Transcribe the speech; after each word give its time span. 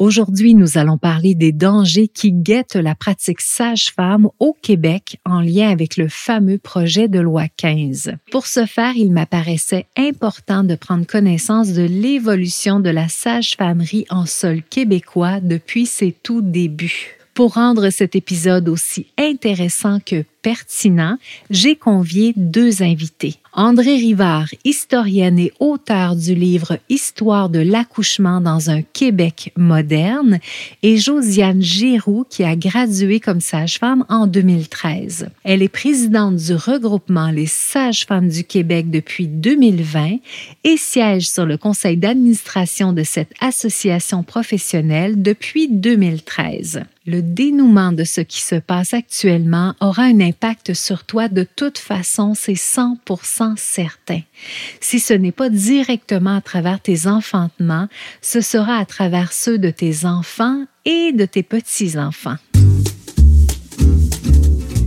Aujourd'hui, 0.00 0.54
nous 0.54 0.78
allons 0.78 0.96
parler 0.96 1.34
des 1.34 1.52
dangers 1.52 2.08
qui 2.08 2.32
guettent 2.32 2.74
la 2.74 2.94
pratique 2.94 3.42
sage-femme 3.42 4.30
au 4.38 4.56
Québec 4.62 5.18
en 5.26 5.42
lien 5.42 5.68
avec 5.68 5.98
le 5.98 6.08
fameux 6.08 6.56
projet 6.56 7.06
de 7.06 7.20
loi 7.20 7.48
15. 7.58 8.12
Pour 8.30 8.46
ce 8.46 8.64
faire, 8.64 8.96
il 8.96 9.12
m'apparaissait 9.12 9.84
important 9.98 10.64
de 10.64 10.74
prendre 10.74 11.06
connaissance 11.06 11.74
de 11.74 11.82
l'évolution 11.82 12.80
de 12.80 12.88
la 12.88 13.08
sage-famerie 13.10 14.06
en 14.08 14.24
sol 14.24 14.62
québécois 14.62 15.38
depuis 15.40 15.84
ses 15.84 16.12
tout 16.12 16.40
débuts. 16.40 17.18
Pour 17.34 17.52
rendre 17.52 17.90
cet 17.90 18.16
épisode 18.16 18.70
aussi 18.70 19.06
intéressant 19.18 19.98
que 20.00 20.24
pertinent, 20.42 21.16
j'ai 21.50 21.76
convié 21.76 22.32
deux 22.36 22.82
invités. 22.82 23.36
André 23.52 23.96
Rivard, 23.96 24.46
historienne 24.64 25.38
et 25.38 25.52
auteur 25.58 26.14
du 26.14 26.36
livre 26.36 26.78
Histoire 26.88 27.48
de 27.48 27.58
l'accouchement 27.58 28.40
dans 28.40 28.70
un 28.70 28.82
Québec 28.82 29.52
moderne, 29.56 30.38
et 30.84 30.98
Josiane 30.98 31.60
Giroux, 31.60 32.24
qui 32.30 32.44
a 32.44 32.54
gradué 32.54 33.18
comme 33.18 33.40
sage-femme 33.40 34.04
en 34.08 34.28
2013. 34.28 35.28
Elle 35.42 35.62
est 35.62 35.68
présidente 35.68 36.36
du 36.36 36.54
regroupement 36.54 37.30
Les 37.30 37.46
Sages-Femmes 37.46 38.28
du 38.28 38.44
Québec 38.44 38.88
depuis 38.88 39.26
2020 39.26 40.18
et 40.62 40.76
siège 40.76 41.28
sur 41.28 41.44
le 41.44 41.56
conseil 41.56 41.96
d'administration 41.96 42.92
de 42.92 43.02
cette 43.02 43.32
association 43.40 44.22
professionnelle 44.22 45.20
depuis 45.20 45.68
2013. 45.68 46.82
Le 47.06 47.22
dénouement 47.22 47.92
de 47.92 48.04
ce 48.04 48.20
qui 48.20 48.40
se 48.40 48.56
passe 48.56 48.94
actuellement 48.94 49.74
aura 49.80 50.02
un 50.02 50.20
sur 50.74 51.04
toi 51.04 51.28
de 51.28 51.46
toute 51.56 51.78
façon, 51.78 52.34
c'est 52.34 52.52
100% 52.52 53.56
certain. 53.56 54.20
Si 54.80 55.00
ce 55.00 55.14
n'est 55.14 55.32
pas 55.32 55.50
directement 55.50 56.36
à 56.36 56.40
travers 56.40 56.80
tes 56.80 57.06
enfantements, 57.06 57.88
ce 58.22 58.40
sera 58.40 58.76
à 58.76 58.84
travers 58.84 59.32
ceux 59.32 59.58
de 59.58 59.70
tes 59.70 60.04
enfants 60.04 60.64
et 60.84 61.12
de 61.12 61.24
tes 61.24 61.42
petits-enfants. 61.42 62.36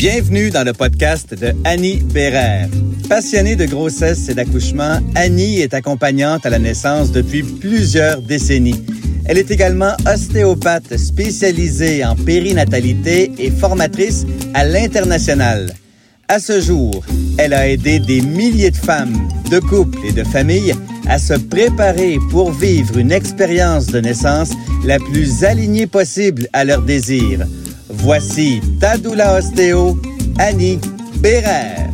Bienvenue 0.05 0.49
dans 0.49 0.65
le 0.65 0.73
podcast 0.73 1.33
de 1.33 1.53
Annie 1.63 2.01
Bérère. 2.01 2.67
Passionnée 3.07 3.55
de 3.55 3.63
grossesse 3.63 4.27
et 4.27 4.33
d'accouchement, 4.33 4.99
Annie 5.15 5.61
est 5.61 5.73
accompagnante 5.73 6.45
à 6.45 6.49
la 6.49 6.59
naissance 6.59 7.13
depuis 7.13 7.41
plusieurs 7.41 8.21
décennies. 8.21 8.83
Elle 9.23 9.37
est 9.37 9.49
également 9.49 9.93
ostéopathe 10.05 10.97
spécialisée 10.97 12.03
en 12.03 12.17
périnatalité 12.17 13.31
et 13.37 13.49
formatrice 13.49 14.25
à 14.53 14.65
l'international. 14.65 15.73
À 16.27 16.39
ce 16.39 16.59
jour, 16.59 17.01
elle 17.37 17.53
a 17.53 17.69
aidé 17.69 17.99
des 17.99 18.19
milliers 18.19 18.71
de 18.71 18.75
femmes, 18.75 19.29
de 19.49 19.59
couples 19.59 19.99
et 20.05 20.11
de 20.11 20.25
familles 20.25 20.75
à 21.07 21.17
se 21.17 21.35
préparer 21.35 22.17
pour 22.29 22.51
vivre 22.51 22.97
une 22.97 23.13
expérience 23.13 23.85
de 23.85 24.01
naissance 24.01 24.51
la 24.85 24.99
plus 24.99 25.45
alignée 25.45 25.87
possible 25.87 26.49
à 26.51 26.65
leurs 26.65 26.81
désirs. 26.81 27.47
Voici 28.03 28.59
Tadoula 28.81 29.37
Ostéo, 29.37 29.95
Annie 30.37 30.77
Bérère. 31.21 31.89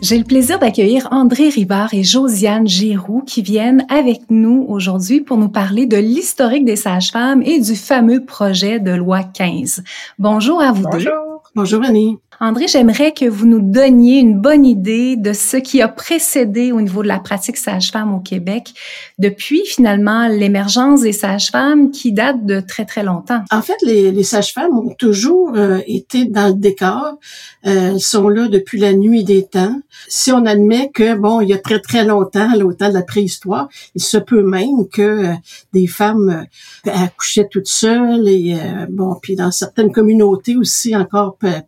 J'ai 0.00 0.16
le 0.16 0.24
plaisir 0.24 0.58
d'accueillir 0.58 1.06
André 1.10 1.50
Rivard 1.50 1.92
et 1.92 2.02
Josiane 2.02 2.66
Giroux 2.66 3.20
qui 3.26 3.42
viennent 3.42 3.84
avec 3.90 4.22
nous 4.30 4.64
aujourd'hui 4.70 5.20
pour 5.20 5.36
nous 5.36 5.50
parler 5.50 5.84
de 5.84 5.98
l'historique 5.98 6.64
des 6.64 6.76
sages-femmes 6.76 7.42
et 7.42 7.60
du 7.60 7.76
fameux 7.76 8.24
projet 8.24 8.80
de 8.80 8.92
loi 8.92 9.22
15. 9.22 9.82
Bonjour 10.18 10.62
à 10.62 10.72
vous 10.72 10.84
Bonjour. 10.84 11.12
deux. 11.12 11.50
Bonjour 11.54 11.84
Annie. 11.84 12.16
André, 12.40 12.68
j'aimerais 12.68 13.12
que 13.12 13.24
vous 13.24 13.46
nous 13.46 13.60
donniez 13.60 14.20
une 14.20 14.40
bonne 14.40 14.64
idée 14.64 15.16
de 15.16 15.32
ce 15.32 15.56
qui 15.56 15.82
a 15.82 15.88
précédé 15.88 16.70
au 16.70 16.80
niveau 16.80 17.02
de 17.02 17.08
la 17.08 17.18
pratique 17.18 17.56
sage-femme 17.56 18.14
au 18.14 18.20
Québec 18.20 18.74
depuis 19.18 19.62
finalement 19.66 20.28
l'émergence 20.28 21.00
des 21.00 21.12
sages-femmes 21.12 21.90
qui 21.90 22.12
date 22.12 22.46
de 22.46 22.60
très 22.60 22.84
très 22.84 23.02
longtemps. 23.02 23.42
En 23.50 23.60
fait, 23.60 23.76
les, 23.82 24.22
sages-femmes 24.22 24.78
ont 24.78 24.94
toujours 24.94 25.52
euh, 25.56 25.80
été 25.88 26.26
dans 26.26 26.46
le 26.46 26.54
décor. 26.54 27.18
Euh, 27.66 27.94
elles 27.94 28.00
sont 28.00 28.28
là 28.28 28.46
depuis 28.46 28.78
la 28.78 28.92
nuit 28.92 29.24
des 29.24 29.44
temps. 29.44 29.74
Si 30.06 30.30
on 30.30 30.46
admet 30.46 30.90
que 30.94 31.16
bon, 31.16 31.40
il 31.40 31.48
y 31.48 31.54
a 31.54 31.58
très 31.58 31.80
très 31.80 32.04
longtemps, 32.04 32.52
au 32.60 32.72
temps 32.72 32.88
de 32.88 32.94
la 32.94 33.02
préhistoire, 33.02 33.68
il 33.96 34.02
se 34.02 34.16
peut 34.16 34.42
même 34.42 34.88
que 34.92 35.02
euh, 35.02 35.32
des 35.72 35.88
femmes 35.88 36.46
euh, 36.86 36.90
accouchaient 36.92 37.48
toutes 37.50 37.66
seules 37.66 38.28
et 38.28 38.56
bon, 38.90 39.16
puis 39.20 39.34
dans 39.34 39.50
certaines 39.50 39.90
communautés 39.90 40.56
aussi 40.56 40.94
encore 40.94 41.36
euh, 41.44 41.60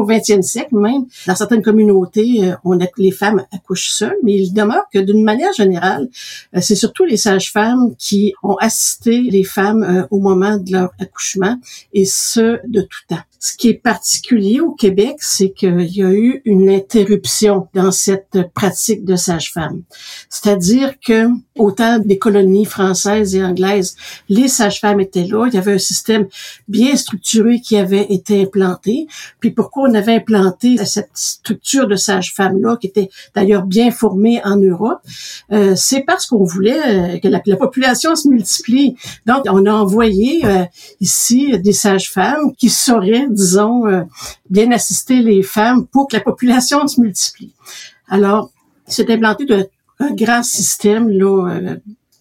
au 0.00 0.06
20e 0.06 0.42
siècle 0.42 0.76
même, 0.76 1.06
dans 1.26 1.34
certaines 1.34 1.62
communautés, 1.62 2.44
euh, 2.44 2.54
on 2.64 2.80
a, 2.80 2.86
les 2.96 3.10
femmes 3.10 3.44
accouchent 3.52 3.90
seules, 3.90 4.16
mais 4.22 4.34
il 4.34 4.52
demeure 4.52 4.84
que 4.92 4.98
d'une 4.98 5.22
manière 5.22 5.52
générale, 5.52 6.08
euh, 6.54 6.60
c'est 6.60 6.74
surtout 6.74 7.04
les 7.04 7.16
sages-femmes 7.16 7.94
qui 7.98 8.34
ont 8.42 8.56
assisté 8.56 9.20
les 9.22 9.44
femmes 9.44 9.82
euh, 9.82 10.06
au 10.10 10.20
moment 10.20 10.56
de 10.56 10.72
leur 10.72 10.90
accouchement, 10.98 11.56
et 11.92 12.04
ce, 12.04 12.58
de 12.66 12.82
tout 12.82 13.00
temps. 13.08 13.22
Ce 13.44 13.56
qui 13.56 13.70
est 13.70 13.74
particulier 13.74 14.60
au 14.60 14.70
Québec, 14.70 15.16
c'est 15.18 15.50
qu'il 15.50 15.80
y 15.80 16.04
a 16.04 16.12
eu 16.12 16.42
une 16.44 16.70
interruption 16.70 17.66
dans 17.74 17.90
cette 17.90 18.38
pratique 18.54 19.04
de 19.04 19.16
sage-femme. 19.16 19.82
C'est-à-dire 20.28 20.94
que, 21.04 21.26
au 21.58 21.72
temps 21.72 21.98
des 21.98 22.18
colonies 22.18 22.66
françaises 22.66 23.34
et 23.34 23.42
anglaises, 23.42 23.96
les 24.28 24.46
sages-femmes 24.46 25.00
étaient 25.00 25.26
là, 25.26 25.46
il 25.48 25.54
y 25.54 25.58
avait 25.58 25.72
un 25.72 25.78
système 25.78 26.28
bien 26.68 26.94
structuré 26.94 27.60
qui 27.60 27.76
avait 27.76 28.06
été 28.12 28.42
implanté. 28.42 29.08
Puis 29.40 29.50
on 29.88 29.94
avait 29.94 30.16
implanté 30.16 30.76
cette 30.84 31.10
structure 31.14 31.86
de 31.86 31.96
sage-femme-là, 31.96 32.76
qui 32.76 32.86
était 32.86 33.10
d'ailleurs 33.34 33.64
bien 33.64 33.90
formée 33.90 34.40
en 34.44 34.56
Europe, 34.56 35.00
euh, 35.52 35.74
c'est 35.76 36.02
parce 36.02 36.26
qu'on 36.26 36.44
voulait 36.44 36.80
euh, 37.14 37.18
que 37.18 37.28
la, 37.28 37.40
la 37.44 37.56
population 37.56 38.14
se 38.16 38.28
multiplie. 38.28 38.96
Donc, 39.26 39.44
on 39.46 39.66
a 39.66 39.72
envoyé 39.72 40.44
euh, 40.44 40.64
ici 41.00 41.58
des 41.58 41.72
sages-femmes 41.72 42.54
qui 42.56 42.68
sauraient, 42.68 43.26
disons, 43.28 43.84
bien 44.50 44.70
assister 44.72 45.20
les 45.20 45.42
femmes 45.42 45.86
pour 45.86 46.08
que 46.08 46.16
la 46.16 46.22
population 46.22 46.86
se 46.86 47.00
multiplie. 47.00 47.52
Alors, 48.08 48.50
c'est 48.86 49.08
implanté 49.10 49.46
un 49.98 50.10
grand 50.12 50.42
système 50.42 51.08
là, 51.08 51.76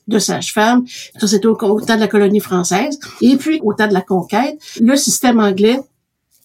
de 0.08 0.20
sages-femmes. 0.20 0.86
Ça, 1.18 1.28
c'était 1.28 1.48
au 1.48 1.56
temps 1.56 1.96
de 1.96 2.00
la 2.00 2.08
colonie 2.08 2.40
française. 2.40 3.00
Et 3.22 3.38
puis, 3.38 3.60
au 3.64 3.74
temps 3.74 3.88
de 3.88 3.94
la 3.94 4.02
conquête, 4.02 4.60
le 4.80 4.96
système 4.96 5.40
anglais 5.40 5.80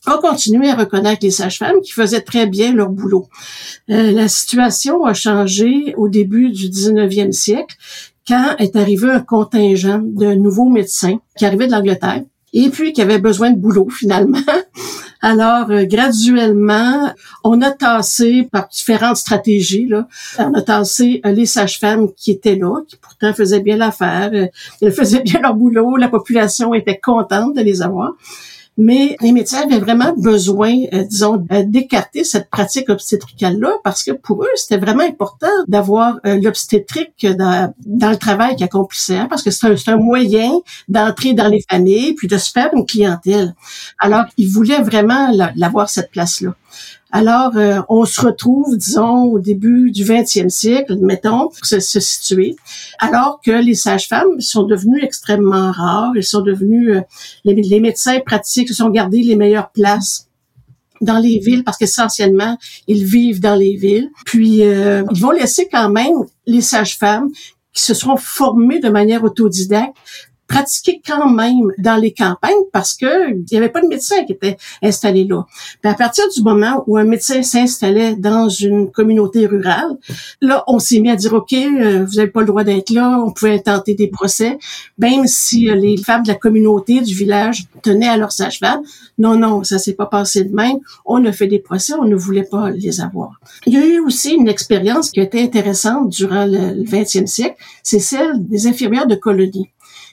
a 0.06 0.18
continué 0.18 0.70
à 0.70 0.74
reconnaître 0.74 1.20
les 1.22 1.30
sages-femmes 1.30 1.80
qui 1.82 1.92
faisaient 1.92 2.20
très 2.20 2.46
bien 2.46 2.72
leur 2.72 2.88
boulot. 2.88 3.28
Euh, 3.90 4.12
la 4.12 4.28
situation 4.28 5.04
a 5.04 5.14
changé 5.14 5.94
au 5.96 6.08
début 6.08 6.50
du 6.50 6.68
19e 6.68 7.32
siècle 7.32 7.76
quand 8.26 8.56
est 8.58 8.76
arrivé 8.76 9.10
un 9.10 9.20
contingent 9.20 10.00
de 10.02 10.34
nouveaux 10.34 10.68
médecins 10.68 11.18
qui 11.36 11.44
arrivaient 11.44 11.66
de 11.66 11.72
l'Angleterre 11.72 12.22
et 12.52 12.70
puis 12.70 12.92
qui 12.92 13.02
avaient 13.02 13.18
besoin 13.18 13.50
de 13.50 13.58
boulot 13.58 13.88
finalement. 13.90 14.40
Alors, 15.22 15.70
euh, 15.70 15.84
graduellement, 15.84 17.12
on 17.42 17.60
a 17.62 17.70
tassé 17.70 18.48
par 18.50 18.68
différentes 18.68 19.16
stratégies, 19.16 19.86
là, 19.86 20.06
on 20.38 20.52
a 20.54 20.62
tassé 20.62 21.20
euh, 21.24 21.32
les 21.32 21.46
sages-femmes 21.46 22.12
qui 22.14 22.30
étaient 22.30 22.56
là, 22.56 22.82
qui 22.86 22.96
pourtant 22.96 23.32
faisaient 23.32 23.60
bien 23.60 23.76
l'affaire, 23.76 24.30
euh, 24.34 24.46
elles 24.80 24.92
faisaient 24.92 25.22
bien 25.22 25.40
leur 25.40 25.54
boulot, 25.54 25.96
la 25.96 26.08
population 26.08 26.74
était 26.74 26.98
contente 26.98 27.56
de 27.56 27.62
les 27.62 27.82
avoir. 27.82 28.12
Mais 28.78 29.16
les 29.22 29.32
médecins 29.32 29.62
avaient 29.62 29.78
vraiment 29.78 30.12
besoin, 30.16 30.74
euh, 30.92 31.04
disons, 31.04 31.44
euh, 31.50 31.62
d'écarter 31.64 32.24
cette 32.24 32.50
pratique 32.50 32.90
obstétricale-là 32.90 33.72
parce 33.82 34.02
que 34.04 34.10
pour 34.10 34.42
eux, 34.42 34.48
c'était 34.56 34.76
vraiment 34.76 35.02
important 35.04 35.46
d'avoir 35.66 36.18
euh, 36.26 36.38
l'obstétrique 36.42 37.26
dans, 37.26 37.72
le 37.86 38.16
travail 38.16 38.54
qu'ils 38.56 38.64
accomplissaient 38.64 39.16
hein, 39.16 39.28
parce 39.30 39.42
que 39.42 39.50
c'est 39.50 39.66
un, 39.66 39.94
un 39.94 39.96
moyen 39.96 40.52
d'entrer 40.88 41.32
dans 41.32 41.48
les 41.48 41.64
familles 41.70 42.14
puis 42.14 42.28
de 42.28 42.36
se 42.36 42.50
faire 42.50 42.70
une 42.74 42.84
clientèle. 42.84 43.54
Alors, 43.98 44.24
ils 44.36 44.48
voulaient 44.48 44.82
vraiment 44.82 45.30
la- 45.32 45.52
l'avoir 45.56 45.88
cette 45.88 46.10
place-là. 46.10 46.54
Alors, 47.16 47.56
euh, 47.56 47.80
on 47.88 48.04
se 48.04 48.20
retrouve, 48.20 48.76
disons, 48.76 49.22
au 49.22 49.38
début 49.38 49.90
du 49.90 50.04
20e 50.04 50.50
siècle, 50.50 50.98
mettons, 51.00 51.48
pour 51.48 51.64
se, 51.64 51.80
situer, 51.80 52.56
alors 52.98 53.40
que 53.42 53.52
les 53.52 53.74
sages-femmes 53.74 54.38
sont 54.38 54.64
devenues 54.64 55.02
extrêmement 55.02 55.72
rares. 55.72 56.12
Elles 56.14 56.22
sont 56.22 56.42
devenues, 56.42 56.94
euh, 56.94 57.00
les, 57.44 57.54
les 57.54 57.80
médecins 57.80 58.20
pratiques 58.20 58.68
se 58.68 58.74
sont 58.74 58.90
gardés 58.90 59.22
les 59.22 59.34
meilleures 59.34 59.70
places 59.70 60.28
dans 61.00 61.18
les 61.18 61.38
villes 61.38 61.64
parce 61.64 61.78
qu'essentiellement, 61.78 62.58
ils 62.86 63.06
vivent 63.06 63.40
dans 63.40 63.56
les 63.56 63.76
villes. 63.76 64.10
Puis, 64.26 64.62
euh, 64.62 65.02
ils 65.10 65.22
vont 65.22 65.30
laisser 65.30 65.70
quand 65.72 65.88
même 65.88 66.16
les 66.44 66.60
sages-femmes 66.60 67.30
qui 67.72 67.82
se 67.82 67.94
seront 67.94 68.18
formées 68.18 68.78
de 68.78 68.90
manière 68.90 69.24
autodidacte 69.24 69.96
pratiquer 70.46 71.00
quand 71.04 71.28
même 71.30 71.72
dans 71.78 71.96
les 71.96 72.12
campagnes 72.12 72.52
parce 72.72 72.94
que 72.94 73.30
il 73.30 73.44
y 73.50 73.56
avait 73.56 73.68
pas 73.68 73.80
de 73.80 73.88
médecin 73.88 74.24
qui 74.24 74.32
était 74.32 74.56
installé 74.82 75.24
là. 75.24 75.46
Puis 75.82 75.90
à 75.90 75.94
partir 75.94 76.24
du 76.34 76.42
moment 76.42 76.84
où 76.86 76.96
un 76.96 77.04
médecin 77.04 77.42
s'installait 77.42 78.16
dans 78.16 78.48
une 78.48 78.90
communauté 78.90 79.46
rurale, 79.46 79.96
là, 80.40 80.64
on 80.66 80.78
s'est 80.78 81.00
mis 81.00 81.10
à 81.10 81.16
dire, 81.16 81.32
OK, 81.34 81.52
euh, 81.52 82.04
vous 82.04 82.14
n'avez 82.14 82.30
pas 82.30 82.40
le 82.40 82.46
droit 82.46 82.64
d'être 82.64 82.90
là, 82.90 83.20
on 83.24 83.32
pouvait 83.32 83.60
tenter 83.60 83.94
des 83.94 84.08
procès, 84.08 84.58
même 84.98 85.26
si 85.26 85.68
euh, 85.68 85.74
les 85.74 85.96
femmes 85.96 86.22
de 86.22 86.28
la 86.28 86.34
communauté 86.34 87.00
du 87.00 87.14
village 87.14 87.64
tenaient 87.82 88.08
à 88.08 88.16
leur 88.16 88.32
sage-femme. 88.32 88.82
Non, 89.18 89.36
non, 89.36 89.64
ça 89.64 89.78
s'est 89.78 89.94
pas 89.94 90.06
passé 90.06 90.44
de 90.44 90.54
même. 90.54 90.78
On 91.04 91.24
a 91.24 91.32
fait 91.32 91.46
des 91.46 91.58
procès, 91.58 91.94
on 91.94 92.04
ne 92.04 92.16
voulait 92.16 92.44
pas 92.44 92.70
les 92.70 93.00
avoir. 93.00 93.40
Il 93.66 93.72
y 93.72 93.76
a 93.76 93.86
eu 93.86 94.00
aussi 94.00 94.34
une 94.34 94.48
expérience 94.48 95.10
qui 95.10 95.20
a 95.20 95.22
été 95.22 95.42
intéressante 95.42 96.10
durant 96.10 96.46
le 96.46 96.84
20e 96.84 97.26
siècle, 97.26 97.56
c'est 97.82 97.98
celle 97.98 98.46
des 98.46 98.66
infirmières 98.66 99.06
de 99.06 99.14
colonie 99.14 99.70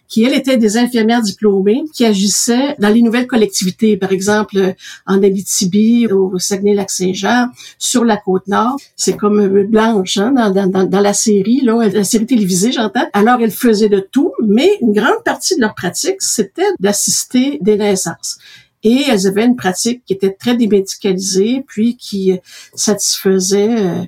qui, 0.07 0.23
elles, 0.23 0.33
étaient 0.33 0.57
des 0.57 0.77
infirmières 0.77 1.21
diplômées 1.21 1.83
qui 1.94 2.05
agissaient 2.05 2.75
dans 2.79 2.89
les 2.89 3.01
nouvelles 3.01 3.27
collectivités, 3.27 3.97
par 3.97 4.11
exemple 4.11 4.75
en 5.05 5.23
Abitibi, 5.23 6.07
au 6.07 6.38
Saguenay-Lac-Saint-Jean, 6.38 7.47
sur 7.77 8.05
la 8.05 8.17
Côte-Nord. 8.17 8.77
C'est 8.95 9.17
comme 9.17 9.39
euh, 9.39 9.63
Blanche 9.63 10.17
hein, 10.17 10.31
dans, 10.31 10.67
dans, 10.67 10.83
dans, 10.83 11.00
la 11.00 11.13
série, 11.13 11.61
là, 11.61 11.88
la 11.88 12.03
série 12.03 12.25
télévisée, 12.25 12.71
j'entends. 12.71 13.07
Alors, 13.13 13.39
elles 13.41 13.51
faisaient 13.51 13.89
de 13.89 14.00
tout, 14.00 14.33
mais 14.44 14.69
une 14.81 14.94
grande 14.94 15.23
partie 15.23 15.55
de 15.55 15.61
leur 15.61 15.75
pratique, 15.75 16.17
c'était 16.19 16.63
d'assister 16.79 17.57
des 17.61 17.77
naissances. 17.77 18.38
Et 18.83 19.03
elles 19.09 19.27
avaient 19.27 19.45
une 19.45 19.55
pratique 19.55 20.03
qui 20.05 20.13
était 20.13 20.31
très 20.31 20.55
démédicalisée, 20.55 21.63
puis 21.67 21.95
qui 21.95 22.38
satisfaisait 22.75 23.69
euh, 23.69 24.03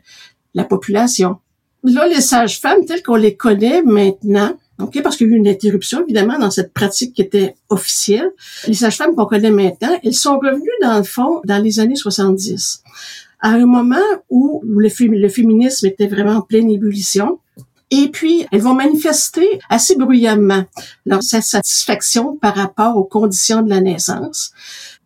la 0.54 0.64
population. 0.66 1.38
Là, 1.84 2.08
les 2.08 2.22
sages-femmes 2.22 2.86
telles 2.86 3.04
qu'on 3.04 3.16
les 3.16 3.36
connaît 3.36 3.84
maintenant, 3.84 4.58
OK, 4.80 5.02
parce 5.02 5.16
qu'il 5.16 5.28
y 5.28 5.32
a 5.32 5.34
eu 5.34 5.38
une 5.38 5.48
interruption, 5.48 6.04
évidemment, 6.04 6.38
dans 6.38 6.52
cette 6.52 6.74
pratique 6.74 7.14
qui 7.14 7.22
était 7.22 7.56
officielle. 7.70 8.30
Les 8.68 8.74
sages-femmes 8.74 9.16
qu'on 9.16 9.26
connaît 9.26 9.52
maintenant, 9.52 9.98
elles 10.04 10.14
sont 10.14 10.38
revenues, 10.38 10.70
dans 10.82 10.98
le 10.98 11.04
fond, 11.04 11.42
dans 11.46 11.64
les 11.64 11.80
années 11.80 11.96
70. 11.96 12.84
À 13.40 13.50
un 13.50 13.66
moment 13.66 13.96
où 14.30 14.62
le, 14.66 14.90
féminisme 14.90 15.88
était 15.88 16.08
vraiment 16.08 16.38
en 16.38 16.42
pleine 16.42 16.70
ébullition. 16.70 17.40
Et 17.90 18.10
puis, 18.10 18.46
elles 18.52 18.62
vont 18.62 18.74
manifester 18.74 19.60
assez 19.70 19.96
bruyamment 19.96 20.66
leur 21.06 21.24
satisfaction 21.24 22.36
par 22.36 22.56
rapport 22.56 22.98
aux 22.98 23.04
conditions 23.06 23.62
de 23.62 23.70
la 23.70 23.80
naissance. 23.80 24.52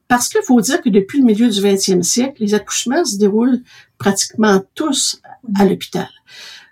Parce 0.08 0.30
qu'il 0.30 0.42
faut 0.42 0.60
dire 0.62 0.82
que 0.82 0.90
depuis 0.90 1.20
le 1.20 1.26
milieu 1.26 1.50
du 1.50 1.62
20e 1.62 2.02
siècle, 2.02 2.42
les 2.42 2.56
accouchements 2.56 3.06
se 3.06 3.18
déroulent 3.18 3.62
pratiquement 4.00 4.64
tous 4.74 5.22
à 5.56 5.66
l'hôpital. 5.66 6.08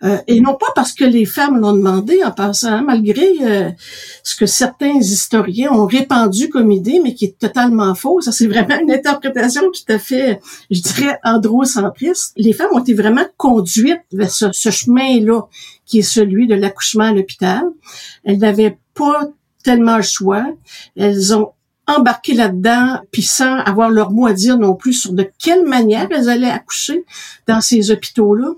Euh, 0.04 0.18
et 0.28 0.42
non 0.42 0.56
pas 0.56 0.68
parce 0.76 0.94
que 0.94 1.04
les 1.04 1.26
femmes 1.26 1.60
l'ont 1.60 1.74
demandé 1.74 2.24
en 2.24 2.32
passant, 2.32 2.84
malgré 2.84 3.28
euh, 3.42 3.70
ce 4.24 4.36
que 4.36 4.46
certains 4.46 4.94
historiens 4.94 5.72
ont 5.72 5.86
répandu 5.86 6.50
comme 6.50 6.72
idée, 6.72 7.00
mais 7.04 7.16
qui 7.16 7.26
est 7.26 7.38
totalement 7.40 7.96
faux. 7.96 8.22
Ça, 8.22 8.32
c'est 8.32 8.48
vraiment 8.48 8.80
une 8.80 8.92
interprétation 8.92 9.64
tout 9.72 9.92
à 9.92 9.98
fait, 9.98 10.40
je 10.70 10.82
dirais, 10.82 11.20
androcentriste. 11.24 12.34
Les 12.38 12.54
femmes 12.54 12.70
ont 12.74 12.80
été 12.80 12.94
vraiment 12.94 13.26
conduites 13.38 14.04
vers 14.12 14.32
ce, 14.32 14.52
ce 14.52 14.70
chemin-là, 14.70 15.48
qui 15.86 16.00
est 16.00 16.04
celui 16.04 16.48
de 16.48 16.56
l'accouchement 16.56 17.06
à 17.06 17.14
l'hôpital. 17.14 17.64
Elles 18.24 18.40
n'avaient 18.40 18.78
pas 18.94 19.30
tellement 19.64 19.98
le 19.98 20.04
choix. 20.04 20.46
Elles 20.96 21.36
ont 21.36 21.54
embarqué 21.88 22.34
là-dedans, 22.34 23.00
puis 23.12 23.22
sans 23.22 23.60
avoir 23.60 23.90
leur 23.90 24.12
mot 24.12 24.28
à 24.28 24.34
dire 24.34 24.58
non 24.58 24.76
plus 24.76 24.94
sur 24.94 25.14
de 25.14 25.28
quelle 25.40 25.66
manière 25.66 26.08
elles 26.12 26.30
allaient 26.30 26.50
accoucher 26.50 27.06
dans 27.48 27.62
ces 27.62 27.92
hôpitaux-là. 27.92 28.50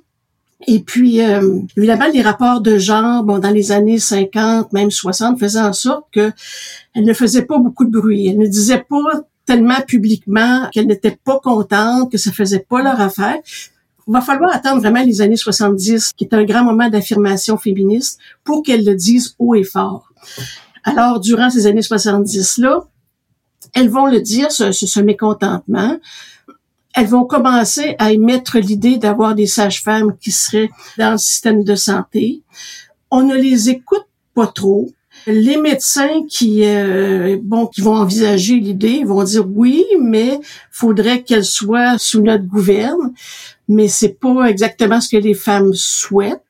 Et 0.68 0.80
puis, 0.82 1.22
euh, 1.22 1.60
évidemment, 1.78 2.08
les 2.14 2.22
rapports 2.22 2.62
de 2.62 2.78
genre, 2.78 3.24
bon, 3.24 3.40
dans 3.40 3.50
les 3.50 3.72
années 3.72 4.00
50, 4.00 4.74
même 4.74 4.92
60, 4.92 5.40
faisaient 5.40 5.60
en 5.60 5.74
sorte 5.74 6.06
que 6.12 6.32
elle 6.94 7.06
ne 7.06 7.14
faisait 7.14 7.44
pas 7.44 7.58
beaucoup 7.58 7.86
de 7.86 7.92
bruit. 7.92 8.28
Elle 8.28 8.38
ne 8.38 8.48
disait 8.48 8.86
pas 8.90 9.24
tellement 9.46 9.82
publiquement 9.88 10.68
qu'elle 10.72 10.88
n'était 10.88 11.18
pas 11.24 11.40
contente, 11.40 12.12
que 12.12 12.18
ça 12.18 12.32
faisait 12.32 12.66
pas 12.68 12.84
leur 12.84 13.00
affaire. 13.00 13.38
Il 14.08 14.14
va 14.14 14.22
falloir 14.22 14.54
attendre 14.54 14.82
vraiment 14.82 15.04
les 15.04 15.22
années 15.22 15.38
70, 15.38 16.14
qui 16.14 16.26
est 16.26 16.34
un 16.34 16.44
grand 16.44 16.64
moment 16.64 16.90
d'affirmation 16.90 17.58
féministe, 17.58 18.20
pour 18.44 18.62
qu'elle 18.64 18.86
le 18.86 18.96
dise 18.96 19.36
haut 19.40 19.56
et 19.56 19.64
fort. 19.64 20.12
Alors, 20.84 21.20
durant 21.20 21.50
ces 21.50 21.68
années 21.68 21.82
70-là, 21.82 22.82
elles 23.74 23.90
vont 23.90 24.08
le 24.08 24.20
dire, 24.20 24.52
ce, 24.52 24.72
ce 24.72 25.00
mécontentement 25.00 25.98
elles 26.96 27.08
vont 27.08 27.26
commencer 27.26 27.96
à 28.00 28.12
émettre 28.12 28.58
l'idée 28.58 28.98
d'avoir 28.98 29.36
des 29.36 29.48
sages-femmes 29.48 30.18
qui 30.18 30.32
seraient 30.32 30.70
dans 30.98 31.12
le 31.12 31.18
système 31.18 31.64
de 31.64 31.76
santé. 31.76 32.42
On 33.12 33.24
ne 33.24 33.36
les 33.36 33.70
écoute 33.70 34.06
pas 34.34 34.48
trop. 34.48 34.90
Les 35.28 35.58
médecins 35.58 36.24
qui 36.30 36.66
euh, 36.66 37.38
bon 37.42 37.68
qui 37.68 37.82
vont 37.82 37.96
envisager 37.96 38.56
l'idée 38.56 39.04
vont 39.04 39.24
dire 39.24 39.46
oui, 39.48 39.86
mais 40.00 40.40
faudrait 40.72 41.24
qu'elle 41.24 41.46
soit 41.46 41.98
sous 41.98 42.22
notre 42.22 42.46
gouverne, 42.46 43.14
mais 43.68 43.88
c'est 43.88 44.20
pas 44.20 44.46
exactement 44.46 45.02
ce 45.02 45.10
que 45.10 45.18
les 45.18 45.34
femmes 45.34 45.74
souhaitent 45.74 46.42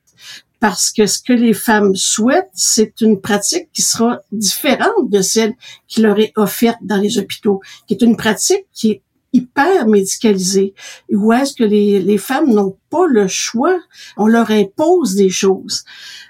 parce 0.60 0.92
que 0.92 1.06
ce 1.06 1.20
que 1.20 1.32
les 1.32 1.54
femmes 1.54 1.96
souhaitent, 1.96 2.50
c'est 2.52 3.00
une 3.00 3.20
pratique 3.20 3.68
qui 3.72 3.82
sera 3.82 4.20
différente 4.30 5.08
de 5.08 5.22
celle 5.22 5.54
qui 5.88 6.02
leur 6.02 6.18
est 6.20 6.32
offerte 6.36 6.78
dans 6.82 6.98
les 6.98 7.18
hôpitaux, 7.18 7.60
qui 7.86 7.94
est 7.94 8.02
une 8.02 8.16
pratique 8.16 8.66
qui 8.72 8.90
est 8.90 9.02
hyper 9.32 9.86
médicalisé, 9.86 10.74
où 11.10 11.32
est-ce 11.32 11.54
que 11.54 11.64
les, 11.64 12.00
les 12.00 12.18
femmes 12.18 12.52
n'ont 12.52 12.76
pas 12.90 13.06
le 13.06 13.28
choix, 13.28 13.78
on 14.16 14.26
leur 14.26 14.50
impose 14.50 15.14
des 15.14 15.30
choses. 15.30 15.84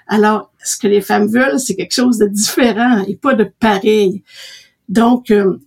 Alors, 0.07 0.51
ce 0.63 0.77
que 0.77 0.87
les 0.87 1.01
femmes 1.01 1.27
veulent, 1.27 1.59
c'est 1.59 1.75
quelque 1.75 1.95
chose 1.95 2.17
de 2.17 2.27
différent 2.27 3.03
et 3.07 3.15
pas 3.15 3.33
de 3.33 3.51
pareil. 3.59 4.23
Donc, 4.89 5.31
euh, 5.31 5.57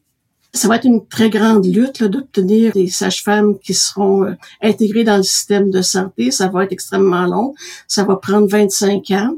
ça 0.52 0.68
va 0.68 0.76
être 0.76 0.84
une 0.84 1.06
très 1.06 1.30
grande 1.30 1.66
lutte 1.66 2.04
d'obtenir 2.04 2.72
des 2.72 2.86
sages-femmes 2.86 3.58
qui 3.58 3.74
seront 3.74 4.24
euh, 4.24 4.34
intégrées 4.62 5.02
dans 5.02 5.16
le 5.16 5.24
système 5.24 5.70
de 5.70 5.82
santé. 5.82 6.30
Ça 6.30 6.48
va 6.48 6.64
être 6.64 6.72
extrêmement 6.72 7.26
long. 7.26 7.54
Ça 7.88 8.04
va 8.04 8.16
prendre 8.16 8.46
25 8.46 9.10
ans. 9.10 9.36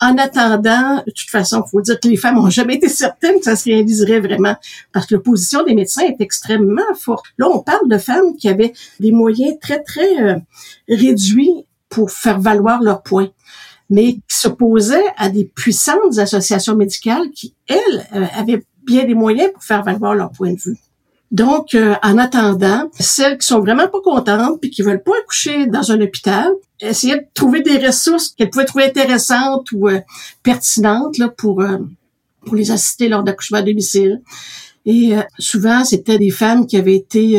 En 0.00 0.16
attendant, 0.16 0.96
de 1.06 1.10
toute 1.10 1.28
façon, 1.28 1.62
il 1.66 1.70
faut 1.70 1.80
dire 1.82 2.00
que 2.00 2.08
les 2.08 2.16
femmes 2.16 2.38
ont 2.38 2.48
jamais 2.48 2.76
été 2.76 2.88
certaines 2.88 3.38
que 3.38 3.44
ça 3.44 3.56
se 3.56 3.64
réaliserait 3.64 4.20
vraiment, 4.20 4.56
parce 4.92 5.06
que 5.06 5.14
l'opposition 5.14 5.62
des 5.62 5.74
médecins 5.74 6.04
est 6.06 6.20
extrêmement 6.20 6.94
forte. 6.98 7.26
Là, 7.36 7.48
on 7.52 7.58
parle 7.62 7.86
de 7.88 7.98
femmes 7.98 8.34
qui 8.36 8.48
avaient 8.48 8.72
des 8.98 9.12
moyens 9.12 9.58
très, 9.60 9.82
très 9.82 10.22
euh, 10.22 10.36
réduits 10.88 11.66
pour 11.90 12.10
faire 12.10 12.40
valoir 12.40 12.82
leurs 12.82 13.02
points 13.02 13.30
mais 13.90 14.14
qui 14.14 14.22
s'opposaient 14.28 15.12
à 15.16 15.28
des 15.28 15.44
puissantes 15.44 16.16
associations 16.18 16.76
médicales 16.76 17.30
qui, 17.32 17.54
elles, 17.66 18.06
euh, 18.14 18.24
avaient 18.34 18.64
bien 18.86 19.04
des 19.04 19.14
moyens 19.14 19.52
pour 19.52 19.64
faire 19.64 19.82
valoir 19.82 20.14
leur 20.14 20.30
point 20.30 20.52
de 20.52 20.60
vue. 20.60 20.78
Donc, 21.30 21.74
euh, 21.74 21.94
en 22.02 22.18
attendant, 22.18 22.90
celles 22.98 23.38
qui 23.38 23.46
sont 23.46 23.60
vraiment 23.60 23.86
pas 23.86 24.00
contentes 24.02 24.60
puis 24.60 24.70
qui 24.70 24.82
veulent 24.82 25.02
pas 25.02 25.12
accoucher 25.22 25.66
dans 25.66 25.92
un 25.92 26.00
hôpital, 26.00 26.50
essayer 26.80 27.16
de 27.16 27.24
trouver 27.34 27.62
des 27.62 27.78
ressources 27.78 28.30
qu'elles 28.30 28.50
pouvaient 28.50 28.64
trouver 28.64 28.86
intéressantes 28.86 29.70
ou 29.72 29.88
euh, 29.88 30.00
pertinentes 30.42 31.18
là, 31.18 31.28
pour 31.28 31.60
euh, 31.60 31.78
pour 32.44 32.56
les 32.56 32.70
assister 32.70 33.08
lors 33.08 33.22
d'accouchement 33.22 33.58
à 33.58 33.62
domicile. 33.62 34.22
Et 34.86 35.12
souvent, 35.38 35.84
c'était 35.84 36.16
des 36.16 36.30
femmes 36.30 36.66
qui 36.66 36.78
avaient 36.78 36.96
été 36.96 37.38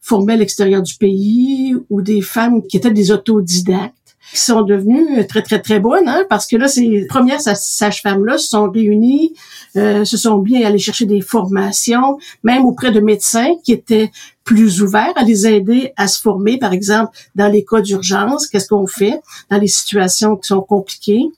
formées 0.00 0.32
à 0.32 0.36
l'extérieur 0.36 0.82
du 0.82 0.96
pays 0.96 1.76
ou 1.90 2.02
des 2.02 2.20
femmes 2.20 2.66
qui 2.66 2.76
étaient 2.76 2.90
des 2.90 3.12
autodidactes 3.12 3.94
qui 4.32 4.38
sont 4.40 4.62
devenues 4.62 5.26
très, 5.26 5.42
très, 5.42 5.60
très 5.60 5.80
bonnes, 5.80 6.08
hein, 6.08 6.24
parce 6.28 6.46
que 6.46 6.56
là, 6.56 6.68
ces 6.68 7.06
premières 7.06 7.40
sages-femmes-là 7.40 8.38
se 8.38 8.48
sont 8.48 8.70
réunies, 8.70 9.34
euh, 9.76 10.04
se 10.04 10.16
sont 10.16 10.38
bien 10.38 10.66
allées 10.66 10.78
chercher 10.78 11.06
des 11.06 11.20
formations, 11.20 12.18
même 12.42 12.64
auprès 12.64 12.90
de 12.90 13.00
médecins 13.00 13.54
qui 13.64 13.72
étaient 13.72 14.10
plus 14.44 14.82
ouverts 14.82 15.12
à 15.16 15.22
les 15.22 15.46
aider 15.46 15.92
à 15.96 16.08
se 16.08 16.20
former, 16.20 16.58
par 16.58 16.72
exemple, 16.72 17.16
dans 17.34 17.48
les 17.48 17.64
cas 17.64 17.80
d'urgence, 17.80 18.46
qu'est-ce 18.46 18.68
qu'on 18.68 18.86
fait 18.86 19.20
dans 19.50 19.58
les 19.58 19.68
situations 19.68 20.36
qui 20.36 20.46
sont 20.46 20.62
compliquées. 20.62 21.30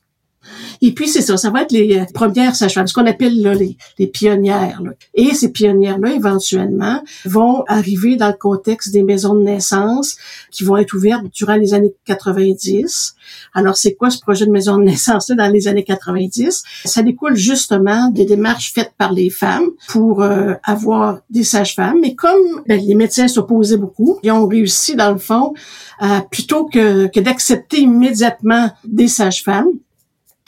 Et 0.80 0.92
puis, 0.92 1.08
c'est 1.08 1.22
ça, 1.22 1.36
ça 1.36 1.50
va 1.50 1.62
être 1.62 1.72
les 1.72 1.98
euh, 1.98 2.04
premières 2.12 2.56
sages-femmes, 2.56 2.86
ce 2.86 2.94
qu'on 2.94 3.06
appelle 3.06 3.40
là, 3.40 3.54
les, 3.54 3.76
les 3.98 4.06
pionnières. 4.06 4.80
Et 5.14 5.34
ces 5.34 5.50
pionnières-là, 5.50 6.12
éventuellement, 6.12 7.02
vont 7.24 7.64
arriver 7.68 8.16
dans 8.16 8.28
le 8.28 8.36
contexte 8.38 8.92
des 8.92 9.02
maisons 9.02 9.34
de 9.34 9.42
naissance 9.42 10.16
qui 10.50 10.64
vont 10.64 10.76
être 10.76 10.94
ouvertes 10.94 11.24
durant 11.32 11.54
les 11.54 11.74
années 11.74 11.94
90. 12.06 13.14
Alors, 13.54 13.76
c'est 13.76 13.94
quoi 13.94 14.10
ce 14.10 14.18
projet 14.18 14.46
de 14.46 14.50
maison 14.50 14.78
de 14.78 14.84
naissance-là 14.84 15.36
dans 15.36 15.48
les 15.48 15.68
années 15.68 15.84
90? 15.84 16.62
Ça 16.84 17.02
découle 17.02 17.36
justement 17.36 18.08
des 18.10 18.24
démarches 18.24 18.72
faites 18.72 18.92
par 18.98 19.12
les 19.12 19.30
femmes 19.30 19.70
pour 19.88 20.22
euh, 20.22 20.54
avoir 20.64 21.20
des 21.30 21.44
sages-femmes. 21.44 21.98
Mais 22.00 22.14
comme 22.14 22.62
ben, 22.66 22.80
les 22.80 22.94
médecins 22.94 23.28
s'opposaient 23.28 23.76
beaucoup, 23.76 24.18
ils 24.22 24.32
ont 24.32 24.46
réussi, 24.46 24.96
dans 24.96 25.12
le 25.12 25.18
fond, 25.18 25.54
à, 25.98 26.22
plutôt 26.22 26.64
que, 26.64 27.06
que 27.06 27.20
d'accepter 27.20 27.80
immédiatement 27.80 28.70
des 28.84 29.08
sages-femmes, 29.08 29.68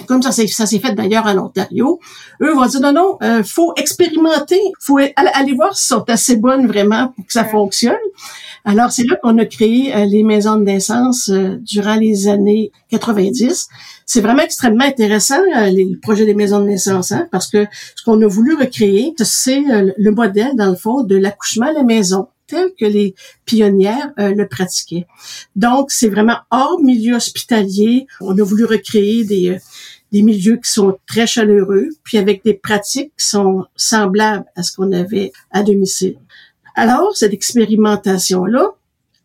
comme 0.06 0.22
ça, 0.22 0.32
ça 0.32 0.66
s'est 0.66 0.78
fait 0.78 0.94
d'ailleurs 0.94 1.26
en 1.26 1.38
Ontario, 1.38 2.00
eux 2.42 2.52
vont 2.52 2.66
dire 2.66 2.80
non, 2.80 2.92
non, 2.92 3.18
euh, 3.22 3.42
faut 3.42 3.72
expérimenter, 3.76 4.60
faut 4.80 4.98
aller 4.98 5.54
voir 5.54 5.76
si 5.76 5.86
sont 5.86 6.04
assez 6.08 6.36
bonnes 6.36 6.66
vraiment 6.66 7.08
pour 7.08 7.26
que 7.26 7.32
ça 7.32 7.44
fonctionne. 7.44 7.94
Alors, 8.66 8.90
c'est 8.92 9.04
là 9.04 9.16
qu'on 9.22 9.36
a 9.36 9.44
créé 9.44 9.94
euh, 9.94 10.06
les 10.06 10.22
maisons 10.22 10.56
de 10.56 10.64
naissance 10.64 11.28
euh, 11.28 11.58
durant 11.60 11.96
les 11.96 12.28
années 12.28 12.72
90. 12.90 13.68
C'est 14.06 14.22
vraiment 14.22 14.42
extrêmement 14.42 14.84
intéressant, 14.84 15.40
euh, 15.54 15.66
les, 15.66 15.84
le 15.84 15.98
projet 15.98 16.24
des 16.24 16.34
maisons 16.34 16.60
de 16.60 16.66
naissance, 16.66 17.12
hein, 17.12 17.28
parce 17.30 17.48
que 17.50 17.66
ce 17.94 18.02
qu'on 18.02 18.20
a 18.22 18.26
voulu 18.26 18.54
recréer, 18.54 19.14
c'est 19.18 19.62
le 19.96 20.10
modèle, 20.10 20.56
dans 20.56 20.70
le 20.70 20.76
fond, 20.76 21.02
de 21.02 21.16
l'accouchement 21.16 21.66
à 21.66 21.72
la 21.72 21.82
maison 21.82 22.28
tel 22.46 22.70
que 22.78 22.84
les 22.84 23.14
pionnières 23.46 24.12
le 24.18 24.44
pratiquaient. 24.44 25.06
Donc, 25.56 25.90
c'est 25.90 26.08
vraiment 26.08 26.36
hors 26.50 26.78
milieu 26.82 27.16
hospitalier. 27.16 28.06
On 28.20 28.36
a 28.38 28.42
voulu 28.42 28.66
recréer 28.66 29.24
des, 29.24 29.58
des 30.14 30.22
milieux 30.22 30.58
qui 30.58 30.70
sont 30.70 30.96
très 31.08 31.26
chaleureux, 31.26 31.88
puis 32.04 32.18
avec 32.18 32.44
des 32.44 32.54
pratiques 32.54 33.12
qui 33.18 33.26
sont 33.26 33.66
semblables 33.74 34.44
à 34.54 34.62
ce 34.62 34.70
qu'on 34.76 34.92
avait 34.92 35.32
à 35.50 35.64
domicile. 35.64 36.18
Alors, 36.76 37.16
cette 37.16 37.32
expérimentation-là 37.32 38.74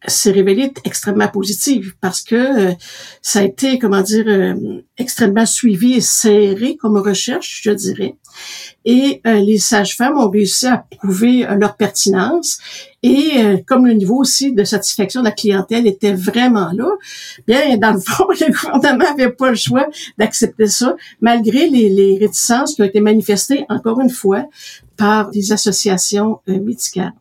s'est 0.08 0.32
révélée 0.32 0.72
extrêmement 0.86 1.28
positive 1.28 1.94
parce 2.00 2.22
que 2.22 2.36
euh, 2.36 2.74
ça 3.22 3.40
a 3.40 3.44
été, 3.44 3.80
comment 3.80 4.02
dire, 4.02 4.26
euh, 4.28 4.82
extrêmement 4.98 5.46
suivi 5.46 5.94
et 5.94 6.02
serré 6.02 6.78
comme 6.78 6.98
recherche, 6.98 7.62
je 7.64 7.72
dirais. 7.72 8.16
Et 8.86 9.22
euh, 9.28 9.40
les 9.42 9.58
sages-femmes 9.58 10.18
ont 10.18 10.30
réussi 10.30 10.68
à 10.68 10.86
prouver 10.98 11.46
leur 11.58 11.76
pertinence. 11.76 12.60
Et 13.02 13.64
comme 13.66 13.88
le 13.88 13.94
niveau 13.94 14.18
aussi 14.18 14.52
de 14.52 14.66
satisfaction 14.66 15.22
de 15.22 15.26
la 15.26 15.32
clientèle 15.32 15.88
était 15.88 16.14
vraiment 16.14 16.70
là, 16.74 16.90
bien, 17.48 17.78
dans 17.78 17.94
le 17.94 18.00
fond, 18.00 18.26
le 18.30 18.52
gouvernement 18.52 19.16
n'avait 19.16 19.32
pas 19.32 19.52
le 19.52 19.56
choix 19.56 19.88
d'accepter 20.18 20.68
ça, 20.68 20.98
malgré 21.22 21.70
les, 21.70 21.88
les 21.90 22.18
réticences 22.20 22.76
qui 22.76 22.82
ont 22.82 22.86
été 22.86 23.00
manifestées, 23.00 23.66
encore 23.70 24.02
une 24.02 24.10
fois, 24.10 24.46
par 24.98 25.30
des 25.30 25.54
associations 25.54 26.42
médicales. 26.48 27.14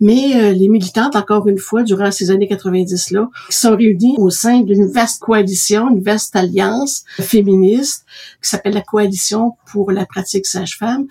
Mais 0.00 0.36
euh, 0.36 0.52
les 0.52 0.68
militantes, 0.68 1.16
encore 1.16 1.48
une 1.48 1.58
fois, 1.58 1.82
durant 1.82 2.10
ces 2.10 2.30
années 2.30 2.48
90-là, 2.48 3.30
sont 3.48 3.76
réunies 3.76 4.16
au 4.18 4.30
sein 4.30 4.60
d'une 4.60 4.86
vaste 4.86 5.20
coalition, 5.20 5.88
une 5.90 6.02
vaste 6.02 6.36
alliance 6.36 7.04
féministe 7.18 8.04
qui 8.42 8.50
s'appelle 8.50 8.74
la 8.74 8.82
Coalition 8.82 9.54
pour 9.66 9.90
la 9.92 10.04
pratique 10.04 10.46
sage-femme, 10.46 11.06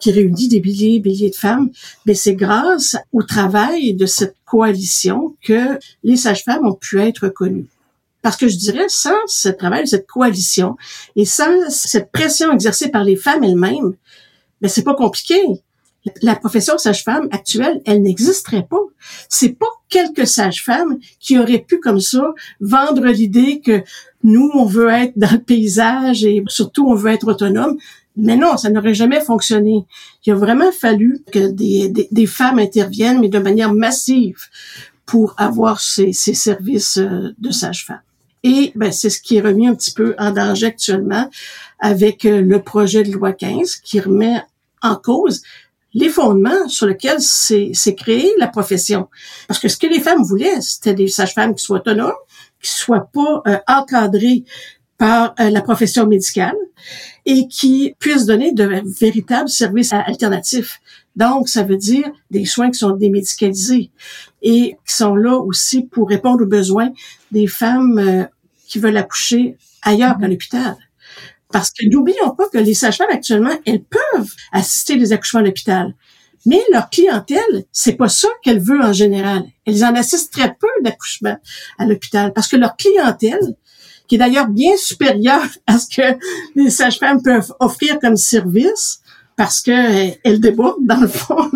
qui 0.00 0.10
réunit 0.10 0.48
des 0.48 0.60
milliers 0.60 0.94
et 0.96 1.00
milliers 1.00 1.30
de 1.30 1.36
femmes. 1.36 1.70
Mais 2.06 2.14
c'est 2.14 2.34
grâce 2.34 2.96
au 3.12 3.22
travail 3.22 3.94
de 3.94 4.06
cette 4.06 4.36
coalition 4.46 5.36
que 5.42 5.78
les 6.02 6.16
sages-femmes 6.16 6.66
ont 6.66 6.74
pu 6.74 7.00
être 7.00 7.26
reconnues. 7.26 7.68
Parce 8.22 8.36
que 8.36 8.48
je 8.48 8.56
dirais, 8.56 8.88
sans 8.88 9.16
ce 9.26 9.48
travail, 9.48 9.86
cette 9.86 10.06
coalition, 10.06 10.76
et 11.16 11.24
sans 11.24 11.68
cette 11.68 12.10
pression 12.10 12.52
exercée 12.52 12.88
par 12.88 13.04
les 13.04 13.16
femmes 13.16 13.44
elles-mêmes, 13.44 13.94
ben 14.60 14.68
c'est 14.68 14.82
pas 14.82 14.94
compliqué 14.94 15.40
la 16.22 16.34
profession 16.34 16.78
sage-femme 16.78 17.28
actuelle, 17.30 17.80
elle 17.84 18.02
n'existerait 18.02 18.66
pas. 18.68 18.80
C'est 19.28 19.50
pas 19.58 19.66
quelques 19.88 20.26
sages-femmes 20.26 20.98
qui 21.18 21.38
auraient 21.38 21.64
pu 21.66 21.78
comme 21.78 22.00
ça 22.00 22.34
vendre 22.60 23.06
l'idée 23.06 23.60
que 23.60 23.82
nous, 24.22 24.50
on 24.54 24.64
veut 24.64 24.88
être 24.88 25.12
dans 25.16 25.30
le 25.32 25.40
paysage 25.40 26.24
et 26.24 26.42
surtout 26.48 26.88
on 26.88 26.94
veut 26.94 27.10
être 27.10 27.28
autonome. 27.28 27.76
Mais 28.16 28.36
non, 28.36 28.56
ça 28.56 28.70
n'aurait 28.70 28.94
jamais 28.94 29.20
fonctionné. 29.20 29.86
Il 30.24 30.32
a 30.32 30.36
vraiment 30.36 30.72
fallu 30.72 31.22
que 31.32 31.50
des, 31.50 31.88
des, 31.88 32.26
femmes 32.26 32.58
interviennent, 32.58 33.20
mais 33.20 33.28
de 33.28 33.38
manière 33.38 33.72
massive, 33.72 34.36
pour 35.06 35.34
avoir 35.38 35.80
ces, 35.80 36.12
ces 36.12 36.34
services 36.34 36.98
euh, 36.98 37.34
de 37.38 37.50
sage-femme. 37.50 38.00
Et 38.42 38.72
ben, 38.74 38.90
c'est 38.90 39.10
ce 39.10 39.20
qui 39.20 39.36
est 39.36 39.40
remis 39.40 39.66
un 39.66 39.74
petit 39.74 39.92
peu 39.92 40.14
en 40.18 40.32
danger 40.32 40.66
actuellement 40.66 41.28
avec 41.78 42.24
euh, 42.24 42.40
le 42.40 42.62
projet 42.62 43.02
de 43.02 43.12
loi 43.12 43.32
15 43.32 43.76
qui 43.76 44.00
remet 44.00 44.42
en 44.82 44.96
cause 44.96 45.42
les 45.94 46.08
fondements 46.08 46.68
sur 46.68 46.86
lesquels 46.86 47.20
s'est 47.20 47.94
créée 47.96 48.32
la 48.38 48.46
profession. 48.46 49.08
Parce 49.48 49.58
que 49.60 49.68
ce 49.68 49.76
que 49.76 49.86
les 49.86 50.00
femmes 50.00 50.22
voulaient, 50.22 50.60
c'était 50.60 50.94
des 50.94 51.08
sages-femmes 51.08 51.54
qui 51.54 51.64
soient 51.64 51.78
autonomes, 51.78 52.12
qui 52.62 52.70
soient 52.70 53.08
pas 53.12 53.42
euh, 53.46 53.58
encadrées 53.66 54.44
par 54.98 55.34
euh, 55.40 55.50
la 55.50 55.62
profession 55.62 56.06
médicale 56.06 56.56
et 57.24 57.48
qui 57.48 57.94
puissent 57.98 58.26
donner 58.26 58.52
de 58.52 58.82
véritables 59.00 59.48
services 59.48 59.92
alternatifs. 59.92 60.80
Donc, 61.16 61.48
ça 61.48 61.62
veut 61.62 61.76
dire 61.76 62.10
des 62.30 62.44
soins 62.44 62.70
qui 62.70 62.78
sont 62.78 62.90
démédicalisés 62.90 63.90
et 64.42 64.76
qui 64.86 64.94
sont 64.94 65.16
là 65.16 65.38
aussi 65.38 65.82
pour 65.82 66.08
répondre 66.08 66.44
aux 66.44 66.48
besoins 66.48 66.90
des 67.32 67.46
femmes 67.46 67.98
euh, 67.98 68.24
qui 68.66 68.78
veulent 68.78 68.96
accoucher 68.96 69.56
ailleurs 69.82 70.18
qu'à 70.18 70.28
l'hôpital. 70.28 70.76
Parce 71.52 71.70
que 71.70 71.86
n'oublions 71.88 72.30
pas 72.36 72.48
que 72.48 72.58
les 72.58 72.74
sages-femmes 72.74 73.10
actuellement, 73.10 73.58
elles 73.66 73.82
peuvent 73.82 74.32
assister 74.52 74.96
les 74.96 75.12
accouchements 75.12 75.40
à 75.40 75.44
l'hôpital. 75.44 75.94
Mais 76.46 76.60
leur 76.72 76.88
clientèle, 76.88 77.64
c'est 77.72 77.94
pas 77.94 78.08
ça 78.08 78.28
qu'elle 78.42 78.60
veut 78.60 78.80
en 78.80 78.92
général. 78.92 79.44
Elles 79.66 79.84
en 79.84 79.94
assistent 79.94 80.32
très 80.32 80.54
peu 80.54 80.68
d'accouchements 80.82 81.38
à 81.78 81.86
l'hôpital 81.86 82.32
parce 82.32 82.48
que 82.48 82.56
leur 82.56 82.76
clientèle, 82.76 83.56
qui 84.08 84.14
est 84.14 84.18
d'ailleurs 84.18 84.48
bien 84.48 84.76
supérieure 84.76 85.46
à 85.66 85.78
ce 85.78 85.94
que 85.94 86.18
les 86.54 86.70
sages-femmes 86.70 87.22
peuvent 87.22 87.52
offrir 87.60 87.98
comme 88.00 88.16
service, 88.16 89.00
parce 89.36 89.60
qu'elles 89.60 90.18
eh, 90.24 90.38
débordent 90.38 90.86
dans 90.86 91.00
le 91.00 91.08
fond. 91.08 91.50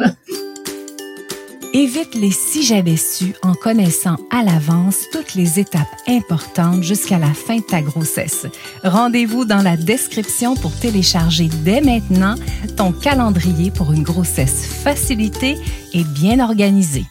Évite 1.77 2.15
les 2.15 2.31
si 2.31 2.63
j'avais 2.63 2.97
su 2.97 3.35
en 3.43 3.53
connaissant 3.53 4.15
à 4.31 4.45
l'avance 4.45 5.07
toutes 5.11 5.35
les 5.35 5.59
étapes 5.59 5.89
importantes 6.07 6.85
jusqu'à 6.85 7.19
la 7.19 7.35
fin 7.35 7.57
de 7.57 7.63
ta 7.63 7.83
grossesse. 7.83 8.47
Rendez-vous 8.85 9.45
dans 9.45 9.61
la 9.61 9.77
description 9.77 10.55
pour 10.55 10.71
télécharger 10.79 11.49
dès 11.65 11.81
maintenant 11.81 12.37
ton 12.77 12.93
calendrier 12.93 13.73
pour 13.73 13.93
une 13.93 14.05
grossesse 14.05 14.65
facilitée 14.85 15.57
et 15.93 16.05
bien 16.05 16.39
organisée. 16.39 17.07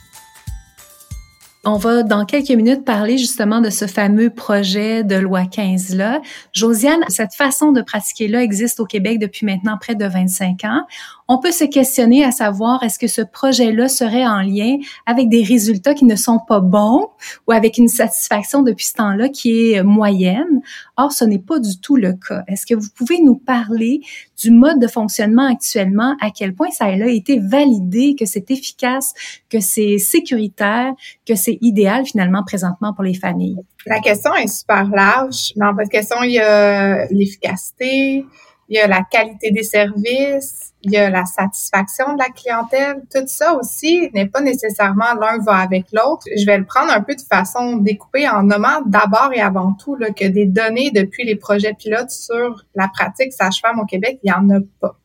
On 1.65 1.77
va 1.77 2.03
dans 2.03 2.25
quelques 2.25 2.49
minutes 2.49 2.83
parler 2.83 3.17
justement 3.17 3.61
de 3.61 3.69
ce 3.69 3.87
fameux 3.87 4.29
projet 4.29 5.05
de 5.05 5.15
loi 5.15 5.43
15-là. 5.43 6.19
Josiane, 6.51 7.05
cette 7.07 7.33
façon 7.33 7.71
de 7.71 7.81
pratiquer-là 7.81 8.43
existe 8.43 8.81
au 8.81 8.85
Québec 8.85 9.17
depuis 9.17 9.45
maintenant 9.45 9.77
près 9.79 9.95
de 9.95 10.05
25 10.05 10.65
ans 10.65 10.85
on 11.27 11.39
peut 11.39 11.51
se 11.51 11.63
questionner 11.63 12.23
à 12.23 12.31
savoir 12.31 12.83
est-ce 12.83 12.99
que 12.99 13.07
ce 13.07 13.21
projet-là 13.21 13.87
serait 13.87 14.25
en 14.25 14.41
lien 14.41 14.77
avec 15.05 15.29
des 15.29 15.43
résultats 15.43 15.93
qui 15.93 16.05
ne 16.05 16.15
sont 16.15 16.39
pas 16.47 16.59
bons 16.59 17.07
ou 17.47 17.51
avec 17.51 17.77
une 17.77 17.87
satisfaction 17.87 18.61
depuis 18.61 18.85
ce 18.85 18.93
temps-là 18.93 19.29
qui 19.29 19.73
est 19.73 19.83
moyenne. 19.83 20.61
Or, 20.97 21.11
ce 21.11 21.25
n'est 21.25 21.39
pas 21.39 21.59
du 21.59 21.79
tout 21.79 21.95
le 21.95 22.13
cas. 22.13 22.43
Est-ce 22.47 22.65
que 22.65 22.75
vous 22.75 22.89
pouvez 22.95 23.19
nous 23.21 23.35
parler 23.35 24.01
du 24.41 24.51
mode 24.51 24.79
de 24.79 24.87
fonctionnement 24.87 25.47
actuellement, 25.47 26.15
à 26.19 26.29
quel 26.29 26.53
point 26.53 26.69
ça 26.71 26.85
a 26.85 26.91
été 26.91 27.39
validé, 27.39 28.15
que 28.17 28.25
c'est 28.25 28.49
efficace, 28.51 29.13
que 29.49 29.59
c'est 29.59 29.97
sécuritaire, 29.97 30.93
que 31.25 31.35
c'est 31.35 31.57
idéal 31.61 32.05
finalement 32.05 32.43
présentement 32.43 32.93
pour 32.93 33.03
les 33.03 33.13
familles? 33.13 33.59
La 33.85 33.99
question 33.99 34.33
est 34.35 34.47
super 34.47 34.89
large. 34.89 35.53
Dans 35.55 35.73
votre 35.73 35.89
question, 35.89 36.17
il 36.23 36.33
y 36.33 36.39
a 36.39 37.05
l'efficacité, 37.07 38.25
il 38.69 38.75
y 38.75 38.79
a 38.79 38.87
la 38.87 39.03
qualité 39.09 39.51
des 39.51 39.63
services, 39.63 40.72
il 40.83 40.91
y 40.91 40.97
a 40.97 41.09
la 41.09 41.25
satisfaction 41.25 42.13
de 42.13 42.19
la 42.19 42.29
clientèle. 42.29 43.01
Tout 43.13 43.25
ça 43.25 43.55
aussi 43.55 44.09
n'est 44.13 44.27
pas 44.27 44.41
nécessairement 44.41 45.13
l'un 45.19 45.37
va 45.39 45.55
avec 45.55 45.85
l'autre. 45.93 46.25
Je 46.35 46.45
vais 46.45 46.57
le 46.57 46.65
prendre 46.65 46.91
un 46.91 47.01
peu 47.01 47.15
de 47.15 47.21
façon 47.21 47.77
découpée 47.77 48.27
en 48.27 48.43
nommant 48.43 48.81
d'abord 48.85 49.31
et 49.33 49.39
avant 49.39 49.73
tout 49.73 49.95
là, 49.95 50.11
que 50.11 50.25
des 50.25 50.45
données 50.45 50.91
depuis 50.91 51.23
les 51.23 51.35
projets 51.35 51.73
pilotes 51.73 52.11
sur 52.11 52.65
la 52.75 52.89
pratique 52.89 53.31
sage-femme 53.31 53.79
au 53.79 53.85
Québec, 53.85 54.19
il 54.23 54.27
n'y 54.27 54.33
en 54.33 54.49
a 54.49 54.59
pas. 54.81 54.97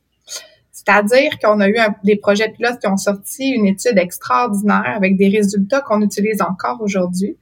C'est-à-dire 0.73 1.39
qu'on 1.39 1.61
a 1.61 1.69
eu 1.69 1.77
des 2.03 2.17
projets 2.17 2.51
pilotes 2.51 2.81
qui 2.81 2.89
ont 2.89 2.97
sorti 2.97 3.49
une 3.51 3.67
étude 3.67 3.99
extraordinaire 3.99 4.95
avec 4.97 5.17
des 5.17 5.29
résultats 5.29 5.81
qu'on 5.81 6.03
utilise 6.03 6.43
encore 6.43 6.79
aujourd'hui. 6.81 7.37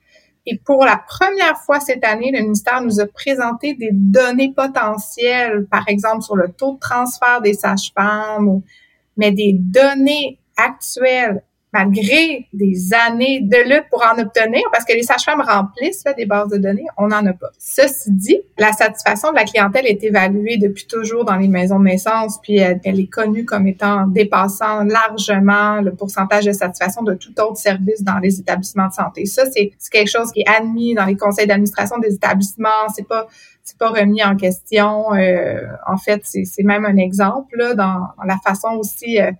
Et 0.47 0.59
pour 0.59 0.85
la 0.85 0.97
première 0.97 1.59
fois 1.59 1.81
cette 1.81 2.05
année, 2.05 2.31
le 2.33 2.41
ministère 2.41 2.81
nous 2.81 3.00
a 3.00 3.07
présenté 3.07 3.75
des 3.75 3.91
données 3.93 4.53
potentielles, 4.55 5.67
par 5.71 5.88
exemple 5.88 6.23
sur 6.23 6.37
le 6.37 6.53
taux 6.53 6.75
de 6.75 6.79
transfert 6.79 7.41
des 7.43 7.55
sages-femmes, 7.55 8.62
mais 9.17 9.33
des 9.33 9.55
données 9.59 10.38
actuelles 10.57 11.43
malgré 11.73 12.47
des 12.53 12.95
années 12.95 13.41
de 13.43 13.57
lutte 13.69 13.87
pour 13.91 14.03
en 14.03 14.19
obtenir, 14.19 14.63
parce 14.73 14.85
que 14.85 14.95
les 14.95 15.03
sages-femmes 15.03 15.43
remplissent 15.43 16.05
des 16.17 16.25
bases 16.25 16.49
de 16.49 16.57
données, 16.57 16.87
on 16.97 17.09
n'en 17.09 17.25
a 17.27 17.33
pas. 17.33 17.51
Ceci 17.59 18.11
dit, 18.13 18.41
la 18.59 18.73
satisfaction 18.73 19.31
de 19.31 19.37
la 19.37 19.45
clientèle 19.45 19.87
est 19.87 20.03
évaluée 20.03 20.57
depuis 20.57 20.87
toujours 20.87 21.25
dans 21.25 21.37
les 21.37 21.49
maisons 21.49 21.79
de 21.79 21.85
naissance, 21.85 22.39
puis 22.43 22.57
elle, 22.57 22.81
est 22.85 23.11
connue 23.11 23.45
comme 23.45 23.67
étant 23.67 24.07
dépassant 24.07 24.85
largement 24.85 25.81
le 25.81 25.95
pourcentage 25.95 26.45
de 26.45 26.53
satisfaction 26.53 27.03
de 27.03 27.15
tout 27.15 27.39
autre 27.41 27.59
service 27.59 28.03
dans 28.03 28.19
les 28.19 28.41
établissements 28.41 28.89
de 28.89 28.95
santé. 28.95 29.27
Ça, 29.27 29.45
c'est 29.51 29.73
quelque 29.91 30.11
chose 30.11 30.33
qui 30.33 30.41
est 30.41 30.49
admis 30.49 30.95
dans 30.95 31.05
les 31.05 31.17
conseils 31.17 31.47
d'administration 31.47 31.99
des 31.99 32.15
établissements. 32.15 32.89
C'est 32.95 33.07
pas 33.07 33.27
c'est 33.67 33.79
pas 33.79 33.91
remis 33.91 34.23
en 34.23 34.37
question. 34.37 35.13
Euh, 35.15 35.61
en 35.89 35.97
fait, 35.97 36.21
c'est 36.25 36.63
même 36.63 36.85
un 36.85 36.97
exemple 36.97 37.57
là, 37.57 37.75
dans, 37.75 38.07
la 38.25 38.39
façon 38.39 38.69
aussi 38.79 39.21
euh, 39.21 39.33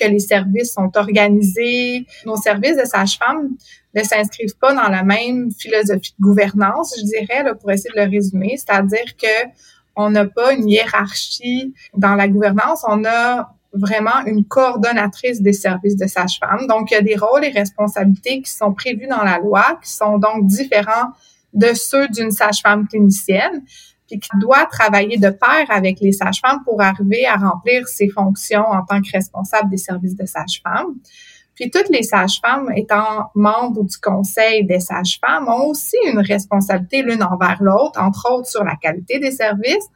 que 0.00 0.08
les 0.08 0.20
services 0.20 0.72
sont 0.72 0.90
organisés. 0.96 2.06
Nos 2.24 2.36
services 2.36 2.76
de 2.76 2.84
sage-femme 2.84 3.50
ne 3.94 4.02
s'inscrivent 4.02 4.56
pas 4.58 4.72
dans 4.72 4.88
la 4.88 5.02
même 5.02 5.50
philosophie 5.58 6.14
de 6.18 6.22
gouvernance, 6.22 6.94
je 6.98 7.04
dirais, 7.04 7.42
là, 7.42 7.54
pour 7.54 7.70
essayer 7.70 7.90
de 7.94 8.00
le 8.00 8.10
résumer. 8.10 8.56
C'est-à-dire 8.56 9.16
que 9.20 9.50
On 9.96 10.10
n'a 10.10 10.24
pas 10.24 10.52
une 10.52 10.68
hiérarchie 10.68 11.74
dans 11.94 12.14
la 12.14 12.28
gouvernance. 12.28 12.84
On 12.88 13.04
a 13.04 13.54
vraiment 13.72 14.24
une 14.26 14.44
coordonnatrice 14.44 15.42
des 15.42 15.52
services 15.52 15.96
de 15.96 16.06
sage-femme. 16.06 16.66
Donc, 16.68 16.90
il 16.90 16.94
y 16.94 16.96
a 16.96 17.02
des 17.02 17.16
rôles 17.16 17.44
et 17.44 17.50
responsabilités 17.50 18.42
qui 18.42 18.50
sont 18.50 18.72
prévus 18.72 19.06
dans 19.06 19.22
la 19.22 19.38
loi, 19.38 19.78
qui 19.82 19.90
sont 19.90 20.18
donc 20.18 20.46
différents 20.46 21.10
de 21.52 21.74
ceux 21.74 22.08
d'une 22.08 22.30
sage-femme 22.30 22.86
clinicienne, 22.88 23.62
puis 24.10 24.18
qui 24.18 24.30
doit 24.40 24.66
travailler 24.66 25.18
de 25.18 25.30
pair 25.30 25.66
avec 25.68 26.00
les 26.00 26.12
sages-femmes 26.12 26.62
pour 26.64 26.82
arriver 26.82 27.26
à 27.26 27.36
remplir 27.36 27.86
ses 27.86 28.08
fonctions 28.08 28.64
en 28.64 28.84
tant 28.84 29.00
que 29.00 29.10
responsable 29.12 29.70
des 29.70 29.76
services 29.76 30.16
de 30.16 30.26
sage-femme. 30.26 30.96
Puis 31.54 31.70
toutes 31.70 31.90
les 31.90 32.02
sages-femmes 32.02 32.72
étant 32.74 33.30
membres 33.34 33.84
du 33.84 33.96
conseil 33.98 34.64
des 34.64 34.80
sages-femmes 34.80 35.46
ont 35.46 35.66
aussi 35.66 35.96
une 36.06 36.20
responsabilité 36.20 37.02
l'une 37.02 37.22
envers 37.22 37.58
l'autre, 37.60 38.00
entre 38.00 38.32
autres 38.32 38.48
sur 38.48 38.64
la 38.64 38.76
qualité 38.76 39.18
des 39.18 39.30
services, 39.30 39.86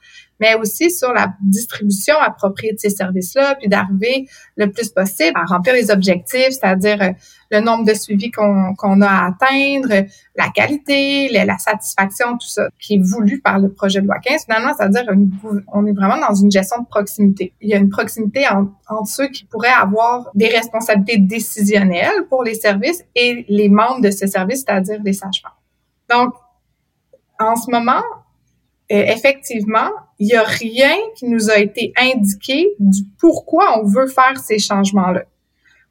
mais 0.40 0.54
aussi 0.54 0.90
sur 0.90 1.12
la 1.12 1.34
distribution 1.42 2.14
appropriée 2.20 2.72
de 2.72 2.78
ces 2.78 2.90
services-là, 2.90 3.56
puis 3.56 3.68
d'arriver 3.68 4.26
le 4.56 4.70
plus 4.70 4.88
possible 4.90 5.32
à 5.36 5.44
remplir 5.44 5.74
les 5.74 5.90
objectifs, 5.90 6.50
c'est-à-dire 6.50 7.00
euh, 7.02 7.10
le 7.50 7.60
nombre 7.60 7.84
de 7.84 7.94
suivis 7.94 8.30
qu'on 8.30 9.00
a 9.00 9.08
à 9.08 9.28
atteindre, 9.28 10.06
la 10.36 10.48
qualité, 10.48 11.28
la, 11.28 11.58
satisfaction, 11.58 12.32
tout 12.32 12.48
ça, 12.48 12.68
qui 12.80 12.94
est 12.94 13.02
voulu 13.02 13.40
par 13.40 13.58
le 13.58 13.72
projet 13.72 14.00
de 14.00 14.06
loi 14.06 14.18
15. 14.18 14.44
Finalement, 14.44 14.72
c'est-à-dire 14.76 15.04
on 15.72 15.86
est 15.86 15.92
vraiment 15.92 16.18
dans 16.18 16.34
une 16.34 16.50
gestion 16.50 16.82
de 16.82 16.86
proximité. 16.86 17.52
Il 17.60 17.68
y 17.68 17.74
a 17.74 17.76
une 17.76 17.90
proximité 17.90 18.46
entre 18.48 19.06
ceux 19.06 19.28
qui 19.28 19.44
pourraient 19.44 19.68
avoir 19.68 20.30
des 20.34 20.48
responsabilités 20.48 21.18
décisionnelles 21.18 22.26
pour 22.28 22.42
les 22.42 22.54
services 22.54 23.04
et 23.14 23.44
les 23.48 23.68
membres 23.68 24.00
de 24.00 24.10
ces 24.10 24.26
services, 24.26 24.64
c'est-à-dire 24.66 25.00
les 25.04 25.12
sages-femmes. 25.12 25.52
Donc, 26.10 26.34
en 27.38 27.56
ce 27.56 27.70
moment, 27.70 28.02
euh, 28.92 29.02
effectivement, 29.06 29.90
il 30.18 30.26
n'y 30.26 30.34
a 30.34 30.42
rien 30.42 30.94
qui 31.16 31.26
nous 31.26 31.50
a 31.50 31.58
été 31.58 31.92
indiqué 31.96 32.68
du 32.78 33.02
pourquoi 33.18 33.80
on 33.80 33.86
veut 33.86 34.06
faire 34.06 34.38
ces 34.38 34.58
changements-là. 34.58 35.22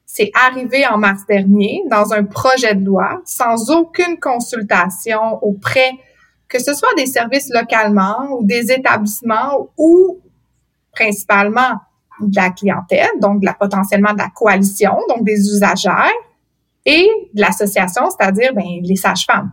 C'est 0.06 0.30
arrivé 0.34 0.86
en 0.86 0.98
mars 0.98 1.22
dernier 1.26 1.82
dans 1.90 2.12
un 2.12 2.24
projet 2.24 2.74
de 2.74 2.84
loi 2.84 3.20
sans 3.24 3.70
aucune 3.70 4.18
consultation 4.20 5.42
auprès 5.42 5.90
que 6.48 6.62
ce 6.62 6.72
soit 6.72 6.94
des 6.96 7.06
services 7.06 7.50
localement 7.52 8.28
ou 8.30 8.44
des 8.44 8.70
établissements 8.70 9.70
ou 9.76 10.20
principalement 10.92 11.80
de 12.20 12.36
la 12.36 12.50
clientèle, 12.50 13.10
donc 13.20 13.40
de 13.40 13.46
la, 13.46 13.54
potentiellement 13.54 14.12
de 14.12 14.18
la 14.18 14.28
coalition, 14.28 14.96
donc 15.08 15.24
des 15.24 15.38
usagères, 15.48 16.12
et 16.86 17.08
de 17.32 17.40
l'association, 17.40 18.04
c'est-à-dire 18.10 18.52
ben, 18.54 18.64
les 18.82 18.96
sages-femmes. 18.96 19.52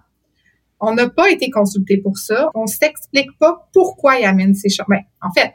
On 0.82 0.96
n'a 0.96 1.08
pas 1.10 1.30
été 1.30 1.52
consulté 1.52 1.98
pour 1.98 2.18
ça. 2.18 2.50
On 2.56 2.66
s'explique 2.66 3.38
pas 3.38 3.70
pourquoi 3.72 4.18
il 4.20 4.26
amène 4.26 4.56
ces 4.56 4.70
chemins. 4.70 4.88
Ben, 4.90 5.04
en 5.22 5.32
fait, 5.32 5.54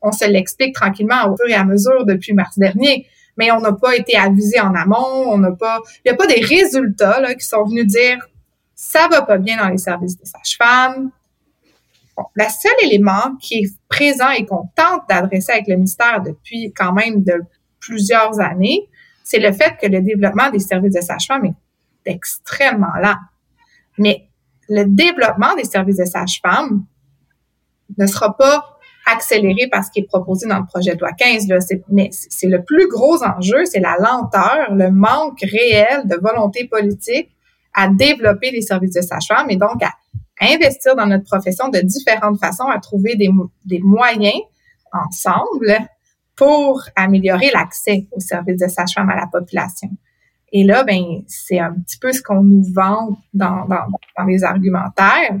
on 0.00 0.10
se 0.10 0.24
l'explique 0.26 0.74
tranquillement 0.74 1.30
au 1.30 1.36
fur 1.36 1.46
et 1.48 1.54
à 1.54 1.64
mesure 1.64 2.06
depuis 2.06 2.32
mars 2.32 2.58
dernier, 2.58 3.06
mais 3.36 3.52
on 3.52 3.60
n'a 3.60 3.72
pas 3.72 3.94
été 3.94 4.16
avisé 4.16 4.58
en 4.60 4.74
amont. 4.74 5.26
On 5.28 5.38
n'a 5.38 5.52
pas, 5.52 5.80
il 6.04 6.08
n'y 6.08 6.12
a 6.12 6.16
pas 6.16 6.26
des 6.26 6.40
résultats 6.40 7.20
là, 7.20 7.34
qui 7.34 7.46
sont 7.46 7.64
venus 7.64 7.86
dire 7.86 8.26
ça 8.74 9.06
va 9.08 9.22
pas 9.22 9.36
bien 9.36 9.58
dans 9.58 9.68
les 9.68 9.78
services 9.78 10.18
de 10.18 10.24
sages-femmes. 10.24 11.10
Bon, 12.16 12.24
le 12.34 12.44
seul 12.44 12.72
élément 12.82 13.36
qui 13.40 13.54
est 13.56 13.78
présent 13.88 14.30
et 14.30 14.46
qu'on 14.46 14.68
tente 14.74 15.02
d'adresser 15.08 15.52
avec 15.52 15.68
le 15.68 15.76
ministère 15.76 16.22
depuis 16.22 16.72
quand 16.72 16.92
même 16.92 17.22
de 17.22 17.42
plusieurs 17.80 18.40
années, 18.40 18.88
c'est 19.24 19.40
le 19.40 19.52
fait 19.52 19.76
que 19.80 19.86
le 19.86 20.00
développement 20.00 20.50
des 20.50 20.58
services 20.58 20.94
de 20.94 21.00
sages-femmes 21.00 21.44
est 21.46 22.10
extrêmement 22.10 22.94
lent. 23.00 23.16
Mais 23.98 24.28
le 24.68 24.84
développement 24.84 25.54
des 25.56 25.64
services 25.64 25.98
de 25.98 26.04
sage-femme 26.04 26.84
ne 27.98 28.06
sera 28.06 28.36
pas 28.36 28.74
accéléré 29.06 29.68
par 29.70 29.84
ce 29.84 29.90
qui 29.90 30.00
est 30.00 30.06
proposé 30.06 30.48
dans 30.48 30.58
le 30.58 30.66
projet 30.66 30.94
de 30.94 31.00
loi 31.00 31.12
15. 31.12 31.48
Là. 31.48 31.58
Mais 31.90 32.08
c'est 32.12 32.48
le 32.48 32.62
plus 32.62 32.88
gros 32.88 33.22
enjeu, 33.22 33.64
c'est 33.66 33.80
la 33.80 33.96
lenteur, 33.98 34.72
le 34.74 34.90
manque 34.90 35.40
réel 35.40 36.06
de 36.06 36.16
volonté 36.16 36.66
politique 36.66 37.30
à 37.74 37.88
développer 37.88 38.50
les 38.50 38.62
services 38.62 38.94
de 38.94 39.02
sage-femme 39.02 39.50
et 39.50 39.56
donc 39.56 39.82
à 39.82 39.90
investir 40.40 40.96
dans 40.96 41.06
notre 41.06 41.24
profession 41.24 41.68
de 41.68 41.80
différentes 41.80 42.38
façons, 42.38 42.66
à 42.66 42.78
trouver 42.78 43.16
des, 43.16 43.30
des 43.64 43.80
moyens 43.80 44.40
ensemble 44.92 45.76
pour 46.36 46.82
améliorer 46.96 47.50
l'accès 47.52 48.06
aux 48.12 48.20
services 48.20 48.60
de 48.60 48.68
sage-femme 48.68 49.10
à 49.10 49.16
la 49.16 49.26
population. 49.26 49.90
Et 50.56 50.62
là, 50.62 50.84
ben, 50.84 51.02
c'est 51.26 51.58
un 51.58 51.72
petit 51.72 51.98
peu 51.98 52.12
ce 52.12 52.22
qu'on 52.22 52.44
nous 52.44 52.62
vend 52.72 53.18
dans, 53.34 53.66
dans, 53.66 54.24
les 54.24 54.44
argumentaires, 54.44 55.36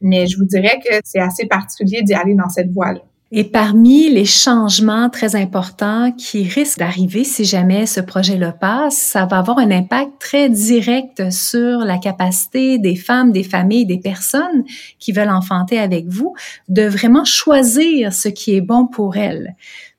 mais 0.00 0.26
je 0.26 0.36
vous 0.36 0.44
dirais 0.44 0.80
que 0.84 0.96
c'est 1.04 1.20
assez 1.20 1.46
particulier 1.46 2.02
d'y 2.02 2.14
aller 2.14 2.34
dans 2.34 2.48
cette 2.48 2.72
voie-là. 2.72 3.00
Et 3.32 3.44
parmi 3.44 4.08
les 4.08 4.24
changements 4.24 5.08
très 5.10 5.34
importants 5.34 6.12
qui 6.12 6.44
risquent 6.44 6.78
d'arriver 6.78 7.24
si 7.24 7.44
jamais 7.44 7.86
ce 7.86 8.00
projet-là 8.00 8.52
passe, 8.52 8.96
ça 8.96 9.26
va 9.26 9.38
avoir 9.38 9.58
un 9.58 9.70
impact 9.70 10.12
très 10.20 10.48
direct 10.48 11.30
sur 11.32 11.80
la 11.80 11.98
capacité 11.98 12.78
des 12.78 12.94
femmes, 12.94 13.32
des 13.32 13.42
familles, 13.42 13.86
des 13.86 13.98
personnes 13.98 14.64
qui 15.00 15.10
veulent 15.10 15.30
enfanter 15.30 15.78
avec 15.78 16.06
vous 16.06 16.34
de 16.68 16.84
vraiment 16.84 17.24
choisir 17.24 18.12
ce 18.12 18.28
qui 18.28 18.54
est 18.54 18.60
bon 18.60 18.86
pour 18.86 19.16
elles. 19.16 19.56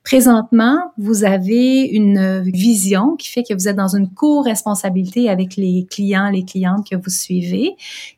Présentement, 0.08 0.94
vous 0.98 1.26
avez 1.26 1.82
une 1.82 2.40
vision 2.50 3.18
qui 3.18 3.28
fait 3.28 3.44
que 3.44 3.54
vous 3.54 3.68
êtes 3.68 3.76
dans 3.76 3.94
une 3.94 4.10
co-responsabilité 4.10 5.30
avec 5.30 5.58
les 5.58 5.86
clients, 5.92 6.30
les 6.30 6.46
clientes 6.46 6.90
que 6.90 6.96
vous 6.96 7.10
suivez. 7.10 7.76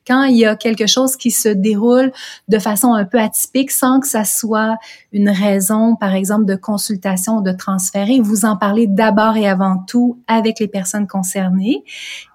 Quand 0.10 0.24
il 0.24 0.38
y 0.38 0.46
a 0.46 0.56
quelque 0.56 0.88
chose 0.88 1.16
qui 1.16 1.30
se 1.30 1.50
déroule 1.50 2.12
de 2.48 2.58
façon 2.58 2.94
un 2.94 3.06
peu 3.06 3.20
atypique 3.20 3.70
sans 3.70 4.00
que 4.00 4.08
ça 4.08 4.24
soit 4.24 4.78
une 5.14 5.30
raison, 5.30 5.96
par 5.96 6.16
exemple, 6.16 6.46
de 6.46 6.56
consultation 6.56 7.38
ou 7.38 7.42
de 7.44 7.52
transférer, 7.52 8.20
vous 8.20 8.44
en 8.44 8.58
parlez 8.58 8.88
d'abord 8.88 9.38
et 9.38 9.48
avant 9.48 9.78
tout 9.88 10.18
avec 10.28 10.60
les 10.60 10.68
personnes 10.68 11.06
concernées. 11.06 11.84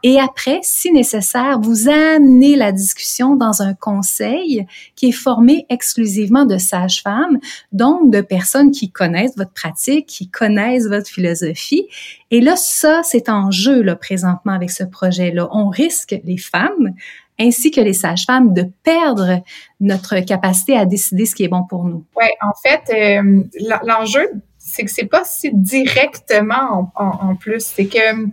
Et 0.04 0.20
après, 0.20 0.60
si 0.62 0.92
nécessaire, 0.92 1.58
vous 1.60 1.88
amenez 1.88 2.54
la 2.54 2.70
discussion 2.70 3.34
dans 3.34 3.60
un 3.60 3.74
conseil 3.74 4.66
qui 4.94 5.08
est 5.08 5.12
formé 5.12 5.66
exclusivement 5.68 6.44
de 6.44 6.58
sages-femmes, 6.58 7.38
donc 7.72 8.12
de 8.12 8.20
personnes 8.20 8.70
qui 8.70 8.92
connaissent 8.92 9.36
votre 9.36 9.52
pratique, 9.52 10.06
qui 10.06 10.28
connaissent 10.28 10.86
votre 10.86 11.08
philosophie. 11.08 11.88
Et 12.30 12.40
là, 12.40 12.54
ça, 12.56 13.00
c'est 13.02 13.28
en 13.28 13.50
jeu 13.50 13.82
là, 13.82 13.96
présentement 13.96 14.52
avec 14.52 14.70
ce 14.70 14.84
projet-là. 14.84 15.48
On 15.50 15.68
risque, 15.68 16.14
les 16.24 16.38
femmes, 16.38 16.94
ainsi 17.38 17.70
que 17.70 17.80
les 17.80 17.92
sages-femmes, 17.92 18.52
de 18.54 18.64
perdre 18.82 19.42
notre 19.80 20.20
capacité 20.20 20.76
à 20.76 20.86
décider 20.86 21.26
ce 21.26 21.34
qui 21.34 21.44
est 21.44 21.48
bon 21.48 21.64
pour 21.64 21.84
nous. 21.84 22.04
Oui, 22.16 22.26
en 22.42 22.52
fait, 22.62 23.18
euh, 23.20 23.42
l'enjeu, 23.84 24.30
c'est 24.58 24.84
que 24.84 24.90
c'est 24.90 25.06
pas 25.06 25.24
si 25.24 25.50
directement 25.52 26.92
en, 26.94 27.34
plus. 27.36 27.60
C'est 27.60 27.86
que 27.86 28.28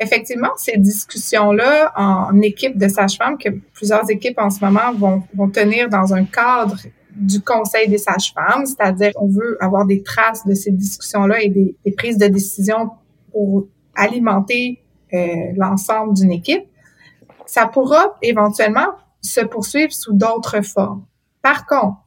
effectivement, 0.00 0.50
ces 0.56 0.78
discussions-là 0.78 1.92
en 1.96 2.40
équipe 2.42 2.78
de 2.78 2.88
sages-femmes, 2.88 3.38
que 3.38 3.50
plusieurs 3.72 4.08
équipes 4.10 4.38
en 4.38 4.50
ce 4.50 4.64
moment 4.64 4.92
vont, 4.94 5.22
vont 5.34 5.50
tenir 5.50 5.88
dans 5.88 6.14
un 6.14 6.24
cadre 6.24 6.76
du 7.14 7.40
Conseil 7.40 7.88
des 7.88 7.98
sages-femmes, 7.98 8.66
c'est-à-dire 8.66 9.12
on 9.16 9.28
veut 9.28 9.56
avoir 9.60 9.86
des 9.86 10.02
traces 10.02 10.46
de 10.46 10.54
ces 10.54 10.72
discussions-là 10.72 11.42
et 11.42 11.48
des, 11.48 11.76
prises 11.96 12.18
de 12.18 12.26
décision 12.26 12.90
pour 13.32 13.66
alimenter 13.94 14.82
euh, 15.12 15.52
l'ensemble 15.56 16.14
d'une 16.14 16.32
équipe. 16.32 16.64
Ça 17.54 17.68
pourra 17.68 18.16
éventuellement 18.20 18.88
se 19.20 19.40
poursuivre 19.40 19.92
sous 19.92 20.12
d'autres 20.12 20.60
formes. 20.62 21.04
Par 21.40 21.66
contre, 21.66 21.98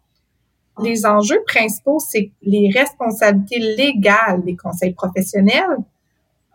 les 0.83 1.05
enjeux 1.05 1.41
principaux, 1.47 1.99
c'est 1.99 2.31
les 2.41 2.69
responsabilités 2.69 3.59
légales 3.59 4.43
des 4.43 4.57
conseils 4.57 4.91
professionnels 4.91 5.77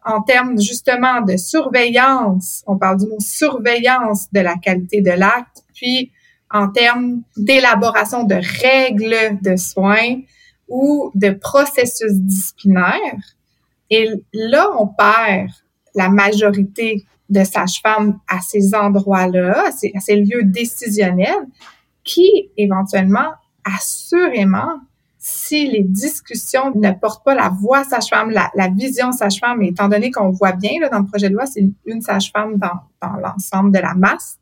en 0.04 0.20
termes 0.20 0.60
justement 0.60 1.22
de 1.22 1.38
surveillance. 1.38 2.62
On 2.66 2.76
parle 2.76 2.98
du 2.98 3.06
mot 3.06 3.16
surveillance 3.18 4.30
de 4.30 4.40
la 4.40 4.56
qualité 4.56 5.00
de 5.00 5.12
l'acte, 5.12 5.64
puis 5.72 6.12
en 6.50 6.68
termes 6.68 7.22
d'élaboration 7.34 8.24
de 8.24 8.34
règles 8.60 9.40
de 9.40 9.56
soins 9.56 10.20
ou 10.68 11.10
de 11.14 11.30
processus 11.30 12.12
disciplinaires. 12.12 13.36
Et 13.88 14.10
là, 14.34 14.68
on 14.78 14.86
perd 14.86 15.48
la 15.94 16.10
majorité 16.10 17.06
de 17.28 17.44
sages-femmes 17.44 18.18
à 18.28 18.40
ces 18.40 18.74
endroits-là, 18.74 19.64
à 19.66 20.00
ces, 20.00 20.16
lieux 20.16 20.42
décisionnels, 20.44 21.46
qui 22.04 22.50
éventuellement, 22.56 23.32
assurément, 23.64 24.80
si 25.18 25.70
les 25.70 25.84
discussions 25.84 26.72
ne 26.74 26.90
portent 26.90 27.24
pas 27.24 27.34
la 27.34 27.48
voix 27.48 27.84
sage-femme, 27.84 28.30
la, 28.30 28.68
vision 28.76 29.12
sage-femme, 29.12 29.62
étant 29.62 29.88
donné 29.88 30.10
qu'on 30.10 30.30
voit 30.30 30.52
bien 30.52 30.80
là, 30.80 30.88
dans 30.88 30.98
le 30.98 31.06
projet 31.06 31.28
de 31.28 31.34
loi, 31.34 31.46
c'est 31.46 31.64
une, 31.86 32.00
sage-femme 32.00 32.56
dans, 32.56 32.80
dans 33.00 33.16
l'ensemble 33.20 33.70
de 33.70 33.78
la 33.78 33.94
masse, 33.94 34.38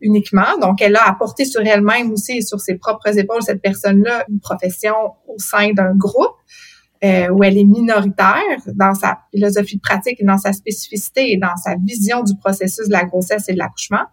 uniquement. 0.00 0.56
Donc, 0.60 0.80
elle 0.80 0.96
a 0.96 1.06
apporté 1.06 1.44
sur 1.44 1.60
elle-même 1.60 2.10
aussi 2.10 2.38
et 2.38 2.42
sur 2.42 2.58
ses 2.58 2.76
propres 2.76 3.18
épaules, 3.18 3.42
cette 3.42 3.60
personne-là, 3.60 4.24
une 4.30 4.40
profession 4.40 4.94
au 5.26 5.38
sein 5.38 5.72
d'un 5.72 5.94
groupe 5.94 6.36
euh, 7.04 7.28
où 7.28 7.44
elle 7.44 7.56
est 7.56 7.64
minoritaire 7.64 8.58
dans 8.74 8.94
sa 8.94 9.20
philosophie 9.30 9.76
de 9.76 9.80
pratique 9.80 10.20
et 10.20 10.24
dans 10.24 10.38
sa 10.38 10.52
spécificité 10.52 11.32
et 11.32 11.36
dans 11.36 11.56
sa 11.56 11.76
vision 11.76 12.24
du 12.24 12.36
processus 12.36 12.88
de 12.88 12.92
la 12.92 13.04
grossesse 13.04 13.48
et 13.48 13.52
de 13.52 13.58
l'accouchement. 13.58 14.04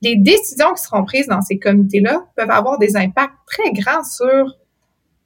les 0.00 0.16
décisions 0.16 0.72
qui 0.74 0.82
seront 0.82 1.04
prises 1.04 1.26
dans 1.26 1.42
ces 1.42 1.58
comités-là 1.58 2.24
peuvent 2.36 2.50
avoir 2.50 2.78
des 2.78 2.96
impacts 2.96 3.34
très 3.46 3.70
grands 3.72 4.04
sur, 4.04 4.56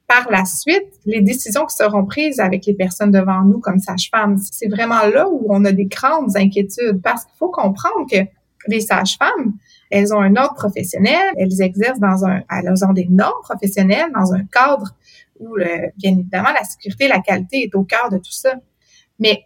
par 0.09 0.31
la 0.31 0.45
suite, 0.45 0.89
les 1.05 1.21
décisions 1.21 1.65
qui 1.67 1.77
seront 1.77 2.05
prises 2.05 2.41
avec 2.41 2.67
les 2.67 2.75
personnes 2.75 3.13
devant 3.13 3.43
nous 3.43 3.61
comme 3.61 3.79
sages-femmes. 3.79 4.39
C'est 4.39 4.69
vraiment 4.69 5.07
là 5.07 5.29
où 5.29 5.47
on 5.49 5.65
a 5.65 5.73
des 5.73 5.87
grandes 5.87 6.37
inquiétudes 6.37 7.01
parce 7.03 7.25
qu'il 7.25 7.37
faut 7.39 7.51
comprendre 7.51 8.07
que 8.11 8.19
les 8.67 8.81
sages-femmes, 8.81 9.55
elles 9.91 10.13
ont 10.13 10.21
un 10.21 10.37
ordre 10.37 10.55
professionnel, 10.55 11.21
elles 11.37 11.63
exercent 11.63 12.01
dans 12.01 12.25
un, 12.25 12.43
elles 12.51 12.85
ont 12.85 12.93
des 12.93 13.07
normes 13.09 13.43
professionnelles 13.43 14.11
dans 14.15 14.33
un 14.35 14.45
cadre 14.45 14.95
où, 15.41 15.57
bien 15.97 16.13
évidemment, 16.13 16.51
la 16.53 16.65
sécurité 16.65 17.09
la 17.09 17.21
qualité 17.21 17.65
est 17.65 17.75
au 17.75 17.85
cœur 17.85 18.09
de 18.11 18.19
tout 18.19 18.33
ça. 18.33 18.55
Mais 19.19 19.45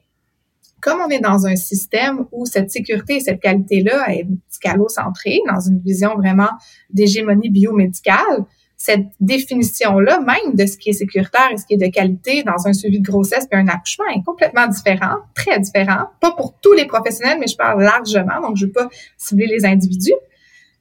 comme 0.80 1.00
on 1.00 1.08
est 1.08 1.20
dans 1.20 1.46
un 1.46 1.56
système 1.56 2.26
où 2.30 2.44
cette 2.44 2.70
sécurité 2.70 3.16
et 3.16 3.20
cette 3.20 3.40
qualité-là 3.40 4.12
est 4.12 4.24
médicalo-centrée, 4.24 5.40
dans 5.48 5.60
une 5.60 5.80
vision 5.80 6.14
vraiment 6.14 6.50
d'hégémonie 6.90 7.48
biomédicale, 7.48 8.44
cette 8.76 9.06
définition-là, 9.18 10.20
même 10.20 10.54
de 10.54 10.66
ce 10.66 10.76
qui 10.76 10.90
est 10.90 10.94
sécuritaire 10.94 11.48
et 11.52 11.56
ce 11.56 11.64
qui 11.64 11.74
est 11.74 11.78
de 11.78 11.90
qualité 11.90 12.42
dans 12.42 12.66
un 12.66 12.74
suivi 12.74 13.00
de 13.00 13.04
grossesse 13.04 13.46
et 13.50 13.56
un 13.56 13.66
accouchement 13.68 14.04
est 14.14 14.22
complètement 14.26 14.66
différent, 14.66 15.16
très 15.34 15.58
différent. 15.58 16.08
Pas 16.20 16.32
pour 16.32 16.58
tous 16.60 16.74
les 16.74 16.86
professionnels, 16.86 17.38
mais 17.40 17.46
je 17.46 17.56
parle 17.56 17.82
largement, 17.82 18.42
donc 18.42 18.56
je 18.56 18.64
ne 18.64 18.66
veux 18.66 18.72
pas 18.72 18.88
cibler 19.16 19.46
les 19.46 19.64
individus. 19.64 20.12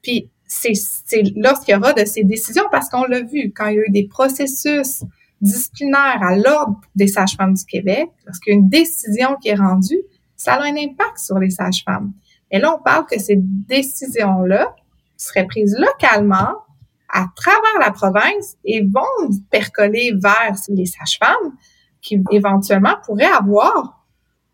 Puis 0.02 0.30
c'est 0.54 1.24
lorsqu'il 1.36 1.74
y 1.74 1.78
aura 1.78 1.94
de 1.94 2.06
ces 2.06 2.24
décisions, 2.24 2.64
parce 2.72 2.90
qu'on 2.90 3.06
l'a 3.06 3.22
vu, 3.22 3.52
quand 3.56 3.68
il 3.68 3.76
y 3.76 3.80
a 3.80 3.84
eu 3.88 3.92
des 3.92 4.08
processus 4.08 5.04
disciplinaire 5.42 6.20
à 6.22 6.36
l'ordre 6.36 6.80
des 6.96 7.08
sages-femmes 7.08 7.54
du 7.54 7.66
Québec, 7.66 8.10
lorsqu'il 8.26 8.54
y 8.54 8.56
a 8.56 8.60
une 8.60 8.70
décision 8.70 9.36
qui 9.42 9.50
est 9.50 9.56
rendue, 9.56 10.02
ça 10.36 10.54
a 10.54 10.64
un 10.64 10.76
impact 10.76 11.18
sur 11.18 11.38
les 11.38 11.50
sages-femmes. 11.50 12.14
Et 12.52 12.60
là, 12.60 12.76
on 12.78 12.82
parle 12.82 13.06
que 13.06 13.20
ces 13.20 13.36
décisions-là 13.38 14.76
seraient 15.18 15.48
prises 15.48 15.76
localement 15.78 16.56
à 17.10 17.28
travers 17.36 17.80
la 17.80 17.92
province 17.92 18.58
et 18.64 18.82
vont 18.82 19.36
percoler 19.52 20.14
vers 20.16 20.56
les 20.70 20.86
sages-femmes 20.86 21.54
qui 22.02 22.22
éventuellement 22.32 22.96
pourraient 23.06 23.26
avoir 23.26 24.03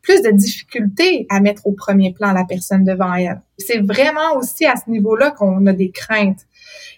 plus 0.10 0.24
de 0.24 0.32
difficultés 0.32 1.28
à 1.30 1.40
mettre 1.40 1.68
au 1.68 1.72
premier 1.72 2.12
plan 2.14 2.34
la 2.34 2.44
personne 2.44 2.84
devant 2.84 3.14
elle. 3.14 3.44
C'est 3.60 3.78
vraiment 3.78 4.38
aussi 4.38 4.66
à 4.66 4.76
ce 4.76 4.90
niveau-là 4.90 5.30
qu'on 5.30 5.64
a 5.68 5.72
des 5.72 5.92
craintes. 5.92 6.48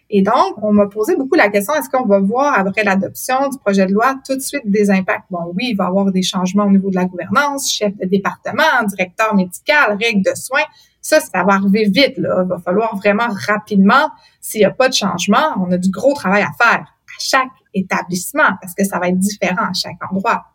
Et 0.10 0.22
donc, 0.22 0.56
on 0.62 0.72
m'a 0.72 0.88
posé 0.88 1.18
beaucoup 1.18 1.36
la 1.36 1.50
question, 1.50 1.74
est-ce 1.74 1.90
qu'on 1.90 2.06
va 2.06 2.20
voir 2.22 2.58
après 2.58 2.86
l'adoption 2.86 3.50
du 3.50 3.58
projet 3.58 3.86
de 3.86 3.92
loi 3.92 4.16
tout 4.26 4.36
de 4.36 4.40
suite 4.40 4.64
des 4.66 4.90
impacts? 4.90 5.26
Bon, 5.30 5.52
oui, 5.56 5.72
il 5.72 5.76
va 5.76 5.86
y 5.86 5.88
avoir 5.88 6.10
des 6.10 6.22
changements 6.22 6.64
au 6.64 6.70
niveau 6.70 6.90
de 6.90 6.96
la 6.96 7.04
gouvernance, 7.04 7.70
chef 7.70 7.94
de 7.98 8.06
département, 8.06 8.84
directeur 8.88 9.36
médical, 9.36 9.98
règles 10.02 10.24
de 10.24 10.34
soins. 10.34 10.64
Ça, 11.02 11.20
ça 11.20 11.44
va 11.44 11.56
arriver 11.56 11.90
vite. 11.90 12.18
Là. 12.18 12.44
Il 12.44 12.48
va 12.48 12.60
falloir 12.60 12.96
vraiment 12.96 13.28
rapidement, 13.46 14.10
s'il 14.40 14.60
n'y 14.60 14.66
a 14.66 14.72
pas 14.72 14.88
de 14.88 14.94
changement, 14.94 15.58
on 15.60 15.70
a 15.72 15.78
du 15.78 15.90
gros 15.90 16.14
travail 16.14 16.44
à 16.44 16.52
faire 16.58 16.80
à 16.80 17.20
chaque 17.20 17.52
établissement 17.74 18.52
parce 18.62 18.74
que 18.74 18.86
ça 18.86 19.00
va 19.00 19.10
être 19.10 19.20
différent 19.20 19.66
à 19.70 19.74
chaque 19.74 19.98
endroit. 20.10 20.46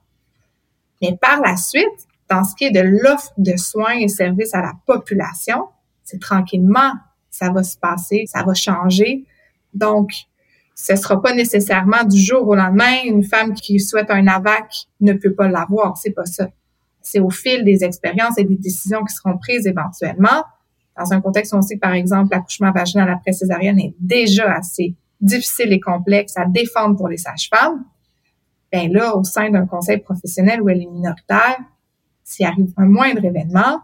Mais 1.03 1.19
par 1.21 1.43
la 1.43 1.59
suite, 1.59 2.07
dans 2.29 2.45
ce 2.45 2.55
qui 2.55 2.65
est 2.65 2.71
de 2.71 2.81
l'offre 2.81 3.33
de 3.39 3.57
soins 3.57 3.99
et 3.99 4.09
services 4.09 4.55
à 4.55 4.61
la 4.61 4.73
population, 4.87 5.69
c'est 6.03 6.21
tranquillement, 6.21 6.93
ça 7.31 7.51
va 7.51 7.63
se 7.63 7.77
passer, 7.77 8.25
ça 8.27 8.43
va 8.43 8.55
changer 8.55 9.25
donc, 9.77 10.11
ce 10.75 10.97
sera 10.97 11.21
pas 11.21 11.35
nécessairement 11.35 12.05
du 12.05 12.19
jour 12.19 12.49
au 12.49 12.55
lendemain. 12.55 13.03
Une 13.05 13.23
femme 13.23 13.55
qui 13.55 13.79
souhaite 13.79 14.11
un 14.11 14.27
AVAC 14.27 14.87
ne 15.01 15.13
peut 15.13 15.35
pas 15.35 15.49
l'avoir. 15.49 15.97
C'est 15.97 16.11
pas 16.11 16.25
ça. 16.25 16.49
C'est 17.01 17.21
au 17.21 17.31
fil 17.31 17.65
des 17.65 17.85
expériences 17.85 18.39
et 18.39 18.45
des 18.45 18.57
décisions 18.57 19.05
qui 19.05 19.15
seront 19.15 19.39
prises 19.39 19.67
éventuellement. 19.67 20.45
Dans 20.99 21.13
un 21.13 21.21
contexte 21.21 21.53
où 21.53 21.57
on 21.57 21.63
sait 21.63 21.77
par 21.77 21.93
exemple, 21.93 22.31
l'accouchement 22.33 22.73
vaginal 22.73 23.09
après 23.11 23.33
césarienne 23.33 23.79
est 23.79 23.95
déjà 24.01 24.51
assez 24.53 24.95
difficile 25.21 25.73
et 25.73 25.81
complexe 25.81 26.37
à 26.37 26.47
défendre 26.47 26.97
pour 26.97 27.09
les 27.09 27.19
sages-femmes. 27.19 27.85
Ben 28.73 28.91
là, 28.93 29.15
au 29.17 29.23
sein 29.23 29.51
d'un 29.51 29.67
conseil 29.67 29.99
professionnel 29.99 30.61
où 30.61 30.69
elle 30.69 30.83
est 30.83 30.91
minoritaire, 30.91 31.59
s'il 32.27 32.45
arrive 32.45 32.73
un 32.77 32.87
moindre 32.87 33.25
événement, 33.25 33.81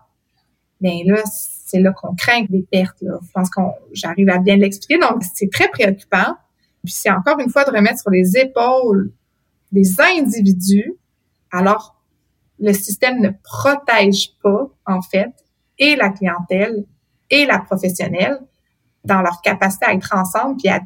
ben 0.81 0.99
là, 1.07 1.23
c'est 1.25 1.81
là 1.81 1.93
qu'on 1.93 2.15
craint 2.15 2.45
des 2.51 2.67
pertes. 2.71 3.01
Là. 3.01 3.19
Je 3.23 3.31
pense 3.33 3.49
qu'on 3.49 3.73
j'arrive 3.93 4.29
à 4.29 4.39
bien 4.39 4.57
l'expliquer. 4.57 4.99
Donc, 4.99 5.23
c'est 5.33 5.51
très 5.51 5.69
préoccupant. 5.69 6.35
Puis 6.85 6.93
c'est 6.93 7.11
encore 7.11 7.39
une 7.39 7.49
fois 7.49 7.65
de 7.65 7.71
remettre 7.71 8.01
sur 8.01 8.11
les 8.11 8.37
épaules 8.37 9.13
des 9.71 10.01
individus. 10.01 10.93
Alors, 11.53 12.03
le 12.59 12.73
système 12.73 13.21
ne 13.21 13.31
protège 13.45 14.33
pas, 14.43 14.69
en 14.87 15.01
fait, 15.03 15.33
et 15.79 15.95
la 15.95 16.11
clientèle 16.11 16.85
et 17.31 17.47
la 17.47 17.61
professionnelle 17.61 18.41
dans 19.05 19.23
leur 19.23 19.41
capacité 19.41 19.87
à 19.87 19.95
être 19.95 20.15
ensemble 20.15 20.57
puis 20.57 20.69
à 20.69 20.81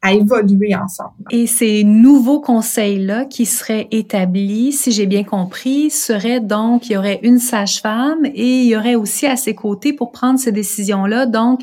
à 0.00 0.12
évoluer 0.12 0.74
ensemble. 0.74 1.14
Et 1.30 1.46
ces 1.46 1.82
nouveaux 1.82 2.40
conseils-là 2.40 3.24
qui 3.24 3.46
seraient 3.46 3.88
établis, 3.90 4.72
si 4.72 4.92
j'ai 4.92 5.06
bien 5.06 5.24
compris, 5.24 5.90
seraient 5.90 6.40
donc, 6.40 6.88
il 6.88 6.92
y 6.92 6.96
aurait 6.96 7.18
une 7.22 7.38
sage-femme 7.38 8.24
et 8.26 8.62
il 8.62 8.66
y 8.66 8.76
aurait 8.76 8.94
aussi 8.94 9.26
à 9.26 9.36
ses 9.36 9.54
côtés 9.54 9.92
pour 9.92 10.12
prendre 10.12 10.38
ces 10.38 10.52
décisions-là, 10.52 11.26
donc 11.26 11.60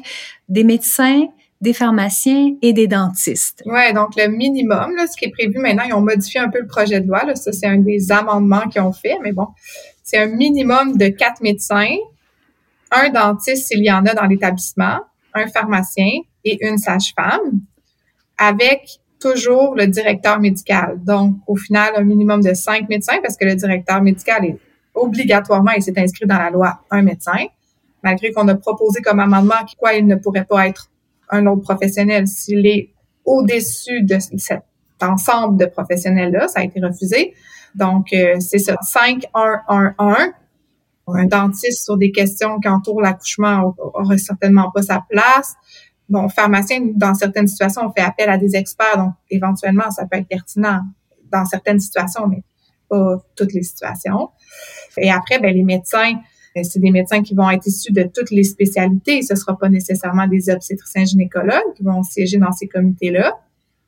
des 0.49 0.65
médecins, 0.65 1.27
des 1.61 1.71
pharmaciens 1.71 2.55
et 2.61 2.73
des 2.73 2.87
dentistes. 2.87 3.63
Ouais, 3.65 3.93
donc 3.93 4.09
le 4.17 4.27
minimum, 4.27 4.95
là, 4.95 5.07
ce 5.07 5.15
qui 5.15 5.25
est 5.25 5.31
prévu 5.31 5.57
maintenant, 5.59 5.83
ils 5.87 5.93
ont 5.93 6.01
modifié 6.01 6.41
un 6.41 6.49
peu 6.49 6.59
le 6.59 6.67
projet 6.67 6.99
de 6.99 7.07
loi. 7.07 7.23
Là, 7.23 7.35
ça, 7.35 7.53
c'est 7.53 7.67
un 7.67 7.77
des 7.77 8.11
amendements 8.11 8.67
qu'ils 8.69 8.81
ont 8.81 8.91
fait, 8.91 9.17
mais 9.23 9.31
bon, 9.31 9.47
c'est 10.03 10.17
un 10.17 10.27
minimum 10.27 10.97
de 10.97 11.07
quatre 11.07 11.41
médecins, 11.41 11.95
un 12.91 13.09
dentiste 13.09 13.67
s'il 13.67 13.83
y 13.83 13.91
en 13.91 14.05
a 14.05 14.13
dans 14.13 14.25
l'établissement, 14.25 14.99
un 15.33 15.47
pharmacien 15.47 16.19
et 16.43 16.57
une 16.67 16.77
sage-femme 16.77 17.61
avec 18.37 18.99
toujours 19.19 19.75
le 19.75 19.87
directeur 19.87 20.39
médical. 20.39 20.99
Donc, 21.03 21.37
au 21.47 21.55
final, 21.55 21.93
un 21.95 22.03
minimum 22.03 22.41
de 22.41 22.53
cinq 22.53 22.87
médecins 22.89 23.17
parce 23.21 23.37
que 23.37 23.45
le 23.45 23.55
directeur 23.55 24.01
médical 24.01 24.45
est 24.45 24.57
obligatoirement, 24.93 25.71
et 25.71 25.81
c'est 25.81 25.97
inscrit 25.97 26.25
dans 26.25 26.37
la 26.37 26.49
loi, 26.49 26.79
un 26.91 27.01
médecin, 27.01 27.45
malgré 28.03 28.31
qu'on 28.31 28.47
a 28.47 28.55
proposé 28.55 29.01
comme 29.01 29.19
amendement 29.19 29.55
quoi 29.77 29.93
il 29.93 30.05
ne 30.07 30.15
pourrait 30.15 30.45
pas 30.45 30.67
être 30.67 30.89
un 31.29 31.45
autre 31.47 31.63
professionnel 31.63 32.27
s'il 32.27 32.65
est 32.67 32.91
au-dessus 33.25 34.03
de 34.03 34.19
cet 34.19 34.61
ensemble 35.01 35.57
de 35.57 35.65
professionnels-là. 35.65 36.47
Ça 36.47 36.59
a 36.59 36.63
été 36.63 36.79
refusé. 36.79 37.33
Donc, 37.73 38.13
euh, 38.13 38.35
c'est 38.39 38.59
ça, 38.59 38.75
5, 38.81 39.25
1, 39.33 39.61
1, 39.67 39.95
1. 39.97 40.33
Un 41.07 41.25
dentiste 41.25 41.83
sur 41.83 41.97
des 41.97 42.11
questions 42.11 42.59
qui 42.59 42.67
entourent 42.67 43.01
l'accouchement 43.01 43.75
aurait 43.77 44.17
certainement 44.17 44.71
pas 44.71 44.81
sa 44.81 45.03
place 45.07 45.55
bon, 46.09 46.29
pharmacien, 46.29 46.91
dans 46.95 47.13
certaines 47.13 47.47
situations, 47.47 47.81
on 47.85 47.91
fait 47.91 48.05
appel 48.05 48.29
à 48.29 48.37
des 48.37 48.55
experts, 48.55 48.97
donc 48.97 49.13
éventuellement, 49.29 49.89
ça 49.91 50.05
peut 50.05 50.17
être 50.17 50.27
pertinent 50.27 50.81
dans 51.31 51.45
certaines 51.45 51.79
situations, 51.79 52.27
mais 52.27 52.43
pas 52.89 53.17
toutes 53.35 53.53
les 53.53 53.63
situations. 53.63 54.29
Et 54.97 55.11
après, 55.11 55.39
ben, 55.39 55.53
les 55.53 55.63
médecins, 55.63 56.13
euh, 56.57 56.61
c'est 56.63 56.79
des 56.79 56.91
médecins 56.91 57.21
qui 57.23 57.33
vont 57.33 57.49
être 57.49 57.65
issus 57.67 57.91
de 57.91 58.03
toutes 58.03 58.31
les 58.31 58.43
spécialités. 58.43 59.21
Ce 59.21 59.33
ne 59.33 59.37
sera 59.37 59.57
pas 59.57 59.69
nécessairement 59.69 60.27
des 60.27 60.49
obstétriciens 60.49 61.05
gynécologues 61.05 61.73
qui 61.75 61.83
vont 61.83 62.03
siéger 62.03 62.37
dans 62.37 62.51
ces 62.51 62.67
comités-là. 62.67 63.37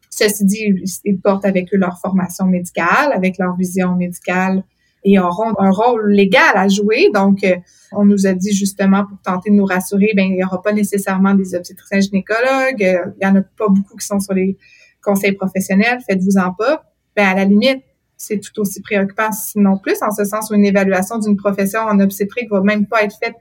Ceci 0.10 0.46
dit, 0.46 0.74
ils 1.06 1.20
portent 1.20 1.46
avec 1.46 1.74
eux 1.74 1.78
leur 1.78 2.00
formation 2.00 2.46
médicale, 2.46 3.14
avec 3.14 3.38
leur 3.38 3.56
vision 3.56 3.96
médicale 3.96 4.64
et 5.08 5.20
auront 5.20 5.54
un 5.58 5.72
rôle 5.72 6.12
légal 6.12 6.52
à 6.56 6.68
jouer. 6.68 7.10
Donc, 7.14 7.44
euh, 7.44 7.56
on 7.94 8.04
nous 8.04 8.28
a 8.28 8.34
dit 8.34 8.54
justement 8.54 9.06
pour 9.06 9.18
tenter 9.22 9.50
de 9.50 9.56
nous 9.56 9.66
rassurer, 9.66 10.12
ben 10.16 10.26
il 10.26 10.36
n'y 10.36 10.44
aura 10.44 10.62
pas 10.62 10.74
nécessairement 10.74 11.34
des 11.34 11.56
obstétriciens 11.56 12.02
gynécologues, 12.02 12.84
euh, 12.84 13.12
il 13.20 13.24
y 13.24 13.28
en 13.28 13.36
a 13.38 13.42
pas 13.42 13.70
beaucoup 13.70 13.96
qui 13.96 14.06
sont 14.06 14.20
sur 14.20 14.34
les 14.34 14.58
conseils 15.02 15.32
professionnels, 15.32 16.00
faites-vous-en 16.08 16.54
pas. 16.54 16.84
Ben 17.16 17.26
à 17.26 17.36
la 17.36 17.46
limite, 17.46 17.84
c'est 18.18 18.40
tout 18.40 18.60
aussi 18.60 18.82
préoccupant, 18.82 19.32
sinon 19.32 19.78
plus, 19.78 20.02
en 20.02 20.12
ce 20.12 20.26
sens 20.26 20.50
où 20.52 20.56
une 20.56 20.66
évaluation 20.66 21.20
d'une 21.20 21.38
profession 21.38 21.82
en 21.82 22.00
obstétrique 22.00 22.52
va 22.52 22.62
même 22.62 22.86
pas 22.86 23.04
être 23.04 23.18
faite 23.18 23.36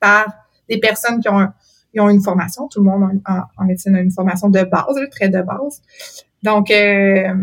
par 0.00 0.26
des 0.68 0.78
personnes 0.78 1.20
qui 1.20 1.28
ont, 1.28 1.48
ont 1.98 2.08
une 2.08 2.22
formation. 2.22 2.68
Tout 2.68 2.82
le 2.82 2.90
monde 2.90 3.20
en, 3.26 3.64
médecine 3.64 3.94
a 3.96 4.00
une 4.00 4.10
formation 4.10 4.48
de 4.48 4.62
base, 4.62 4.96
très 5.10 5.28
de 5.28 5.42
base. 5.42 5.82
Donc, 6.42 6.70
euh, 6.70 7.34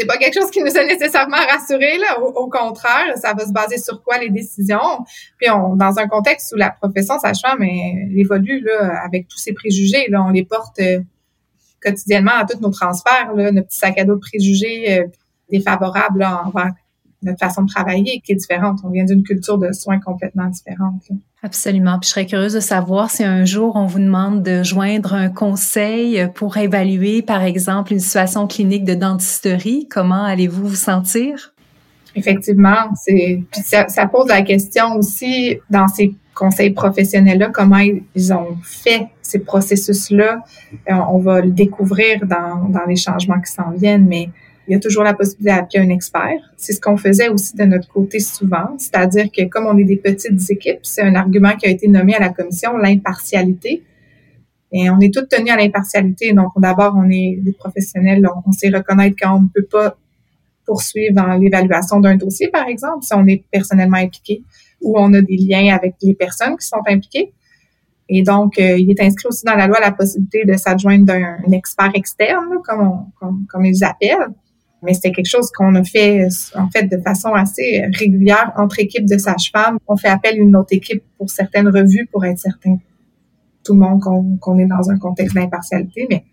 c'est 0.00 0.06
pas 0.06 0.16
quelque 0.16 0.40
chose 0.40 0.50
qui 0.50 0.62
nous 0.62 0.76
a 0.76 0.84
nécessairement 0.84 1.36
rassurés. 1.36 1.98
Là. 1.98 2.18
Au, 2.20 2.48
contraire, 2.48 3.16
ça 3.16 3.34
va 3.34 3.44
se 3.44 3.52
baser 3.52 3.76
sur 3.76 4.02
quoi 4.02 4.16
les 4.18 4.30
décisions? 4.30 5.04
Puis 5.38 5.50
on, 5.50 5.76
dans 5.76 5.98
un 5.98 6.08
contexte 6.08 6.52
où 6.54 6.56
la 6.56 6.70
profession 6.70 7.18
sage-femme 7.18 7.62
évolue 7.62 8.60
là, 8.64 9.02
avec 9.04 9.28
tous 9.28 9.36
ces 9.36 9.52
préjugés, 9.52 10.06
là, 10.08 10.24
on 10.26 10.30
les 10.30 10.44
porte 10.44 10.78
euh, 10.80 11.00
quotidiennement 11.82 12.32
à 12.32 12.46
tous 12.46 12.60
nos 12.60 12.70
transferts, 12.70 13.34
là, 13.34 13.52
notre 13.52 13.68
petit 13.68 13.78
sac 13.78 13.98
à 13.98 14.04
dos 14.04 14.18
préjugés 14.18 15.00
euh, 15.00 15.06
défavorables 15.50 16.20
là, 16.20 16.44
envers 16.46 16.72
notre 17.22 17.38
façon 17.38 17.62
de 17.62 17.68
travailler 17.68 18.20
qui 18.24 18.32
est 18.32 18.36
différente. 18.36 18.80
On 18.84 18.90
vient 18.90 19.04
d'une 19.04 19.22
culture 19.22 19.58
de 19.58 19.72
soins 19.72 20.00
complètement 20.00 20.46
différente. 20.46 21.02
Absolument. 21.42 21.98
Puis 21.98 22.08
je 22.08 22.10
serais 22.10 22.26
curieuse 22.26 22.54
de 22.54 22.60
savoir 22.60 23.10
si 23.10 23.24
un 23.24 23.44
jour 23.44 23.76
on 23.76 23.86
vous 23.86 23.98
demande 23.98 24.42
de 24.42 24.62
joindre 24.62 25.14
un 25.14 25.28
conseil 25.28 26.28
pour 26.34 26.56
évaluer, 26.56 27.22
par 27.22 27.42
exemple, 27.42 27.92
une 27.92 28.00
situation 28.00 28.46
clinique 28.46 28.84
de 28.84 28.94
dentisterie, 28.94 29.88
comment 29.90 30.24
allez-vous 30.24 30.68
vous 30.68 30.74
sentir? 30.74 31.54
Effectivement, 32.14 32.90
c'est 32.94 33.44
ça, 33.52 33.88
ça, 33.88 34.06
pose 34.06 34.28
la 34.28 34.42
question 34.42 34.96
aussi 34.96 35.58
dans 35.70 35.86
ces 35.86 36.14
conseils 36.34 36.70
professionnels-là, 36.70 37.50
comment 37.52 37.78
ils 38.14 38.32
ont 38.32 38.56
fait 38.62 39.06
ces 39.22 39.38
processus-là. 39.38 40.42
Euh, 40.90 40.94
on 41.10 41.18
va 41.18 41.40
le 41.40 41.52
découvrir 41.52 42.26
dans, 42.26 42.68
dans 42.68 42.84
les 42.86 42.96
changements 42.96 43.40
qui 43.40 43.52
s'en 43.52 43.70
viennent, 43.70 44.06
mais 44.06 44.30
il 44.70 44.74
y 44.74 44.76
a 44.76 44.78
toujours 44.78 45.02
la 45.02 45.14
possibilité 45.14 45.50
d'appeler 45.50 45.80
un 45.80 45.88
expert. 45.88 46.38
C'est 46.56 46.72
ce 46.72 46.80
qu'on 46.80 46.96
faisait 46.96 47.28
aussi 47.28 47.56
de 47.56 47.64
notre 47.64 47.88
côté 47.88 48.20
souvent, 48.20 48.76
c'est-à-dire 48.78 49.26
que 49.36 49.44
comme 49.48 49.66
on 49.66 49.76
est 49.76 49.84
des 49.84 49.96
petites 49.96 50.48
équipes, 50.48 50.78
c'est 50.84 51.02
un 51.02 51.16
argument 51.16 51.56
qui 51.56 51.66
a 51.66 51.70
été 51.70 51.88
nommé 51.88 52.14
à 52.14 52.20
la 52.20 52.28
commission, 52.28 52.76
l'impartialité. 52.76 53.82
Et 54.70 54.88
on 54.88 55.00
est 55.00 55.12
tous 55.12 55.26
tenus 55.26 55.52
à 55.52 55.56
l'impartialité. 55.56 56.32
Donc, 56.32 56.52
d'abord, 56.56 56.94
on 56.96 57.10
est 57.10 57.40
des 57.42 57.50
professionnels, 57.50 58.24
on, 58.46 58.52
sait 58.52 58.68
reconnaître 58.68 59.16
qu'on 59.20 59.40
ne 59.40 59.48
peut 59.52 59.66
pas 59.68 59.96
poursuivre 60.64 61.16
dans 61.16 61.34
l'évaluation 61.34 61.98
d'un 61.98 62.14
dossier, 62.14 62.46
par 62.46 62.68
exemple, 62.68 63.02
si 63.02 63.12
on 63.12 63.26
est 63.26 63.42
personnellement 63.50 63.96
impliqué 63.96 64.44
ou 64.80 64.96
on 64.96 65.12
a 65.14 65.20
des 65.20 65.36
liens 65.36 65.74
avec 65.74 65.96
les 66.00 66.14
personnes 66.14 66.56
qui 66.56 66.68
sont 66.68 66.82
impliquées. 66.86 67.32
Et 68.08 68.22
donc, 68.22 68.56
euh, 68.60 68.78
il 68.78 68.88
est 68.88 69.00
inscrit 69.00 69.26
aussi 69.26 69.44
dans 69.44 69.56
la 69.56 69.66
loi 69.66 69.80
la 69.80 69.90
possibilité 69.90 70.44
de 70.44 70.56
s'adjoindre 70.56 71.06
d'un 71.06 71.38
expert 71.50 71.90
externe, 71.94 72.58
comme, 72.64 73.10
comme, 73.18 73.46
comme 73.48 73.66
ils 73.66 73.82
appellent. 73.82 74.28
Mais 74.82 74.94
c'était 74.94 75.12
quelque 75.12 75.28
chose 75.28 75.50
qu'on 75.54 75.74
a 75.74 75.84
fait, 75.84 76.26
en 76.54 76.70
fait, 76.70 76.84
de 76.84 76.96
façon 77.02 77.34
assez 77.34 77.84
régulière 77.92 78.52
entre 78.56 78.80
équipes 78.80 79.06
de 79.06 79.18
sages-femmes. 79.18 79.78
On 79.86 79.96
fait 79.96 80.08
appel 80.08 80.34
à 80.34 80.38
une 80.38 80.56
autre 80.56 80.72
équipe 80.72 81.02
pour 81.18 81.28
certaines 81.28 81.68
revues 81.68 82.08
pour 82.10 82.24
être 82.24 82.38
certain, 82.38 82.78
tout 83.64 83.74
le 83.74 83.80
monde, 83.80 84.00
qu'on 84.40 84.58
est 84.58 84.66
dans 84.66 84.90
un 84.90 84.98
contexte 84.98 85.34
d'impartialité. 85.34 86.06
Mais 86.08 86.24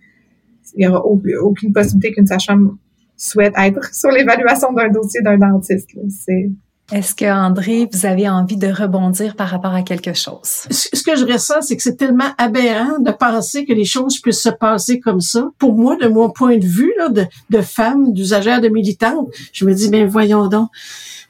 il 0.76 0.80
n'y 0.80 0.88
aura 0.88 1.04
aucune 1.06 1.74
possibilité 1.74 2.14
qu'une 2.14 2.28
sage-femme 2.28 2.78
souhaite 3.16 3.54
être 3.58 3.94
sur 3.94 4.12
l'évaluation 4.12 4.72
d'un 4.74 4.90
dossier 4.90 5.22
d'un 5.22 5.38
dentiste. 5.38 5.90
C'est 6.10 6.50
est-ce 6.92 7.14
que 7.16 7.26
André, 7.26 7.90
vous 7.92 8.06
avez 8.06 8.30
envie 8.30 8.56
de 8.56 8.68
rebondir 8.68 9.36
par 9.36 9.50
rapport 9.50 9.74
à 9.74 9.82
quelque 9.82 10.14
chose? 10.14 10.68
Ce 10.70 11.04
que 11.04 11.18
je 11.18 11.26
ressens, 11.26 11.64
c'est 11.64 11.76
que 11.76 11.84
c'est 11.84 11.98
tellement 11.98 12.32
aberrant 12.38 13.00
de 13.00 13.12
penser 13.12 13.66
que 13.66 13.74
les 13.74 13.84
choses 13.84 14.22
puissent 14.22 14.42
se 14.42 14.50
passer 14.50 15.02
comme 15.02 15.20
ça. 15.20 15.50
Pour 15.60 15.74
moi, 15.74 15.98
de 15.98 16.08
mon 16.08 16.30
point 16.30 16.58
de 16.58 16.66
vue 16.66 16.94
là, 16.98 17.10
de, 17.10 17.26
de 17.50 17.62
femme, 17.62 18.14
d'usagère, 18.14 18.62
de 18.62 18.70
militante, 18.70 19.28
je 19.52 19.66
me 19.66 19.74
dis, 19.74 19.90
ben 19.90 20.08
voyons 20.08 20.48
donc. 20.48 20.70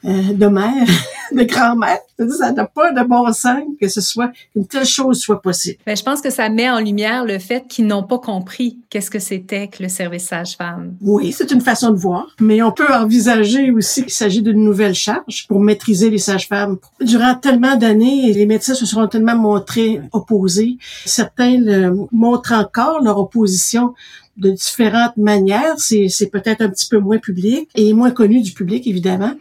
Euh, 0.05 0.33
de 0.33 0.45
mère, 0.45 0.87
de 1.31 1.43
grand-mère. 1.43 1.97
Ça 2.29 2.51
n'a 2.51 2.65
pas 2.65 2.91
de 2.91 3.01
bon 3.03 3.31
sens 3.33 3.63
que 3.81 3.87
ce 3.87 3.99
soit 3.99 4.31
qu'une 4.53 4.67
telle 4.67 4.85
chose 4.85 5.19
soit 5.19 5.41
possible. 5.41 5.79
Ben, 5.87 5.97
je 5.97 6.03
pense 6.03 6.21
que 6.21 6.29
ça 6.29 6.49
met 6.49 6.69
en 6.69 6.79
lumière 6.79 7.25
le 7.25 7.39
fait 7.39 7.67
qu'ils 7.67 7.87
n'ont 7.87 8.03
pas 8.03 8.19
compris 8.19 8.77
qu'est-ce 8.91 9.09
que 9.09 9.17
c'était 9.17 9.67
que 9.67 9.81
le 9.81 9.89
service 9.89 10.25
sage-femme. 10.25 10.95
Oui, 11.01 11.31
c'est 11.31 11.51
une 11.51 11.61
façon 11.61 11.89
de 11.89 11.97
voir, 11.97 12.27
mais 12.39 12.61
on 12.61 12.71
peut 12.71 12.93
envisager 12.93 13.71
aussi 13.71 14.03
qu'il 14.03 14.13
s'agit 14.13 14.43
d'une 14.43 14.63
nouvelle 14.63 14.93
charge 14.93 15.47
pour 15.47 15.59
maîtriser 15.59 16.11
les 16.11 16.19
sages-femmes. 16.19 16.77
Durant 17.01 17.33
tellement 17.33 17.75
d'années, 17.75 18.31
les 18.33 18.45
médecins 18.45 18.75
se 18.75 18.85
sont 18.85 19.07
tellement 19.07 19.35
montrés 19.35 19.99
opposés. 20.11 20.77
Certains 21.05 21.57
le 21.57 22.07
montrent 22.11 22.53
encore 22.53 23.01
leur 23.01 23.17
opposition 23.17 23.95
de 24.37 24.51
différentes 24.51 25.17
manières. 25.17 25.73
C'est 25.79 26.29
peut-être 26.31 26.61
un 26.61 26.69
petit 26.69 26.87
peu 26.87 26.99
moins 26.99 27.17
public 27.17 27.67
et 27.73 27.93
moins 27.93 28.11
connu 28.11 28.41
du 28.41 28.51
public, 28.51 28.85
évidemment 28.85 29.33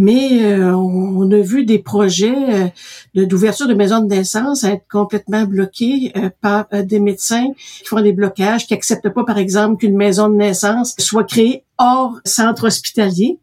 mais 0.00 0.46
euh, 0.46 0.74
on 0.74 1.30
a 1.30 1.40
vu 1.40 1.66
des 1.66 1.78
projets 1.78 2.70
euh, 3.14 3.26
d'ouverture 3.26 3.68
de 3.68 3.74
maisons 3.74 4.00
de 4.00 4.06
naissance 4.06 4.64
être 4.64 4.86
complètement 4.90 5.44
bloqués 5.44 6.10
euh, 6.16 6.30
par 6.40 6.68
des 6.72 7.00
médecins 7.00 7.48
qui 7.80 7.84
font 7.84 8.00
des 8.00 8.14
blocages, 8.14 8.66
qui 8.66 8.72
acceptent 8.72 9.10
pas, 9.10 9.24
par 9.24 9.36
exemple, 9.36 9.76
qu'une 9.76 9.94
maison 9.94 10.30
de 10.30 10.36
naissance 10.36 10.94
soit 10.98 11.24
créée 11.24 11.64
hors 11.76 12.18
centre 12.24 12.68
hospitalier. 12.68 13.40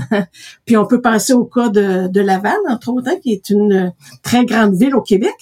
Puis 0.64 0.78
on 0.78 0.86
peut 0.86 1.02
penser 1.02 1.34
au 1.34 1.44
cas 1.44 1.68
de, 1.68 2.08
de 2.08 2.20
Laval, 2.22 2.56
entre 2.70 2.88
autres, 2.88 3.10
hein, 3.10 3.18
qui 3.22 3.34
est 3.34 3.50
une 3.50 3.92
très 4.22 4.46
grande 4.46 4.74
ville 4.74 4.94
au 4.94 5.02
Québec, 5.02 5.34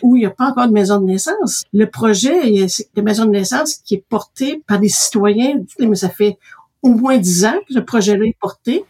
où 0.00 0.16
il 0.16 0.20
n'y 0.20 0.26
a 0.26 0.30
pas 0.30 0.46
encore 0.46 0.68
de 0.68 0.72
maison 0.72 0.98
de 1.00 1.04
naissance. 1.04 1.64
Le 1.74 1.84
projet 1.84 2.66
de 2.96 3.02
maison 3.02 3.26
de 3.26 3.30
naissance 3.30 3.74
qui 3.84 3.96
est 3.96 4.04
porté 4.08 4.62
par 4.66 4.80
des 4.80 4.88
citoyens, 4.88 5.56
mais 5.78 5.96
ça 5.96 6.08
fait 6.08 6.38
au 6.82 6.94
moins 6.94 7.18
dix 7.18 7.44
ans 7.44 7.58
que 7.68 7.74
ce 7.74 7.80
projet-là 7.80 8.24
est 8.24 8.36
porté 8.40 8.86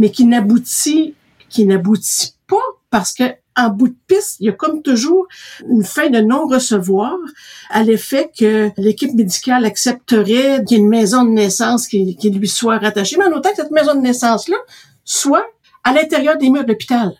mais 0.00 0.10
qui 0.10 0.24
n'aboutit, 0.24 1.14
qui 1.48 1.64
n'aboutit 1.66 2.34
pas 2.48 2.56
parce 2.90 3.12
que 3.12 3.22
en 3.56 3.68
bout 3.68 3.88
de 3.88 3.96
piste, 4.06 4.36
il 4.40 4.46
y 4.46 4.48
a 4.48 4.52
comme 4.52 4.82
toujours 4.82 5.26
une 5.68 5.84
fin 5.84 6.08
de 6.08 6.20
non-recevoir 6.20 7.16
à 7.68 7.82
l'effet 7.82 8.30
que 8.36 8.70
l'équipe 8.78 9.12
médicale 9.12 9.64
accepterait 9.64 10.64
qu'il 10.64 10.78
y 10.78 10.80
ait 10.80 10.82
une 10.82 10.88
maison 10.88 11.24
de 11.24 11.30
naissance 11.30 11.86
qui, 11.86 12.16
lui 12.22 12.48
soit 12.48 12.78
rattachée, 12.78 13.16
mais 13.18 13.26
en 13.26 13.32
autant 13.32 13.50
que 13.50 13.56
cette 13.56 13.70
maison 13.70 13.94
de 13.94 14.00
naissance-là 14.00 14.56
soit 15.04 15.44
à 15.84 15.92
l'intérieur 15.92 16.38
des 16.38 16.48
murs 16.48 16.64
de 16.64 16.68
l'hôpital. 16.68 17.12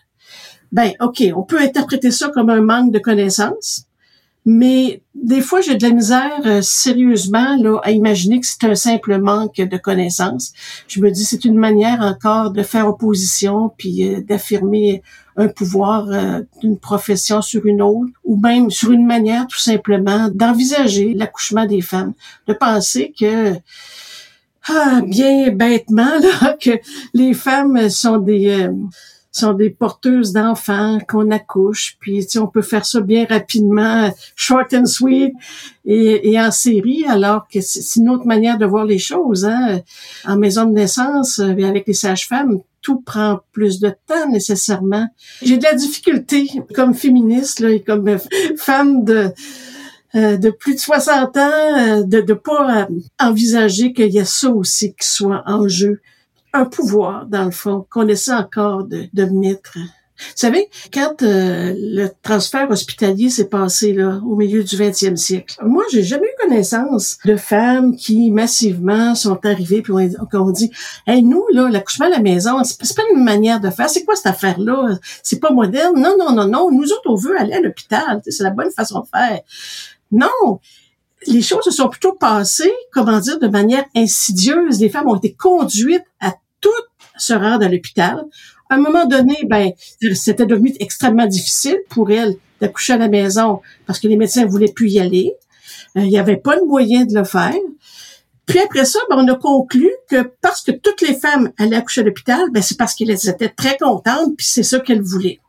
Ben, 0.71 0.93
OK, 0.99 1.23
on 1.35 1.43
peut 1.43 1.59
interpréter 1.59 2.11
ça 2.11 2.29
comme 2.29 2.49
un 2.49 2.61
manque 2.61 2.91
de 2.91 2.99
connaissances, 2.99 3.85
mais 4.45 5.03
des 5.13 5.41
fois, 5.41 5.61
j'ai 5.61 5.75
de 5.75 5.83
la 5.83 5.93
misère 5.93 6.41
euh, 6.45 6.61
sérieusement 6.63 7.55
là, 7.57 7.79
à 7.83 7.91
imaginer 7.91 8.39
que 8.39 8.47
c'est 8.47 8.63
un 8.63 8.73
simple 8.73 9.19
manque 9.19 9.57
de 9.57 9.77
connaissances. 9.77 10.51
Je 10.87 10.99
me 10.99 11.11
dis 11.11 11.25
c'est 11.25 11.45
une 11.45 11.57
manière 11.57 12.01
encore 12.01 12.51
de 12.51 12.63
faire 12.63 12.87
opposition 12.87 13.71
puis 13.77 14.07
euh, 14.07 14.21
d'affirmer 14.21 15.03
un 15.37 15.47
pouvoir 15.47 16.09
euh, 16.09 16.41
d'une 16.61 16.79
profession 16.79 17.41
sur 17.41 17.65
une 17.67 17.83
autre, 17.83 18.11
ou 18.23 18.35
même 18.35 18.71
sur 18.71 18.91
une 18.91 19.05
manière 19.05 19.45
tout 19.47 19.59
simplement 19.59 20.29
d'envisager 20.33 21.13
l'accouchement 21.13 21.65
des 21.65 21.81
femmes, 21.81 22.13
de 22.47 22.53
penser 22.53 23.13
que 23.17 23.53
ah, 24.69 25.01
bien 25.05 25.51
bêtement 25.51 26.19
là, 26.41 26.57
que 26.59 26.71
les 27.13 27.33
femmes 27.33 27.89
sont 27.89 28.17
des 28.17 28.69
sont 29.31 29.53
des 29.53 29.69
porteuses 29.69 30.33
d'enfants 30.33 30.99
qu'on 31.07 31.31
accouche, 31.31 31.95
puis 31.99 32.27
on 32.35 32.47
peut 32.47 32.61
faire 32.61 32.85
ça 32.85 32.99
bien 32.99 33.25
rapidement, 33.25 34.13
short 34.35 34.73
and 34.73 34.85
sweet 34.85 35.33
et, 35.85 36.39
en 36.39 36.51
série, 36.51 37.05
alors 37.07 37.47
que 37.47 37.61
c'est 37.61 37.99
une 37.99 38.09
autre 38.09 38.25
manière 38.25 38.57
de 38.57 38.65
voir 38.65 38.85
les 38.85 38.99
choses. 38.99 39.45
Hein. 39.45 39.79
En 40.25 40.37
maison 40.37 40.65
de 40.65 40.73
naissance, 40.73 41.39
euh, 41.39 41.51
avec 41.63 41.87
les 41.87 41.93
sages-femmes, 41.93 42.59
tout 42.81 42.99
prend 42.99 43.39
plus 43.51 43.79
de 43.79 43.93
temps 44.07 44.29
nécessairement. 44.29 45.07
J'ai 45.41 45.57
de 45.57 45.63
la 45.63 45.75
difficulté 45.75 46.49
comme 46.75 46.93
féministe 46.93 47.61
et 47.61 47.81
comme 47.81 48.07
euh, 48.07 48.17
femme 48.57 49.05
de 49.05 49.29
euh, 50.13 50.35
de 50.35 50.49
plus 50.49 50.75
de 50.75 50.79
60 50.79 51.37
ans, 51.37 52.01
de 52.01 52.21
ne 52.21 52.33
pas 52.33 52.89
envisager 53.17 53.93
qu'il 53.93 54.09
y 54.09 54.19
a 54.19 54.25
ça 54.25 54.49
aussi 54.49 54.93
qui 54.93 55.07
soit 55.07 55.41
en 55.45 55.69
jeu 55.69 56.01
un 56.53 56.65
pouvoir, 56.65 57.25
dans 57.25 57.45
le 57.45 57.51
fond, 57.51 57.85
qu'on 57.89 58.07
essaie 58.07 58.33
encore 58.33 58.83
de, 58.83 59.07
de 59.13 59.25
mettre. 59.25 59.77
Vous 60.21 60.33
savez, 60.35 60.69
quand 60.93 61.23
euh, 61.23 61.73
le 61.75 62.09
transfert 62.21 62.69
hospitalier 62.69 63.29
s'est 63.29 63.49
passé 63.49 63.93
là 63.93 64.21
au 64.23 64.35
milieu 64.35 64.63
du 64.63 64.75
20e 64.75 65.15
siècle, 65.15 65.55
moi, 65.63 65.83
j'ai 65.91 66.03
jamais 66.03 66.27
eu 66.27 66.47
connaissance 66.47 67.17
de 67.25 67.35
femmes 67.35 67.95
qui 67.95 68.29
massivement 68.29 69.15
sont 69.15 69.43
arrivées 69.45 69.81
puis 69.81 69.93
on, 69.93 70.51
dit, 70.51 70.71
hey, 71.07 71.23
nous 71.23 71.43
là, 71.53 71.69
l'accouchement 71.69 72.05
à 72.05 72.09
la 72.09 72.19
maison, 72.19 72.63
c'est 72.63 72.95
pas 72.95 73.03
une 73.15 73.23
manière 73.23 73.59
de 73.59 73.69
faire. 73.71 73.89
C'est 73.89 74.05
quoi 74.05 74.15
cette 74.15 74.27
affaire-là? 74.27 74.99
C'est 75.23 75.39
pas 75.39 75.51
moderne. 75.51 75.99
Non, 75.99 76.15
non, 76.19 76.33
non, 76.33 76.47
non. 76.47 76.69
Nous 76.71 76.91
autres, 76.91 77.07
on 77.07 77.15
veut 77.15 77.39
aller 77.39 77.53
à 77.53 77.61
l'hôpital. 77.61 78.21
C'est 78.27 78.43
la 78.43 78.51
bonne 78.51 78.71
façon 78.71 78.99
de 78.99 79.07
faire. 79.07 79.41
Non, 80.11 80.59
les 81.27 81.41
choses 81.41 81.63
se 81.63 81.71
sont 81.71 81.89
plutôt 81.89 82.13
passées, 82.13 82.73
comment 82.91 83.19
dire, 83.19 83.39
de 83.39 83.47
manière 83.47 83.85
insidieuse. 83.95 84.79
Les 84.79 84.89
femmes 84.89 85.07
ont 85.07 85.15
été 85.15 85.33
conduites 85.33 86.05
à 86.19 86.33
se 87.21 87.33
rendre 87.33 87.65
à 87.65 87.69
l'hôpital. 87.69 88.23
À 88.69 88.75
un 88.75 88.77
moment 88.79 89.05
donné, 89.05 89.35
ben, 89.45 89.71
c'était 90.13 90.45
devenu 90.45 90.73
extrêmement 90.79 91.27
difficile 91.27 91.77
pour 91.89 92.11
elles 92.11 92.35
d'accoucher 92.61 92.93
à 92.93 92.97
la 92.97 93.09
maison 93.09 93.61
parce 93.85 93.99
que 93.99 94.07
les 94.07 94.17
médecins 94.17 94.45
voulaient 94.45 94.71
plus 94.71 94.89
y 94.89 94.99
aller. 94.99 95.33
Euh, 95.97 96.01
il 96.01 96.09
n'y 96.09 96.19
avait 96.19 96.37
pas 96.37 96.55
de 96.55 96.65
moyen 96.65 97.05
de 97.05 97.13
le 97.13 97.23
faire. 97.23 97.55
Puis 98.45 98.59
après 98.59 98.85
ça, 98.85 98.99
ben, 99.09 99.17
on 99.19 99.27
a 99.27 99.35
conclu 99.35 99.89
que 100.09 100.31
parce 100.41 100.61
que 100.61 100.71
toutes 100.71 101.01
les 101.01 101.13
femmes 101.13 101.51
allaient 101.57 101.77
accoucher 101.77 102.01
à 102.01 102.03
l'hôpital, 102.05 102.49
ben, 102.51 102.61
c'est 102.61 102.77
parce 102.77 102.95
qu'elles 102.95 103.11
étaient 103.11 103.49
très 103.49 103.77
contentes, 103.77 104.35
puis 104.37 104.45
c'est 104.45 104.63
ça 104.63 104.79
qu'elles 104.79 105.01
voulaient. 105.01 105.39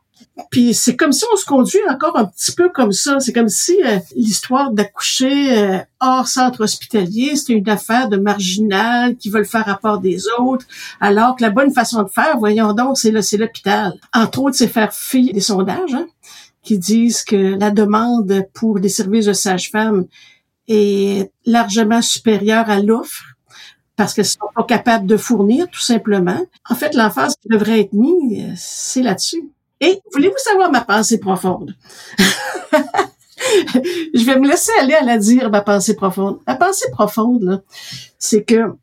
Puis 0.49 0.73
c'est 0.73 0.95
comme 0.95 1.11
si 1.11 1.23
on 1.31 1.35
se 1.35 1.45
conduit 1.45 1.79
encore 1.89 2.17
un 2.17 2.25
petit 2.25 2.53
peu 2.53 2.69
comme 2.69 2.91
ça. 2.91 3.19
C'est 3.19 3.33
comme 3.33 3.49
si 3.49 3.75
euh, 3.83 3.99
l'histoire 4.15 4.71
d'accoucher 4.71 5.57
euh, 5.57 5.77
hors 5.99 6.27
centre 6.27 6.63
hospitalier, 6.63 7.35
c'était 7.35 7.53
une 7.53 7.69
affaire 7.69 8.09
de 8.09 8.17
marginal 8.17 9.15
qui 9.15 9.29
veulent 9.29 9.45
faire 9.45 9.65
rapport 9.65 9.99
des 9.99 10.23
autres, 10.39 10.65
alors 10.99 11.35
que 11.35 11.43
la 11.43 11.51
bonne 11.51 11.71
façon 11.71 12.01
de 12.01 12.09
faire, 12.09 12.37
voyons 12.39 12.73
donc, 12.73 12.97
c'est 12.97 13.11
l'hôpital. 13.11 13.93
Entre 14.13 14.39
autres, 14.39 14.55
c'est 14.55 14.67
faire 14.67 14.93
fi 14.93 15.31
des 15.31 15.39
sondages 15.39 15.93
hein, 15.93 16.07
qui 16.63 16.79
disent 16.79 17.23
que 17.23 17.57
la 17.59 17.69
demande 17.69 18.45
pour 18.53 18.79
des 18.79 18.89
services 18.89 19.25
de 19.25 19.33
sage-femme 19.33 20.05
est 20.67 21.31
largement 21.45 22.01
supérieure 22.01 22.69
à 22.69 22.79
l'offre 22.79 23.33
parce 23.95 24.13
qu'elles 24.13 24.25
sont 24.25 24.39
pas 24.55 24.63
capables 24.63 25.05
de 25.05 25.17
fournir, 25.17 25.67
tout 25.69 25.79
simplement. 25.79 26.39
En 26.69 26.75
fait, 26.75 26.95
l'emphase 26.95 27.35
qui 27.41 27.47
devrait 27.49 27.81
être 27.81 27.93
mise, 27.93 28.43
euh, 28.43 28.53
c'est 28.55 29.03
là-dessus. 29.03 29.51
Et 29.81 29.99
voulez-vous 30.13 30.37
savoir 30.37 30.71
ma 30.71 30.81
pensée 30.81 31.19
profonde? 31.19 31.75
je 34.13 34.23
vais 34.25 34.39
me 34.39 34.47
laisser 34.47 34.71
aller 34.79 34.93
à 34.93 35.03
la 35.03 35.17
dire, 35.17 35.49
ma 35.49 35.61
pensée 35.61 35.95
profonde. 35.95 36.39
Ma 36.47 36.55
pensée 36.55 36.89
profonde, 36.91 37.63
c'est 38.17 38.43
que 38.43 38.73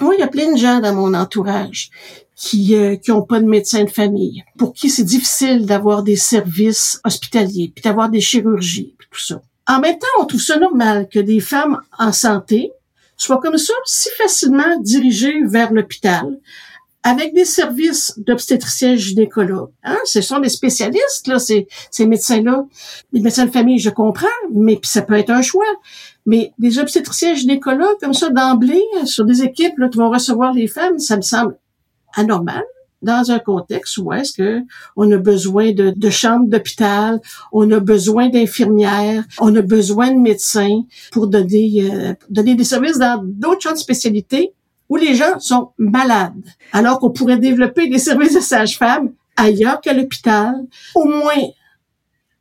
Moi, 0.00 0.14
il 0.14 0.20
y 0.20 0.22
a 0.22 0.28
plein 0.28 0.52
de 0.52 0.58
gens 0.58 0.80
dans 0.80 0.94
mon 0.94 1.14
entourage 1.14 1.90
qui 2.40 2.74
euh, 2.74 2.96
qui 2.96 3.12
pas 3.28 3.40
de 3.40 3.46
médecin 3.46 3.84
de 3.84 3.90
famille, 3.90 4.44
pour 4.56 4.72
qui 4.72 4.88
c'est 4.88 5.04
difficile 5.04 5.66
d'avoir 5.66 6.02
des 6.02 6.16
services 6.16 6.98
hospitaliers, 7.04 7.70
puis 7.74 7.82
d'avoir 7.82 8.08
des 8.08 8.22
chirurgies, 8.22 8.94
puis 8.98 9.08
tout 9.10 9.20
ça. 9.20 9.42
En 9.68 9.78
même 9.78 9.98
temps, 9.98 10.06
on 10.18 10.24
trouve 10.24 10.40
ça 10.40 10.58
normal 10.58 11.08
que 11.08 11.18
des 11.18 11.40
femmes 11.40 11.80
en 11.98 12.12
santé 12.12 12.72
soient 13.18 13.40
comme 13.40 13.58
ça 13.58 13.74
si 13.84 14.08
facilement 14.16 14.78
dirigées 14.80 15.44
vers 15.44 15.70
l'hôpital, 15.72 16.40
avec 17.02 17.34
des 17.34 17.44
services 17.44 18.14
d'obstétricien 18.18 18.94
gynécologue. 18.94 19.70
Hein? 19.84 19.96
Ce 20.04 20.20
sont 20.20 20.38
des 20.38 20.48
spécialistes, 20.50 21.26
là, 21.26 21.38
ces, 21.38 21.66
ces 21.90 22.06
médecins-là. 22.06 22.66
Les 23.12 23.20
médecins 23.20 23.46
de 23.46 23.50
famille, 23.50 23.78
je 23.78 23.90
comprends, 23.90 24.26
mais 24.52 24.76
puis 24.76 24.90
ça 24.90 25.02
peut 25.02 25.14
être 25.14 25.30
un 25.30 25.42
choix. 25.42 25.64
Mais 26.26 26.52
des 26.58 26.78
obstétriciens 26.78 27.34
gynécologues, 27.34 27.98
comme 28.00 28.12
ça, 28.12 28.28
d'emblée, 28.30 28.82
sur 29.06 29.24
des 29.24 29.42
équipes 29.42 29.78
là, 29.78 29.88
qui 29.88 29.98
vont 29.98 30.10
recevoir 30.10 30.52
les 30.52 30.66
femmes, 30.66 30.98
ça 30.98 31.16
me 31.16 31.22
semble 31.22 31.56
anormal 32.14 32.64
dans 33.02 33.30
un 33.30 33.38
contexte 33.38 33.96
où 33.98 34.12
est-ce 34.12 34.32
que 34.32 34.60
on 34.96 35.10
a 35.10 35.16
besoin 35.16 35.72
de, 35.72 35.92
de 35.96 36.10
chambres 36.10 36.48
d'hôpital, 36.48 37.20
on 37.52 37.70
a 37.70 37.80
besoin 37.80 38.28
d'infirmières, 38.28 39.24
on 39.38 39.54
a 39.56 39.62
besoin 39.62 40.12
de 40.12 40.18
médecins 40.18 40.82
pour 41.12 41.26
donner 41.26 41.90
euh, 41.90 42.12
donner 42.28 42.54
des 42.54 42.64
services 42.64 42.98
dans 42.98 43.22
d'autres 43.24 43.62
champs 43.62 43.72
de 43.72 43.78
spécialité 43.78 44.52
où 44.90 44.96
les 44.96 45.14
gens 45.14 45.38
sont 45.38 45.70
malades, 45.78 46.44
alors 46.72 46.98
qu'on 46.98 47.10
pourrait 47.10 47.38
développer 47.38 47.88
des 47.88 47.98
services 47.98 48.34
de 48.34 48.40
sage-femme 48.40 49.12
ailleurs 49.36 49.80
qu'à 49.80 49.94
l'hôpital, 49.94 50.54
au 50.94 51.04
moins 51.04 51.48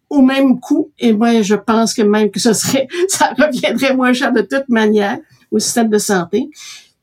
au 0.10 0.22
même 0.22 0.60
coût. 0.60 0.92
Et 0.98 1.14
moi, 1.14 1.44
je 1.44 1.54
pense 1.54 1.94
que 1.94 2.02
même 2.02 2.32
que 2.32 2.40
ce 2.40 2.54
serait, 2.54 2.88
ça 3.08 3.34
reviendrait 3.38 3.96
moins 3.96 4.12
cher 4.14 4.34
de 4.34 4.42
toute 4.42 4.68
manière 4.68 5.20
au 5.52 5.60
système 5.60 5.90
de 5.90 6.00
santé. 6.00 6.50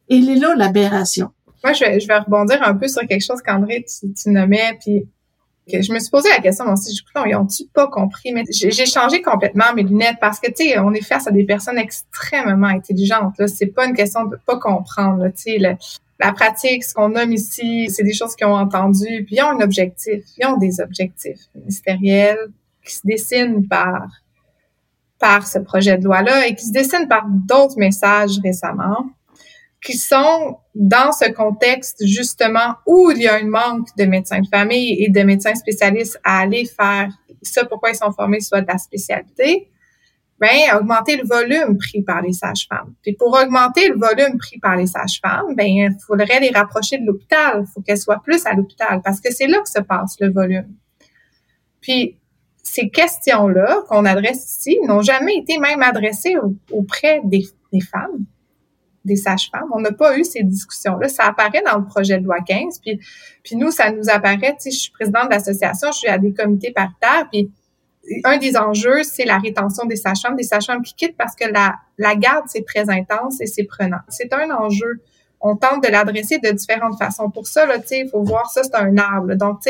Et 0.08 0.16
il 0.16 0.28
est 0.28 0.36
là 0.36 0.54
l'aberration. 0.56 1.30
Moi, 1.62 1.72
je 1.72 1.84
vais, 1.84 2.00
je 2.00 2.08
vais 2.08 2.18
rebondir 2.18 2.62
un 2.62 2.74
peu 2.74 2.88
sur 2.88 3.02
quelque 3.06 3.24
chose 3.24 3.40
qu'André, 3.40 3.84
tu, 3.88 4.12
tu 4.12 4.30
nommais, 4.30 4.76
puis 4.80 5.06
je 5.66 5.92
me 5.92 5.98
suis 5.98 6.10
posé 6.10 6.28
la 6.28 6.38
question 6.38 6.64
aussi, 6.72 6.94
je 6.94 7.02
ils 7.28 7.34
ont-tu 7.34 7.64
pas 7.72 7.88
compris? 7.88 8.32
Mais 8.32 8.44
j'ai 8.50 8.86
changé 8.86 9.20
complètement 9.22 9.74
mes 9.74 9.82
lunettes 9.82 10.18
parce 10.20 10.38
que, 10.38 10.48
tu 10.48 10.68
sais, 10.68 10.78
on 10.78 10.92
est 10.92 11.02
face 11.02 11.26
à 11.26 11.30
des 11.30 11.44
personnes 11.44 11.78
extrêmement 11.78 12.68
intelligentes. 12.68 13.34
Là, 13.38 13.48
c'est 13.48 13.66
pas 13.66 13.86
une 13.86 13.94
question 13.94 14.24
de 14.24 14.36
pas 14.46 14.58
comprendre. 14.58 15.26
Tu 15.28 15.58
sais, 15.58 15.58
la 15.58 16.32
pratique, 16.32 16.84
ce 16.84 16.94
qu'on 16.94 17.10
nomme 17.10 17.32
ici, 17.32 17.88
c'est 17.90 18.04
des 18.04 18.14
choses 18.14 18.34
qu'ils 18.36 18.46
ont 18.46 18.54
entendues, 18.54 19.24
puis 19.26 19.36
ils 19.36 19.42
ont 19.42 19.50
un 19.50 19.60
objectif, 19.60 20.24
ils 20.38 20.46
ont 20.46 20.56
des 20.56 20.80
objectifs 20.80 21.40
ministériels 21.54 22.48
qui 22.84 22.94
se 22.94 23.00
dessinent 23.04 23.66
par 23.66 24.06
par 25.18 25.46
ce 25.46 25.58
projet 25.58 25.96
de 25.96 26.04
loi-là 26.04 26.46
et 26.46 26.54
qui 26.54 26.66
se 26.66 26.72
dessinent 26.72 27.08
par 27.08 27.26
d'autres 27.26 27.78
messages 27.78 28.38
récemment 28.44 29.06
qui 29.86 29.96
sont 29.96 30.58
dans 30.74 31.12
ce 31.12 31.30
contexte 31.30 32.04
justement 32.04 32.74
où 32.86 33.12
il 33.12 33.22
y 33.22 33.28
a 33.28 33.36
un 33.36 33.46
manque 33.46 33.86
de 33.96 34.04
médecins 34.04 34.40
de 34.40 34.48
famille 34.48 35.00
et 35.00 35.10
de 35.10 35.22
médecins 35.22 35.54
spécialistes 35.54 36.18
à 36.24 36.40
aller 36.40 36.64
faire 36.64 37.08
ça 37.40 37.64
pourquoi 37.64 37.90
ils 37.90 37.94
sont 37.96 38.10
formés 38.10 38.40
soit 38.40 38.62
de 38.62 38.66
la 38.66 38.78
spécialité, 38.78 39.70
ben 40.40 40.58
augmenter 40.76 41.16
le 41.16 41.24
volume 41.24 41.78
pris 41.78 42.02
par 42.02 42.20
les 42.20 42.32
sages-femmes. 42.32 42.94
Puis 43.00 43.12
pour 43.12 43.32
augmenter 43.32 43.88
le 43.88 43.96
volume 43.96 44.38
pris 44.38 44.58
par 44.58 44.74
les 44.74 44.88
sages-femmes, 44.88 45.54
ben 45.54 45.66
il 45.66 45.96
faudrait 46.04 46.40
les 46.40 46.50
rapprocher 46.50 46.98
de 46.98 47.06
l'hôpital, 47.06 47.64
il 47.64 47.72
faut 47.72 47.80
qu'elles 47.80 47.98
soient 47.98 48.20
plus 48.24 48.44
à 48.44 48.54
l'hôpital 48.54 49.00
parce 49.04 49.20
que 49.20 49.32
c'est 49.32 49.46
là 49.46 49.60
que 49.60 49.68
se 49.68 49.80
passe 49.80 50.16
le 50.18 50.32
volume. 50.32 50.74
Puis 51.80 52.18
ces 52.60 52.90
questions-là 52.90 53.82
qu'on 53.88 54.04
adresse 54.04 54.58
ici 54.58 54.78
n'ont 54.84 55.02
jamais 55.02 55.36
été 55.36 55.58
même 55.58 55.82
adressées 55.82 56.34
auprès 56.72 57.20
des, 57.22 57.44
des 57.72 57.80
femmes 57.80 58.26
des 59.06 59.16
sages-femmes. 59.16 59.68
On 59.72 59.80
n'a 59.80 59.92
pas 59.92 60.18
eu 60.18 60.24
ces 60.24 60.42
discussions-là. 60.42 61.08
Ça 61.08 61.24
apparaît 61.24 61.62
dans 61.64 61.78
le 61.78 61.84
projet 61.84 62.18
de 62.18 62.24
loi 62.24 62.38
15. 62.46 62.80
Puis, 62.80 63.00
puis 63.42 63.56
nous, 63.56 63.70
ça 63.70 63.90
nous 63.90 64.10
apparaît, 64.10 64.56
tu 64.60 64.70
je 64.70 64.78
suis 64.78 64.92
présidente 64.92 65.26
de 65.26 65.34
l'association, 65.34 65.90
je 65.92 65.98
suis 65.98 66.08
à 66.08 66.18
des 66.18 66.32
comités 66.32 66.72
paritaires, 66.72 67.28
puis 67.30 67.50
un 68.24 68.38
des 68.38 68.56
enjeux, 68.56 69.02
c'est 69.02 69.24
la 69.24 69.38
rétention 69.38 69.84
des 69.86 69.96
sages-femmes, 69.96 70.36
des 70.36 70.44
sages-femmes 70.44 70.82
qui 70.82 70.94
quittent 70.94 71.16
parce 71.16 71.34
que 71.34 71.44
la, 71.50 71.76
la 71.98 72.14
garde, 72.14 72.44
c'est 72.46 72.64
très 72.64 72.88
intense 72.90 73.40
et 73.40 73.46
c'est 73.46 73.64
prenant. 73.64 73.98
C'est 74.08 74.32
un 74.32 74.50
enjeu. 74.50 75.00
On 75.40 75.56
tente 75.56 75.82
de 75.82 75.88
l'adresser 75.88 76.38
de 76.38 76.50
différentes 76.50 76.98
façons. 76.98 77.30
Pour 77.30 77.46
ça, 77.46 77.66
là, 77.66 77.76
il 77.90 78.08
faut 78.08 78.22
voir 78.22 78.50
ça, 78.50 78.62
c'est 78.62 78.74
un 78.74 78.96
arbre. 78.96 79.34
Donc, 79.34 79.60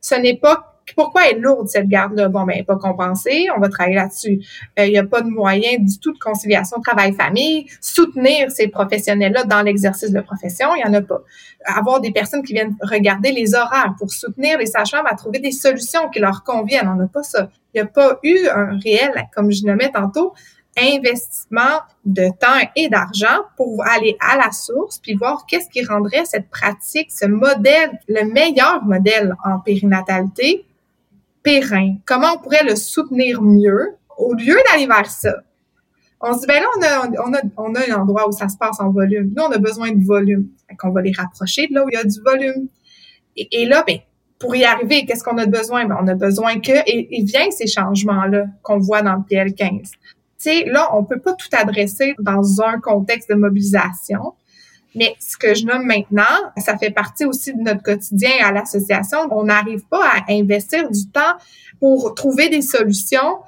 ce 0.00 0.14
n'est 0.14 0.36
pas 0.36 0.79
pourquoi 0.94 1.28
est 1.28 1.38
lourde 1.38 1.68
cette 1.68 1.88
garde-là? 1.88 2.28
Bon, 2.28 2.44
ben, 2.44 2.64
pas 2.64 2.76
compensée, 2.76 3.46
on 3.56 3.60
va 3.60 3.68
travailler 3.68 3.96
là-dessus. 3.96 4.40
Il 4.76 4.82
euh, 4.82 4.88
n'y 4.88 4.98
a 4.98 5.04
pas 5.04 5.22
de 5.22 5.28
moyen 5.28 5.78
du 5.78 5.98
tout 5.98 6.12
de 6.12 6.18
conciliation 6.18 6.80
travail-famille, 6.80 7.66
soutenir 7.80 8.50
ces 8.50 8.68
professionnels-là 8.68 9.44
dans 9.44 9.62
l'exercice 9.62 10.10
de 10.10 10.20
profession, 10.20 10.68
il 10.76 10.78
n'y 10.78 10.96
en 10.96 10.98
a 10.98 11.02
pas. 11.02 11.22
Avoir 11.64 12.00
des 12.00 12.10
personnes 12.10 12.42
qui 12.42 12.54
viennent 12.54 12.76
regarder 12.80 13.32
les 13.32 13.54
horaires 13.54 13.94
pour 13.98 14.10
soutenir 14.10 14.58
les 14.58 14.66
sages-femmes 14.66 15.06
à 15.06 15.14
trouver 15.14 15.38
des 15.38 15.52
solutions 15.52 16.08
qui 16.08 16.20
leur 16.20 16.42
conviennent, 16.44 16.88
on 16.88 16.96
n'a 16.96 17.06
pas 17.06 17.22
ça. 17.22 17.50
Il 17.74 17.80
n'y 17.80 17.86
a 17.86 17.90
pas 17.90 18.18
eu 18.22 18.48
un 18.48 18.78
réel, 18.78 19.12
comme 19.34 19.50
je 19.50 19.64
nommais 19.64 19.90
tantôt, 19.90 20.32
investissement 20.78 21.80
de 22.04 22.28
temps 22.28 22.70
et 22.76 22.88
d'argent 22.88 23.44
pour 23.56 23.84
aller 23.86 24.16
à 24.20 24.36
la 24.36 24.52
source 24.52 24.98
puis 24.98 25.14
voir 25.14 25.44
qu'est-ce 25.46 25.68
qui 25.68 25.84
rendrait 25.84 26.24
cette 26.24 26.48
pratique, 26.48 27.10
ce 27.10 27.26
modèle, 27.26 27.98
le 28.08 28.24
meilleur 28.24 28.84
modèle 28.84 29.34
en 29.44 29.58
périnatalité 29.58 30.64
périn, 31.42 31.96
comment 32.06 32.34
on 32.34 32.42
pourrait 32.42 32.64
le 32.64 32.76
soutenir 32.76 33.42
mieux 33.42 33.96
au 34.18 34.34
lieu 34.34 34.56
d'aller 34.70 34.86
vers 34.86 35.10
ça? 35.10 35.34
On 36.20 36.34
se 36.34 36.40
dit, 36.40 36.46
ben 36.46 36.60
là, 36.60 36.66
on 36.76 36.82
a, 36.82 37.26
on, 37.26 37.34
a, 37.34 37.40
on 37.56 37.74
a 37.74 37.90
un 37.90 38.02
endroit 38.02 38.28
où 38.28 38.32
ça 38.32 38.48
se 38.48 38.56
passe 38.58 38.78
en 38.80 38.90
volume. 38.90 39.32
Nous, 39.34 39.42
on 39.42 39.50
a 39.50 39.58
besoin 39.58 39.92
de 39.92 40.04
volume. 40.04 40.48
Fait 40.68 40.76
qu'on 40.76 40.90
va 40.90 41.00
les 41.00 41.12
rapprocher 41.16 41.66
de 41.68 41.74
là 41.74 41.84
où 41.84 41.88
il 41.90 41.94
y 41.94 41.96
a 41.96 42.04
du 42.04 42.20
volume. 42.20 42.68
Et, 43.36 43.64
là, 43.64 43.84
ben, 43.86 43.98
pour 44.38 44.54
y 44.54 44.64
arriver, 44.64 45.06
qu'est-ce 45.06 45.24
qu'on 45.24 45.38
a 45.38 45.46
besoin? 45.46 45.86
Ben, 45.86 45.96
on 45.98 46.06
a 46.08 46.14
besoin 46.14 46.60
que, 46.60 46.72
et, 46.86 47.18
et 47.18 47.24
vient 47.24 47.50
ces 47.50 47.66
changements-là 47.66 48.46
qu'on 48.62 48.78
voit 48.78 49.00
dans 49.00 49.14
le 49.14 49.22
PL15. 49.22 49.82
Tu 49.82 49.96
sais, 50.36 50.64
là, 50.66 50.94
on 50.94 51.04
peut 51.04 51.20
pas 51.20 51.32
tout 51.32 51.48
adresser 51.52 52.14
dans 52.18 52.60
un 52.62 52.80
contexte 52.80 53.30
de 53.30 53.34
mobilisation. 53.34 54.34
Mais 54.94 55.14
ce 55.20 55.36
que 55.36 55.54
je 55.54 55.64
nomme 55.64 55.84
maintenant, 55.84 56.24
ça 56.56 56.76
fait 56.76 56.90
partie 56.90 57.24
aussi 57.24 57.54
de 57.54 57.60
notre 57.60 57.82
quotidien 57.82 58.30
à 58.42 58.52
l'association. 58.52 59.18
On 59.30 59.44
n'arrive 59.44 59.86
pas 59.86 60.04
à 60.04 60.32
investir 60.32 60.90
du 60.90 61.08
temps 61.10 61.36
pour 61.78 62.14
trouver 62.14 62.48
des 62.48 62.62
solutions 62.62 63.38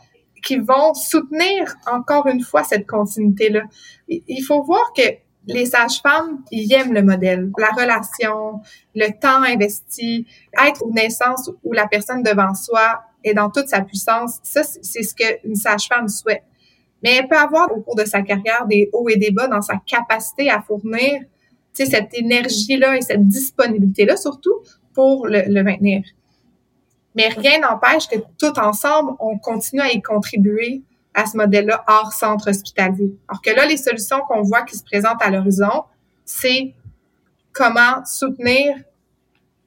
qui 0.42 0.58
vont 0.58 0.94
soutenir 0.94 1.74
encore 1.90 2.26
une 2.26 2.42
fois 2.42 2.64
cette 2.64 2.86
continuité-là. 2.86 3.62
Il 4.08 4.42
faut 4.42 4.62
voir 4.62 4.92
que 4.96 5.02
les 5.46 5.66
sages-femmes, 5.66 6.42
ils 6.50 6.72
aiment 6.72 6.92
le 6.92 7.02
modèle, 7.02 7.50
la 7.58 7.70
relation, 7.70 8.60
le 8.94 9.08
temps 9.18 9.42
investi, 9.42 10.26
être 10.64 10.84
aux 10.84 10.92
naissance 10.92 11.50
où 11.64 11.72
la 11.72 11.88
personne 11.88 12.22
devant 12.22 12.54
soi 12.54 13.02
est 13.24 13.34
dans 13.34 13.50
toute 13.50 13.68
sa 13.68 13.80
puissance. 13.82 14.38
Ça, 14.42 14.62
c'est 14.62 15.02
ce 15.02 15.14
qu'une 15.14 15.56
sage-femme 15.56 16.08
souhaite. 16.08 16.44
Mais 17.02 17.16
elle 17.16 17.28
peut 17.28 17.36
avoir 17.36 17.72
au 17.72 17.80
cours 17.80 17.96
de 17.96 18.04
sa 18.04 18.22
carrière 18.22 18.66
des 18.66 18.88
hauts 18.92 19.08
et 19.08 19.16
des 19.16 19.30
bas 19.30 19.48
dans 19.48 19.62
sa 19.62 19.76
capacité 19.86 20.50
à 20.50 20.62
fournir 20.62 21.22
cette 21.74 22.14
énergie-là 22.14 22.96
et 22.96 23.00
cette 23.00 23.26
disponibilité-là, 23.26 24.16
surtout 24.16 24.54
pour 24.94 25.26
le, 25.26 25.62
maintenir. 25.62 26.02
Mais 27.14 27.28
rien 27.28 27.60
n'empêche 27.60 28.08
que 28.08 28.16
tout 28.38 28.58
ensemble, 28.58 29.12
on 29.20 29.38
continue 29.38 29.82
à 29.82 29.92
y 29.92 30.00
contribuer 30.00 30.82
à 31.14 31.26
ce 31.26 31.36
modèle-là 31.36 31.84
hors 31.88 32.12
centre 32.12 32.50
hospitalier. 32.50 33.14
Alors 33.28 33.42
que 33.42 33.50
là, 33.50 33.66
les 33.66 33.76
solutions 33.76 34.20
qu'on 34.28 34.42
voit 34.42 34.62
qui 34.62 34.76
se 34.76 34.84
présentent 34.84 35.20
à 35.20 35.30
l'horizon, 35.30 35.84
c'est 36.24 36.74
comment 37.52 38.04
soutenir 38.06 38.76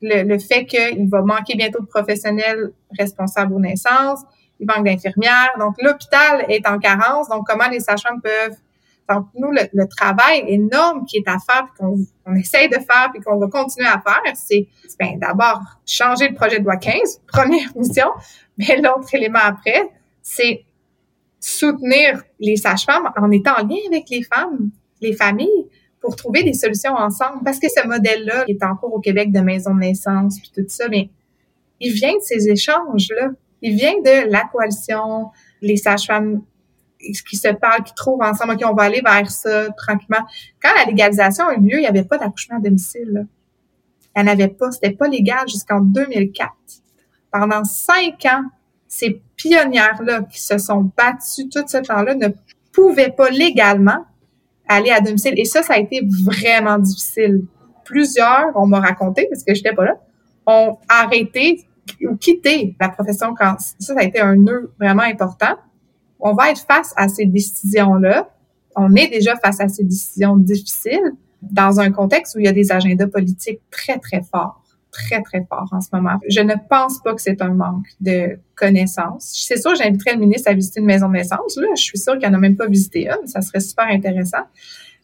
le, 0.02 0.24
le 0.24 0.40
fait 0.40 0.66
qu'il 0.66 1.08
va 1.10 1.22
manquer 1.22 1.56
bientôt 1.56 1.82
de 1.82 1.88
professionnels 1.88 2.72
responsables 2.98 3.54
aux 3.54 3.60
naissances, 3.60 4.22
il 4.60 4.68
manque 4.68 4.86
d'infirmières. 4.86 5.54
Donc, 5.60 5.76
l'hôpital 5.82 6.46
est 6.50 6.68
en 6.68 6.80
carence. 6.80 7.30
Donc, 7.30 7.46
comment 7.48 7.68
les 7.70 7.80
sages-femmes 7.80 8.22
peuvent 8.22 8.58
donc, 9.08 9.28
nous, 9.36 9.52
le, 9.52 9.88
travail 9.88 10.46
énorme 10.48 11.06
qui 11.06 11.18
est 11.18 11.28
à 11.28 11.38
faire, 11.38 11.68
qu'on 11.78 11.96
on 12.26 12.36
essaye 12.36 12.70
de 12.70 12.78
faire, 12.78 13.10
puis 13.14 13.22
qu'on 13.22 13.38
va 13.38 13.48
continuer 13.48 13.88
à 13.88 14.02
faire, 14.02 14.22
c'est 14.34 14.68
ben, 15.00 15.20
d'abord 15.20 15.62
changer 15.86 16.30
le 16.30 16.34
projet 16.34 16.60
de 16.60 16.64
loi 16.64 16.78
15, 16.78 17.22
première 17.28 17.70
mission, 17.76 18.08
mais 18.58 18.82
l'autre 18.82 19.14
élément 19.14 19.40
après, 19.44 19.92
c'est 20.24 20.66
soutenir 21.40 22.24
les 22.40 22.56
sages-femmes 22.56 23.12
en 23.16 23.30
étant 23.30 23.54
en 23.60 23.68
lien 23.68 23.78
avec 23.88 24.10
les 24.10 24.24
femmes, 24.24 24.72
les 25.02 25.14
familles, 25.14 25.68
pour 26.02 26.16
trouver 26.16 26.44
des 26.44 26.54
solutions 26.54 26.94
ensemble. 26.96 27.44
Parce 27.44 27.60
que 27.60 27.68
ce 27.70 27.86
modèle-là, 27.88 28.46
qui 28.46 28.54
est 28.54 28.64
en 28.64 28.76
cours 28.76 28.94
au 28.94 29.00
Québec 29.00 29.32
de 29.32 29.40
maison 29.40 29.76
de 29.76 29.82
naissance, 29.82 30.40
puis 30.40 30.52
tout 30.56 30.68
ça, 30.68 30.88
mais 30.90 31.10
il 31.80 31.94
vient 31.94 32.14
de 32.14 32.22
ces 32.22 32.50
échanges-là. 32.50 33.30
Il 33.68 33.76
vient 33.76 34.00
de 34.00 34.30
la 34.30 34.44
coalition, 34.44 35.32
les 35.60 35.76
sages-femmes 35.76 36.44
qui 37.00 37.36
se 37.36 37.48
parlent, 37.48 37.82
qui 37.82 37.96
trouvent 37.96 38.22
ensemble, 38.22 38.54
OK, 38.54 38.62
on 38.64 38.76
va 38.76 38.84
aller 38.84 39.02
vers 39.04 39.28
ça 39.32 39.72
tranquillement. 39.72 40.24
Quand 40.62 40.70
la 40.78 40.86
légalisation 40.86 41.48
a 41.48 41.56
eu 41.56 41.62
lieu, 41.62 41.78
il 41.78 41.80
n'y 41.80 41.88
avait 41.88 42.04
pas 42.04 42.20
d'accouchement 42.20 42.58
à 42.58 42.60
domicile. 42.60 43.26
Il 44.16 44.22
en 44.22 44.28
avait 44.28 44.50
pas. 44.50 44.70
C'était 44.72 44.92
pas 44.92 45.08
légal 45.08 45.48
jusqu'en 45.48 45.80
2004. 45.82 46.52
Pendant 47.32 47.64
cinq 47.64 48.24
ans, 48.26 48.44
ces 48.88 49.20
pionnières-là 49.36 50.22
qui 50.32 50.40
se 50.40 50.60
sont 50.60 50.92
battues 50.96 51.50
tout 51.50 51.68
ce 51.68 51.78
temps-là 51.78 52.14
ne 52.14 52.28
pouvaient 52.72 53.12
pas 53.18 53.32
légalement 53.32 54.06
aller 54.68 54.92
à 54.92 55.02
domicile. 55.02 55.34
Et 55.38 55.46
ça, 55.46 55.64
ça 55.64 55.74
a 55.74 55.80
été 55.80 56.08
vraiment 56.24 56.78
difficile. 56.78 57.46
Plusieurs, 57.84 58.52
on 58.54 58.68
m'a 58.68 58.80
raconté, 58.80 59.28
parce 59.32 59.44
que 59.44 59.56
j'étais 59.56 59.74
pas 59.74 59.86
là, 59.86 59.96
ont 60.46 60.78
arrêté 60.88 61.66
ou 62.08 62.16
quitté 62.16 62.76
la 62.80 62.90
profession 62.90 63.34
quand 63.38 63.56
ça, 63.60 63.94
a 63.98 64.04
été 64.04 64.20
un 64.20 64.36
nœud 64.36 64.72
vraiment 64.80 65.04
important. 65.04 65.56
On 66.20 66.34
va 66.34 66.52
être 66.52 66.62
face 66.62 66.94
à 66.96 67.08
ces 67.08 67.26
décisions-là. 67.26 68.30
On 68.76 68.96
est 68.96 69.08
déjà 69.08 69.36
face 69.38 69.60
à 69.60 69.68
ces 69.68 69.84
décisions 69.84 70.38
difficiles 70.38 71.14
dans 71.42 71.80
un 71.80 71.92
contexte 71.92 72.36
où 72.36 72.40
il 72.40 72.46
y 72.46 72.48
a 72.48 72.54
des 72.54 72.72
agendas 72.72 73.08
politiques 73.08 73.62
très, 73.70 74.00
très 74.00 74.22
forts 74.24 74.66
très, 74.96 75.22
très 75.22 75.46
forts 75.48 75.68
en 75.72 75.82
ce 75.82 75.90
moment. 75.92 76.20
Je 76.30 76.40
ne 76.40 76.54
pense 76.70 77.02
pas 77.02 77.14
que 77.14 77.22
c'est 77.22 77.42
un 77.42 77.54
manque 77.54 77.88
de 78.00 78.40
connaissances. 78.56 79.32
C'est 79.34 79.58
sûr, 79.58 79.76
j'inviterais 79.76 80.14
le 80.14 80.20
ministre 80.20 80.50
à 80.50 80.54
visiter 80.54 80.80
une 80.80 80.86
maison 80.86 81.08
de 81.08 81.14
naissance. 81.14 81.58
Là, 81.58 81.68
je 81.76 81.82
suis 81.82 81.98
sûre 81.98 82.18
qu'il 82.18 82.30
n'en 82.30 82.38
a 82.38 82.40
même 82.40 82.56
pas 82.56 82.68
visité 82.68 83.10
une. 83.10 83.28
Ça 83.28 83.42
serait 83.42 83.60
super 83.60 83.88
intéressant. 83.88 84.44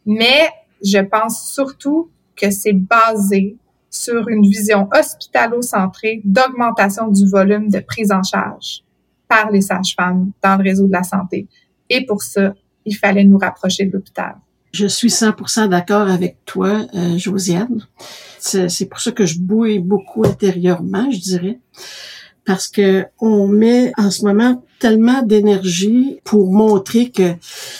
Mais 0.06 0.50
je 0.84 1.00
pense 1.00 1.54
surtout 1.54 2.10
que 2.36 2.50
c'est 2.52 2.74
basé 2.74 3.58
sur 3.92 4.30
une 4.30 4.44
vision 4.44 4.90
hospitalo-centrée 4.98 6.22
d'augmentation 6.24 7.10
du 7.10 7.30
volume 7.30 7.70
de 7.70 7.80
prise 7.80 8.12
en 8.12 8.24
charge 8.24 8.84
par 9.28 9.52
les 9.52 9.62
sages-femmes 9.62 10.32
dans 10.42 10.58
le 10.58 10.64
réseau 10.64 10.88
de 10.88 10.94
la 10.94 11.04
santé. 11.04 11.48
Et 11.90 12.06
pour 12.06 12.24
ça, 12.24 12.54
il 12.86 12.96
fallait 12.96 13.26
nous 13.26 13.38
rapprocher 13.38 13.86
de 13.86 13.92
l'hôpital. 13.92 14.36
Je 14.74 14.88
suis 14.88 15.10
100% 15.10 15.68
d'accord 15.68 16.10
avec 16.10 16.38
toi, 16.46 16.86
euh, 16.96 17.18
Josiane. 17.18 17.86
C'est 18.40 18.86
pour 18.86 19.00
ça 19.02 19.12
que 19.12 19.26
je 19.26 19.38
bouille 19.38 19.80
beaucoup 19.80 20.26
intérieurement, 20.26 21.12
je 21.12 21.20
dirais, 21.20 21.60
parce 22.46 22.68
que 22.68 23.06
on 23.20 23.48
met 23.48 23.92
en 23.98 24.12
ce 24.12 24.26
moment 24.26 24.64
tellement 24.80 25.22
d'énergie 25.22 26.20
pour 26.24 26.52
montrer 26.52 27.12
que 27.12 27.34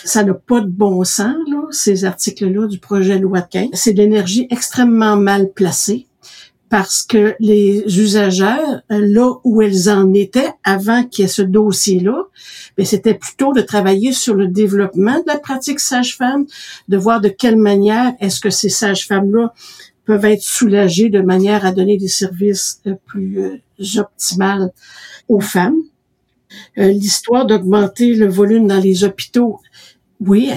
ça 0.04 0.22
n'a 0.22 0.34
pas 0.34 0.60
de 0.60 0.68
bon 0.68 1.02
sens, 1.04 1.34
là, 1.48 1.66
ces 1.70 2.04
articles-là 2.04 2.68
du 2.68 2.78
projet 2.78 3.18
loi 3.18 3.42
15. 3.42 3.70
C'est 3.74 3.92
de 3.92 3.98
l'énergie 3.98 4.46
extrêmement 4.50 5.16
mal 5.16 5.50
placée 5.50 6.06
parce 6.72 7.02
que 7.02 7.34
les 7.38 7.84
usagères, 8.00 8.80
là 8.88 9.34
où 9.44 9.60
elles 9.60 9.90
en 9.90 10.14
étaient 10.14 10.54
avant 10.64 11.04
qu'il 11.04 11.24
y 11.24 11.26
ait 11.26 11.28
ce 11.28 11.42
dossier-là, 11.42 12.24
ben, 12.78 12.86
c'était 12.86 13.12
plutôt 13.12 13.52
de 13.52 13.60
travailler 13.60 14.14
sur 14.14 14.34
le 14.34 14.48
développement 14.48 15.18
de 15.18 15.24
la 15.26 15.38
pratique 15.38 15.80
sage-femme, 15.80 16.46
de 16.88 16.96
voir 16.96 17.20
de 17.20 17.28
quelle 17.28 17.58
manière 17.58 18.14
est-ce 18.20 18.40
que 18.40 18.48
ces 18.48 18.70
sages-femmes-là 18.70 19.52
peuvent 20.04 20.24
être 20.24 20.42
soulagées 20.42 21.08
de 21.08 21.20
manière 21.20 21.64
à 21.64 21.72
donner 21.72 21.96
des 21.96 22.08
services 22.08 22.80
euh, 22.86 22.94
plus 23.06 23.38
euh, 23.40 24.00
optimales 24.00 24.72
aux 25.28 25.40
femmes. 25.40 25.78
Euh, 26.78 26.88
l'histoire 26.88 27.46
d'augmenter 27.46 28.14
le 28.14 28.28
volume 28.28 28.66
dans 28.66 28.80
les 28.80 29.04
hôpitaux, 29.04 29.60
oui, 30.20 30.50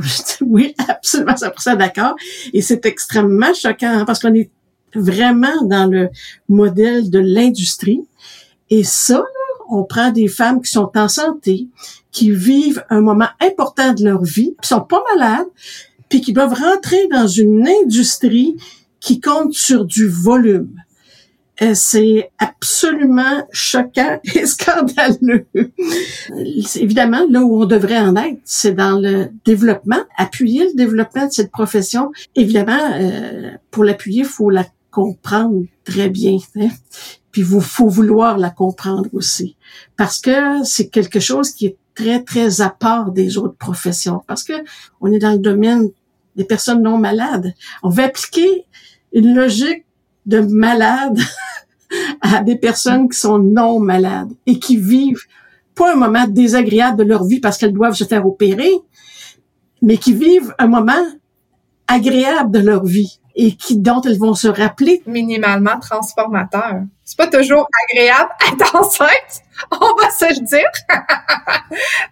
oui, 0.40 0.74
absolument 0.88 1.34
100% 1.34 1.76
d'accord. 1.76 2.14
Et 2.52 2.62
c'est 2.62 2.86
extrêmement 2.86 3.54
choquant 3.54 3.98
hein, 3.98 4.04
parce 4.04 4.18
qu'on 4.18 4.34
est 4.34 4.50
vraiment 4.94 5.62
dans 5.64 5.86
le 5.90 6.10
modèle 6.48 7.10
de 7.10 7.18
l'industrie. 7.18 8.02
Et 8.70 8.84
ça, 8.84 9.24
on 9.68 9.84
prend 9.84 10.10
des 10.10 10.28
femmes 10.28 10.60
qui 10.60 10.70
sont 10.70 10.90
en 10.94 11.08
santé, 11.08 11.68
qui 12.10 12.30
vivent 12.30 12.84
un 12.90 13.00
moment 13.00 13.28
important 13.40 13.92
de 13.92 14.04
leur 14.04 14.22
vie, 14.22 14.54
qui 14.60 14.68
sont 14.68 14.80
pas 14.82 15.02
malades, 15.14 15.46
puis 16.08 16.20
qui 16.20 16.32
doivent 16.32 16.54
rentrer 16.54 17.08
dans 17.08 17.26
une 17.26 17.66
industrie 17.66 18.56
qui 19.02 19.20
compte 19.20 19.52
sur 19.52 19.84
du 19.84 20.08
volume. 20.08 20.80
C'est 21.74 22.30
absolument 22.38 23.46
choquant 23.52 24.20
et 24.34 24.46
scandaleux. 24.46 25.46
Évidemment, 26.76 27.24
là 27.28 27.42
où 27.42 27.62
on 27.62 27.66
devrait 27.66 27.98
en 27.98 28.16
être, 28.16 28.40
c'est 28.44 28.72
dans 28.72 28.98
le 28.98 29.28
développement, 29.44 30.02
appuyer 30.16 30.64
le 30.64 30.74
développement 30.74 31.26
de 31.26 31.32
cette 31.32 31.50
profession. 31.50 32.10
Évidemment, 32.34 32.92
euh, 32.94 33.50
pour 33.70 33.84
l'appuyer, 33.84 34.24
faut 34.24 34.50
la 34.50 34.66
comprendre 34.90 35.64
très 35.84 36.08
bien. 36.08 36.38
Hein. 36.56 36.68
Puis 37.32 37.42
vous 37.42 37.60
faut 37.60 37.88
vouloir 37.88 38.38
la 38.38 38.50
comprendre 38.50 39.08
aussi, 39.12 39.56
parce 39.96 40.20
que 40.20 40.64
c'est 40.64 40.88
quelque 40.88 41.20
chose 41.20 41.50
qui 41.50 41.66
est 41.66 41.76
très 41.94 42.22
très 42.22 42.60
à 42.60 42.70
part 42.70 43.10
des 43.10 43.38
autres 43.38 43.56
professions, 43.56 44.22
parce 44.26 44.42
que 44.42 44.52
on 45.00 45.10
est 45.12 45.18
dans 45.18 45.32
le 45.32 45.38
domaine 45.38 45.90
des 46.36 46.44
personnes 46.44 46.82
non 46.82 46.98
malades. 46.98 47.54
On 47.82 47.88
va 47.88 48.04
appliquer 48.04 48.66
une 49.12 49.34
logique 49.34 49.84
de 50.26 50.40
malade 50.40 51.18
à 52.20 52.42
des 52.42 52.56
personnes 52.56 53.08
qui 53.08 53.18
sont 53.18 53.38
non 53.38 53.80
malades 53.80 54.32
et 54.46 54.58
qui 54.58 54.76
vivent 54.76 55.24
pas 55.74 55.92
un 55.92 55.96
moment 55.96 56.26
désagréable 56.26 56.98
de 56.98 57.04
leur 57.04 57.24
vie 57.24 57.40
parce 57.40 57.58
qu'elles 57.58 57.72
doivent 57.72 57.94
se 57.94 58.04
faire 58.04 58.26
opérer, 58.26 58.70
mais 59.80 59.96
qui 59.96 60.12
vivent 60.12 60.54
un 60.58 60.66
moment 60.66 61.04
agréable 61.88 62.50
de 62.50 62.60
leur 62.60 62.84
vie 62.84 63.18
et 63.34 63.56
qui 63.56 63.78
dont 63.78 64.00
elles 64.02 64.18
vont 64.18 64.34
se 64.34 64.48
rappeler. 64.48 65.02
Minimalement 65.06 65.78
transformateur. 65.80 66.82
C'est 67.04 67.16
pas 67.16 67.26
toujours 67.26 67.66
agréable 67.88 68.30
être 68.52 68.76
enceinte, 68.76 69.42
on 69.70 69.94
va 70.00 70.10
se 70.10 70.40
le 70.40 70.46
dire. 70.46 70.70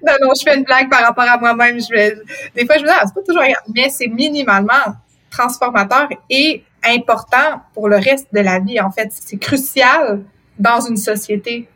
non, 0.06 0.12
non, 0.22 0.30
je 0.38 0.42
fais 0.42 0.56
une 0.56 0.64
blague 0.64 0.90
par 0.90 1.02
rapport 1.02 1.24
à 1.24 1.38
moi-même. 1.38 1.78
Je 1.80 1.88
vais, 1.90 2.16
des 2.54 2.66
fois, 2.66 2.76
je 2.76 2.82
me 2.82 2.86
dis, 2.86 2.94
ah, 2.94 3.04
c'est 3.06 3.14
pas 3.14 3.22
toujours 3.26 3.42
agréable, 3.42 3.66
mais 3.74 3.88
c'est 3.90 4.08
minimalement 4.08 4.94
transformateur 5.30 6.08
et 6.28 6.64
important 6.84 7.62
pour 7.74 7.88
le 7.88 7.96
reste 7.96 8.28
de 8.32 8.40
la 8.40 8.60
vie. 8.60 8.80
En 8.80 8.90
fait, 8.90 9.08
c'est 9.10 9.38
crucial 9.38 10.22
dans 10.58 10.80
une 10.80 10.96
société, 10.96 11.68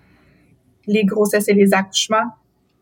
les 0.87 1.05
grossesses 1.05 1.49
et 1.49 1.55
les 1.55 1.73
accouchements 1.73 2.33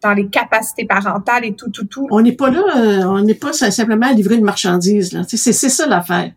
dans 0.03 0.13
les 0.13 0.27
capacités 0.27 0.85
parentales 0.85 1.45
et 1.45 1.55
tout, 1.55 1.71
tout, 1.71 1.85
tout. 1.85 2.09
On 2.11 2.23
n'est 2.23 2.33
pas 2.33 2.51
là, 2.51 2.65
euh, 2.77 3.05
on 3.05 3.23
n'est 3.23 3.35
pas 3.35 3.53
simplement 3.53 4.07
à 4.07 4.13
livrer 4.13 4.35
une 4.35 4.45
marchandise. 4.45 5.13
Là. 5.13 5.23
C'est, 5.29 5.37
c'est 5.37 5.69
ça 5.69 5.87
l'affaire. 5.87 6.33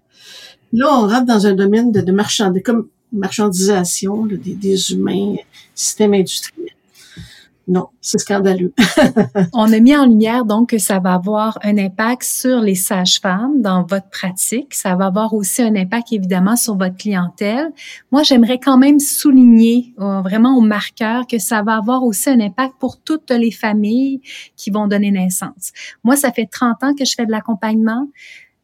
Là, 0.71 0.88
on 0.91 1.07
rentre 1.07 1.25
dans 1.25 1.47
un 1.47 1.53
domaine 1.53 1.91
de, 1.91 2.01
de 2.01 2.11
marchand, 2.11 2.53
comme 2.63 2.88
marchandisation 3.11 4.25
des, 4.25 4.38
des 4.38 4.91
humains, 4.91 5.36
système 5.73 6.13
industriel 6.13 6.74
non, 7.68 7.88
c'est 7.99 8.20
scandaleux. 8.20 8.74
On 9.53 9.74
a 9.74 9.80
mis 9.80 9.95
en 9.95 10.05
lumière 10.05 10.45
donc 10.45 10.70
que 10.70 10.78
ça 10.78 10.99
va 10.99 11.13
avoir 11.16 11.57
un 11.63 11.78
impact 11.80 12.24
sur 12.24 12.61
les 12.61 12.76
sages-femmes 12.76 13.61
dans 13.61 13.84
votre 13.84 14.07
pratique. 14.09 14.76
Ça 14.76 14.95
va 14.95 15.07
avoir 15.07 15.34
aussi 15.34 15.63
un 15.63 15.76
impact 15.76 16.13
évidemment 16.13 16.55
sur 16.55 16.78
votre 16.78 16.95
clientèle. 16.95 17.72
Moi, 18.11 18.22
j'aimerais 18.22 18.59
quand 18.59 18.78
même 18.78 18.99
souligner 18.99 19.95
euh, 19.99 20.22
vraiment 20.22 20.55
au 20.55 20.61
marqueur 20.61 21.26
que 21.26 21.39
ça 21.39 21.63
va 21.63 21.78
avoir 21.78 22.03
aussi 22.03 22.30
un 22.30 22.39
impact 22.39 22.76
pour 22.80 23.01
toutes 23.01 23.32
les 23.32 23.51
familles 23.51 24.22
qui 24.55 24.70
vont 24.70 24.88
donner 24.88 25.09
naissance. 25.09 25.72
Moi, 26.03 26.16
ça 26.16 26.32
fait 26.32 26.45
30 26.45 26.84
ans 26.84 26.93
que 26.93 27.03
je 27.03 27.16
fais 27.16 27.26
de 27.26 27.32
l'accompagnement. 27.32 28.07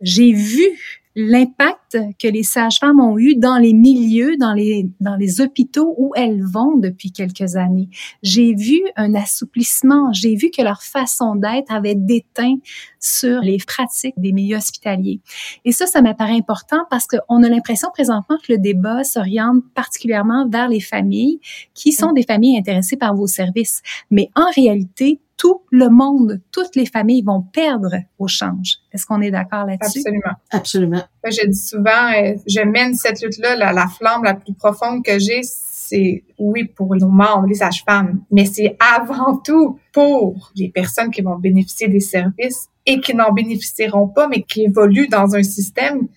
J'ai 0.02 0.32
vu 0.32 1.01
l'impact 1.16 1.97
que 2.20 2.28
les 2.28 2.43
sages-femmes 2.43 2.99
ont 2.99 3.18
eu 3.18 3.36
dans 3.36 3.57
les 3.57 3.74
milieux, 3.74 4.38
dans 4.38 4.53
les, 4.53 4.89
dans 4.99 5.16
les 5.16 5.41
hôpitaux 5.41 5.93
où 5.97 6.14
elles 6.16 6.43
vont 6.43 6.78
depuis 6.78 7.12
quelques 7.12 7.55
années. 7.55 7.89
J'ai 8.24 8.53
vu 8.53 8.82
un 8.95 9.14
assouplissement, 9.16 10.14
j'ai 10.14 10.36
vu 10.36 10.51
que 10.51 10.62
leur 10.62 10.84
façon 10.84 11.36
d'être 11.36 11.72
avait 11.72 11.95
déteint 11.95 12.55
sur 12.99 13.41
les 13.41 13.57
pratiques 13.57 14.16
des 14.18 14.32
milieux 14.32 14.57
hospitaliers. 14.57 15.20
Et 15.66 15.72
ça, 15.72 15.86
ça 15.86 16.01
m'apparaît 16.01 16.38
important 16.38 16.86
parce 16.89 17.07
qu'on 17.07 17.43
a 17.43 17.49
l'impression 17.49 17.89
présentement 17.93 18.38
que 18.38 18.53
le 18.53 18.57
débat 18.57 19.03
s'oriente 19.03 19.64
particulièrement 19.74 20.47
vers 20.47 20.70
les 20.70 20.80
familles 20.80 21.39
qui 21.74 21.91
sont 21.91 22.14
des 22.14 22.24
familles 22.24 22.57
intéressées 22.57 22.97
par 22.97 23.16
vos 23.16 23.28
services. 23.28 23.82
Mais 24.12 24.30
en 24.36 24.49
réalité, 24.55 25.20
tout 25.41 25.63
le 25.71 25.89
monde, 25.89 26.39
toutes 26.51 26.75
les 26.75 26.85
familles 26.85 27.23
vont 27.23 27.41
perdre 27.41 27.95
au 28.19 28.27
change. 28.27 28.75
Est-ce 28.93 29.07
qu'on 29.07 29.21
est, 29.21 29.31
d'accord 29.31 29.65
là-dessus? 29.65 30.01
Absolument. 30.05 30.35
Absolument. 30.51 31.03
Je 31.25 31.47
dis 31.47 31.57
souvent, 31.57 32.13
euh, 32.15 32.35
je 32.47 32.61
mène 32.61 32.93
cette 32.93 33.23
lutte-là, 33.23 33.55
la, 33.55 33.87
flamme 33.87 34.23
la 34.23 34.35
plus 34.35 34.53
profonde 34.53 35.03
que 35.03 35.17
j'ai, 35.17 35.41
c'est 35.41 36.23
oui 36.37 36.65
pour 36.65 36.95
nos 36.95 37.07
membres, 37.07 37.47
les 37.47 37.55
sages-femmes, 37.55 38.21
mais 38.29 38.45
c'est 38.45 38.77
avant 38.95 39.35
tout 39.37 39.79
pour 39.91 40.51
les 40.55 40.69
personnes 40.69 41.09
qui 41.09 41.23
vont 41.23 41.39
bénéficier 41.39 41.87
des 41.87 42.01
services 42.01 42.67
et 42.85 42.99
qui 42.99 43.15
n'en 43.15 43.31
bénéficieront 43.31 44.09
pas, 44.09 44.27
mais 44.27 44.43
qui 44.43 44.65
évoluent 44.65 45.09
dans 45.09 45.33
un 45.33 45.41
système 45.41 46.07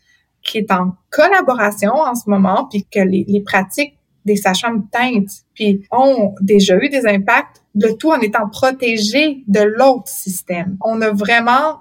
qui 0.42 0.58
est 0.58 0.70
en 0.70 0.96
collaboration 1.08 1.94
en 1.94 2.14
ce 2.14 2.28
moment, 2.28 2.68
puis 2.70 2.84
que 2.84 3.00
les, 3.00 3.24
les 3.26 3.40
pratiques 3.40 3.96
des 4.24 4.36
sages-femmes 4.36 4.88
teintent, 4.90 5.44
puis 5.54 5.86
ont 5.90 6.34
déjà 6.40 6.76
eu 6.76 6.88
des 6.88 7.06
impacts 7.06 7.62
le 7.74 7.92
tout 7.96 8.10
en 8.10 8.20
étant 8.20 8.48
protégé 8.48 9.44
de 9.48 9.60
l'autre 9.60 10.08
système. 10.08 10.76
On 10.80 11.00
a 11.02 11.10
vraiment 11.10 11.80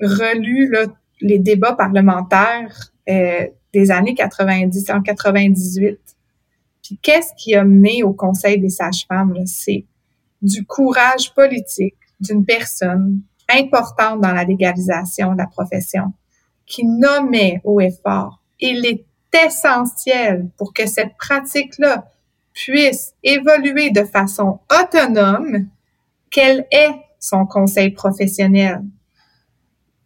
relu 0.00 0.74
les 1.20 1.38
débats 1.38 1.74
parlementaires 1.74 2.90
euh, 3.08 3.46
des 3.72 3.90
années 3.90 4.14
90 4.14 4.90
en 4.90 5.02
98. 5.02 5.98
Puis 6.82 6.98
qu'est-ce 7.02 7.32
qui 7.36 7.54
a 7.54 7.64
mené 7.64 8.02
au 8.02 8.12
Conseil 8.12 8.58
des 8.58 8.70
sages-femmes? 8.70 9.34
C'est 9.46 9.84
du 10.42 10.64
courage 10.64 11.34
politique 11.34 11.96
d'une 12.20 12.44
personne 12.44 13.20
importante 13.48 14.20
dans 14.20 14.32
la 14.32 14.44
légalisation 14.44 15.32
de 15.32 15.38
la 15.38 15.46
profession 15.46 16.12
qui 16.66 16.84
nommait 16.84 17.60
au 17.64 17.80
effort. 17.80 18.42
Il 18.60 18.86
est 18.86 19.04
essentiel 19.34 20.48
pour 20.56 20.72
que 20.72 20.86
cette 20.86 21.16
pratique-là 21.18 22.06
puisse 22.52 23.14
évoluer 23.22 23.90
de 23.90 24.04
façon 24.04 24.60
autonome, 24.70 25.68
quel 26.30 26.66
est 26.70 26.94
son 27.18 27.46
conseil 27.46 27.90
professionnel? 27.90 28.82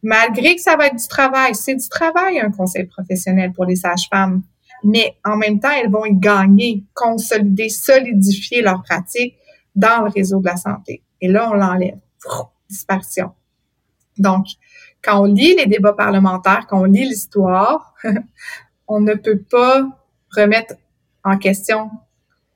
malgré 0.05 0.55
que 0.55 0.61
ça 0.61 0.77
va 0.77 0.87
être 0.87 0.97
du 0.97 1.09
travail, 1.09 1.55
c'est 1.55 1.75
du 1.75 1.89
travail 1.89 2.39
un 2.39 2.51
conseil 2.51 2.85
professionnel 2.85 3.53
pour 3.53 3.65
les 3.65 3.75
sages-femmes, 3.75 4.43
mais 4.85 5.17
en 5.25 5.37
même 5.37 5.59
temps, 5.59 5.71
elles 5.71 5.91
vont 5.91 6.05
y 6.05 6.15
gagner, 6.15 6.85
consolider, 6.93 7.71
solidifier 7.71 8.61
leur 8.61 8.83
pratique 8.83 9.35
dans 9.75 10.05
le 10.05 10.11
réseau 10.11 10.41
de 10.41 10.47
la 10.47 10.57
santé. 10.57 11.03
Et 11.21 11.29
là, 11.29 11.51
on 11.51 11.55
l'enlève. 11.55 11.99
Disparition. 12.69 13.33
Donc, 14.19 14.47
quand 15.03 15.21
on 15.23 15.25
lit 15.25 15.55
les 15.55 15.67
débats 15.67 15.93
parlementaires, 15.95 16.67
quand 16.69 16.81
on 16.81 16.85
lit 16.85 17.05
l'histoire, 17.05 17.95
on 18.87 19.01
ne 19.01 19.15
peut 19.15 19.41
pas 19.41 19.87
remettre 20.31 20.75
en 21.25 21.39
question 21.39 21.91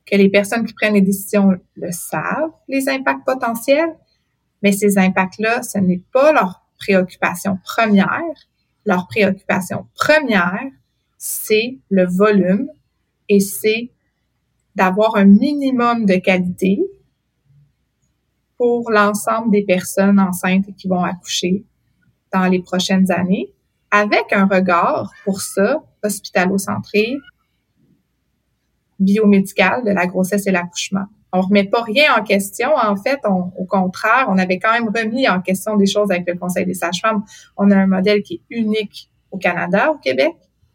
que 0.07 0.16
les 0.16 0.31
personnes 0.31 0.64
qui 0.64 0.74
prennent 0.74 0.95
les 0.95 1.01
décisions 1.01 1.59
le 1.74 1.93
savent, 1.93 2.53
les 2.68 2.89
impacts 2.89 3.24
potentiels, 3.24 3.95
mais 4.62 4.72
ces 4.72 4.99
impacts-là, 4.99 5.62
ce 5.62 5.79
n'est 5.79 6.03
pas 6.12 6.33
leur 6.33 6.64
préoccupation 6.79 7.59
première. 7.64 8.35
Leur 8.87 9.07
préoccupation 9.07 9.87
première, 9.95 10.62
c'est 11.18 11.79
le 11.91 12.07
volume 12.07 12.68
et 13.29 13.41
c'est 13.41 13.91
d'avoir 14.74 15.16
un 15.16 15.24
minimum 15.24 16.07
de 16.07 16.14
qualité 16.14 16.81
pour 18.57 18.91
l'ensemble 18.91 19.51
des 19.51 19.64
personnes 19.64 20.18
enceintes 20.18 20.74
qui 20.76 20.89
vont 20.89 21.05
accoucher 21.05 21.64
dans 22.33 22.47
les 22.47 22.61
prochaines 22.61 23.11
années, 23.11 23.53
avec 23.91 24.33
un 24.33 24.47
regard 24.47 25.12
pour 25.24 25.41
ça 25.41 25.83
hospitalo-centré, 26.03 27.16
biomédical 28.99 29.84
de 29.84 29.90
la 29.90 30.07
grossesse 30.07 30.46
et 30.46 30.51
l'accouchement. 30.51 31.07
On 31.32 31.40
remet 31.42 31.64
pas 31.64 31.82
rien 31.82 32.14
en 32.18 32.24
question. 32.24 32.70
En 32.74 32.96
fait, 32.96 33.20
au 33.26 33.64
contraire, 33.66 34.26
on 34.28 34.38
avait 34.38 34.59
quand 34.59 34.72
même 34.72 34.88
remis 34.88 35.28
en 35.28 35.40
question 35.40 35.76
des 35.76 35.86
choses 35.86 36.11
avec 36.11 36.26
le 36.26 36.36
Conseil 36.38 36.64
des 36.64 36.74
sages-femmes. 36.74 37.22
On 37.57 37.70
a 37.70 37.76
un 37.76 37.86
modèle 37.86 38.22
qui 38.22 38.34
est 38.34 38.57
unique 38.57 39.11
au 39.30 39.36
Canada, 39.36 39.90
au 39.92 39.99
Québec. 39.99 40.32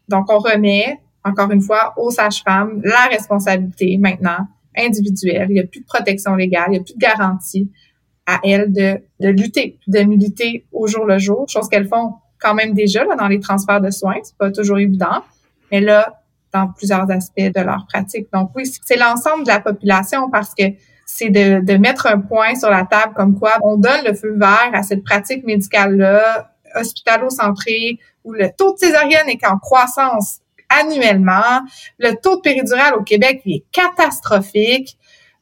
Donc, 0.08 0.30
on 0.30 0.38
remet, 0.38 1.00
encore 1.24 1.50
une 1.50 1.60
fois, 1.60 1.94
aux 1.96 2.10
sages-femmes 2.10 2.80
la 2.84 3.06
responsabilité 3.10 3.98
maintenant 3.98 4.46
individuelle. 4.76 5.46
Il 5.50 5.54
n'y 5.54 5.60
a 5.60 5.66
plus 5.66 5.80
de 5.80 5.86
protection 5.86 6.36
légale, 6.36 6.66
il 6.68 6.72
n'y 6.72 6.78
a 6.78 6.82
plus 6.82 6.94
de 6.94 6.98
garantie 6.98 7.70
à 8.26 8.40
elles 8.44 8.72
de, 8.72 9.00
de 9.20 9.28
lutter, 9.28 9.78
de 9.86 10.00
militer 10.00 10.66
au 10.72 10.86
jour 10.86 11.04
le 11.04 11.18
jour, 11.18 11.48
chose 11.48 11.68
qu'elles 11.68 11.88
font 11.88 12.14
quand 12.44 12.54
même 12.54 12.74
déjà 12.74 13.04
là, 13.04 13.16
dans 13.16 13.28
les 13.28 13.40
transferts 13.40 13.80
de 13.80 13.90
soins. 13.90 14.18
C'est 14.22 14.36
pas 14.36 14.50
toujours 14.50 14.78
évident. 14.78 15.22
Mais 15.72 15.80
là, 15.80 16.20
dans 16.54 16.68
plusieurs 16.68 17.10
aspects 17.10 17.40
de 17.40 17.60
leur 17.60 17.84
pratique. 17.92 18.28
Donc 18.32 18.50
oui, 18.54 18.64
c'est 18.84 18.96
l'ensemble 18.96 19.42
de 19.44 19.48
la 19.48 19.60
population 19.60 20.30
parce 20.30 20.54
que 20.54 20.64
c'est 21.04 21.28
de, 21.28 21.76
mettre 21.76 22.06
un 22.06 22.20
point 22.20 22.54
sur 22.54 22.70
la 22.70 22.84
table 22.84 23.12
comme 23.14 23.38
quoi 23.38 23.58
on 23.62 23.76
donne 23.76 24.04
le 24.06 24.14
feu 24.14 24.34
vert 24.36 24.70
à 24.72 24.82
cette 24.82 25.04
pratique 25.04 25.44
médicale-là, 25.44 26.50
hospitalo-centrée, 26.76 27.98
où 28.24 28.32
le 28.32 28.48
taux 28.56 28.72
de 28.72 28.78
césarienne 28.78 29.28
est 29.28 29.44
en 29.46 29.58
croissance 29.58 30.38
annuellement. 30.70 31.60
Le 31.98 32.14
taux 32.14 32.36
de 32.36 32.40
péridurale 32.40 32.94
au 32.94 33.02
Québec, 33.02 33.42
il 33.44 33.56
est 33.56 33.64
catastrophique. 33.70 34.96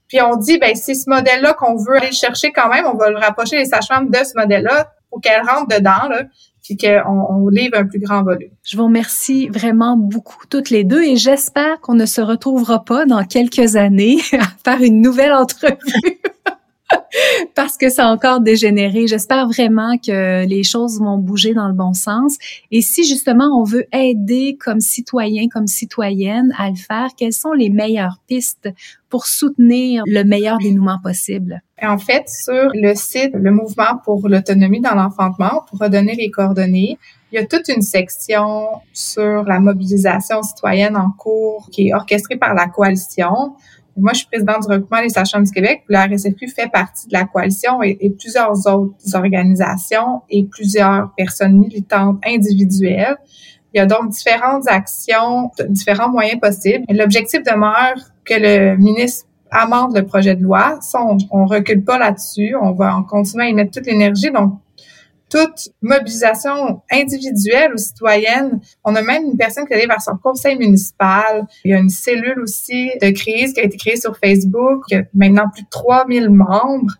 Puis 0.09 0.20
on 0.20 0.36
dit, 0.36 0.59
ben 0.59 0.74
c'est 0.74 0.94
ce 0.94 1.09
modèle-là 1.09 1.55
qu'on 1.55 1.76
veut 1.76 1.96
aller 1.96 2.12
chercher 2.12 2.53
quand 2.53 2.68
même. 2.68 2.86
On 2.86 2.96
va 2.96 3.11
le 3.11 3.18
rapprocher 3.18 3.57
les 3.57 3.66
sages-femmes 3.66 4.11
de 4.11 4.18
ce 4.24 4.32
modèle-là 4.36 4.90
pour 5.11 5.20
qu'elles 5.20 5.46
rentrent 5.46 5.68
dedans. 5.68 6.09
Là 6.09 6.24
puis 6.62 6.76
qu'on 6.76 7.26
on 7.28 7.48
livre 7.48 7.76
un 7.76 7.86
plus 7.86 7.98
grand 7.98 8.22
volume. 8.22 8.50
Je 8.64 8.76
vous 8.76 8.84
remercie 8.84 9.48
vraiment 9.48 9.96
beaucoup 9.96 10.46
toutes 10.48 10.70
les 10.70 10.84
deux 10.84 11.02
et 11.02 11.16
j'espère 11.16 11.80
qu'on 11.80 11.94
ne 11.94 12.06
se 12.06 12.20
retrouvera 12.20 12.84
pas 12.84 13.04
dans 13.04 13.24
quelques 13.24 13.76
années 13.76 14.18
à 14.32 14.46
faire 14.64 14.80
une 14.82 15.00
nouvelle 15.00 15.32
entrevue. 15.32 15.76
parce 17.55 17.76
que 17.76 17.88
ça 17.88 18.09
a 18.09 18.12
encore 18.12 18.40
dégénéré. 18.40 19.07
J'espère 19.07 19.49
vraiment 19.49 19.97
que 19.99 20.45
les 20.47 20.62
choses 20.62 20.99
vont 20.99 21.18
bouger 21.18 21.55
dans 21.55 21.68
le 21.68 21.74
bon 21.74 21.93
sens. 21.93 22.36
Et 22.70 22.82
si 22.82 23.05
justement 23.05 23.61
on 23.61 23.64
veut 23.64 23.86
aider 23.93 24.57
comme 24.59 24.80
citoyen, 24.80 25.49
comme 25.49 25.66
citoyenne 25.66 26.55
à 26.59 26.70
le 26.70 26.76
faire, 26.76 27.11
quelles 27.16 27.32
sont 27.32 27.53
les 27.53 27.70
meilleures 27.70 28.18
pistes 28.26 28.68
pour 29.09 29.26
soutenir 29.26 30.05
le 30.07 30.24
meilleur 30.24 30.59
dénouement 30.59 30.99
possible? 31.03 31.62
En 31.82 31.99
fait, 31.99 32.28
sur 32.28 32.70
le 32.74 32.95
site 32.95 33.32
Le 33.34 33.51
Mouvement 33.51 33.99
pour 34.05 34.28
l'autonomie 34.28 34.80
dans 34.80 34.95
l'enfantement, 34.95 35.64
pour 35.68 35.80
redonner 35.80 36.14
les 36.14 36.30
coordonnées, 36.30 36.99
il 37.32 37.36
y 37.36 37.38
a 37.38 37.47
toute 37.47 37.68
une 37.68 37.82
section 37.82 38.68
sur 38.93 39.45
la 39.45 39.59
mobilisation 39.59 40.43
citoyenne 40.43 40.97
en 40.97 41.11
cours 41.11 41.68
qui 41.72 41.88
est 41.88 41.95
orchestrée 41.95 42.36
par 42.36 42.55
la 42.55 42.68
coalition. 42.68 43.55
Moi, 43.97 44.12
je 44.12 44.18
suis 44.18 44.26
présidente 44.26 44.62
du 44.62 44.68
regroupement 44.68 45.03
des 45.03 45.11
sages-femmes 45.11 45.45
du 45.45 45.51
Québec. 45.51 45.82
La 45.88 46.07
RSFQ 46.07 46.49
fait 46.49 46.70
partie 46.70 47.09
de 47.09 47.12
la 47.12 47.24
coalition 47.24 47.82
et, 47.82 48.11
plusieurs 48.18 48.53
autres 48.66 49.14
organisations 49.14 50.22
et 50.30 50.45
plusieurs 50.45 51.12
personnes 51.16 51.59
militantes 51.59 52.18
individuelles. 52.26 53.16
Il 53.74 53.78
y 53.78 53.80
a 53.80 53.86
donc 53.86 54.11
différentes 54.11 54.68
actions, 54.68 55.51
différents 55.68 56.11
moyens 56.11 56.40
possibles. 56.40 56.84
L'objectif 56.90 57.43
demeure 57.43 57.95
que 58.24 58.34
le 58.34 58.76
ministre 58.76 59.26
amende 59.51 59.95
le 59.95 60.05
projet 60.05 60.34
de 60.36 60.43
loi. 60.43 60.78
Ça, 60.80 61.03
on, 61.03 61.18
on 61.30 61.47
recule 61.47 61.84
pas 61.84 61.99
là-dessus. 61.99 62.55
On 62.61 62.72
va 62.72 62.95
en 62.97 63.03
continuer 63.03 63.45
à 63.45 63.49
y 63.49 63.55
mettre 63.55 63.72
toute 63.72 63.86
l'énergie. 63.86 64.30
Donc, 64.30 64.55
toute 65.32 65.70
mobilisation 65.80 66.82
individuelle 66.90 67.72
ou 67.72 67.78
citoyenne. 67.78 68.60
On 68.84 68.94
a 68.94 69.00
même 69.00 69.24
une 69.24 69.38
personne 69.38 69.66
qui 69.66 69.72
est 69.72 69.76
allée 69.76 69.86
vers 69.86 70.02
son 70.02 70.18
conseil 70.22 70.58
municipal. 70.58 71.46
Il 71.64 71.70
y 71.70 71.74
a 71.74 71.78
une 71.78 71.88
cellule 71.88 72.38
aussi 72.40 72.90
de 73.00 73.10
crise 73.10 73.54
qui 73.54 73.60
a 73.60 73.64
été 73.64 73.78
créée 73.78 73.96
sur 73.96 74.14
Facebook. 74.18 74.84
Il 74.90 74.94
y 74.94 75.00
a 75.00 75.04
maintenant 75.14 75.48
plus 75.50 75.62
de 75.62 75.68
3000 75.70 76.28
membres. 76.28 76.92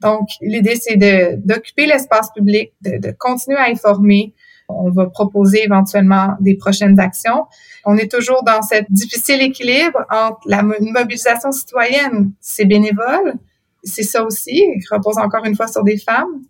Donc, 0.00 0.28
l'idée, 0.40 0.74
c'est 0.74 0.96
d'occuper 1.44 1.86
l'espace 1.86 2.32
public, 2.32 2.72
de 2.82 3.12
continuer 3.16 3.58
à 3.58 3.68
informer. 3.68 4.34
On 4.68 4.90
va 4.90 5.06
proposer 5.06 5.62
éventuellement 5.64 6.34
des 6.40 6.56
prochaines 6.56 6.98
actions. 6.98 7.46
On 7.84 7.96
est 7.96 8.10
toujours 8.10 8.42
dans 8.42 8.60
cette 8.62 8.90
difficile 8.90 9.40
équilibre 9.40 10.04
entre 10.10 10.40
la 10.46 10.62
mobilisation 10.62 11.52
citoyenne, 11.52 12.32
c'est 12.40 12.66
bénévole, 12.66 13.34
c'est 13.82 14.02
ça 14.02 14.24
aussi, 14.24 14.56
qui 14.56 14.94
repose 14.94 15.18
encore 15.18 15.44
une 15.44 15.56
fois 15.56 15.68
sur 15.68 15.84
des 15.84 15.96
femmes, 15.96 16.42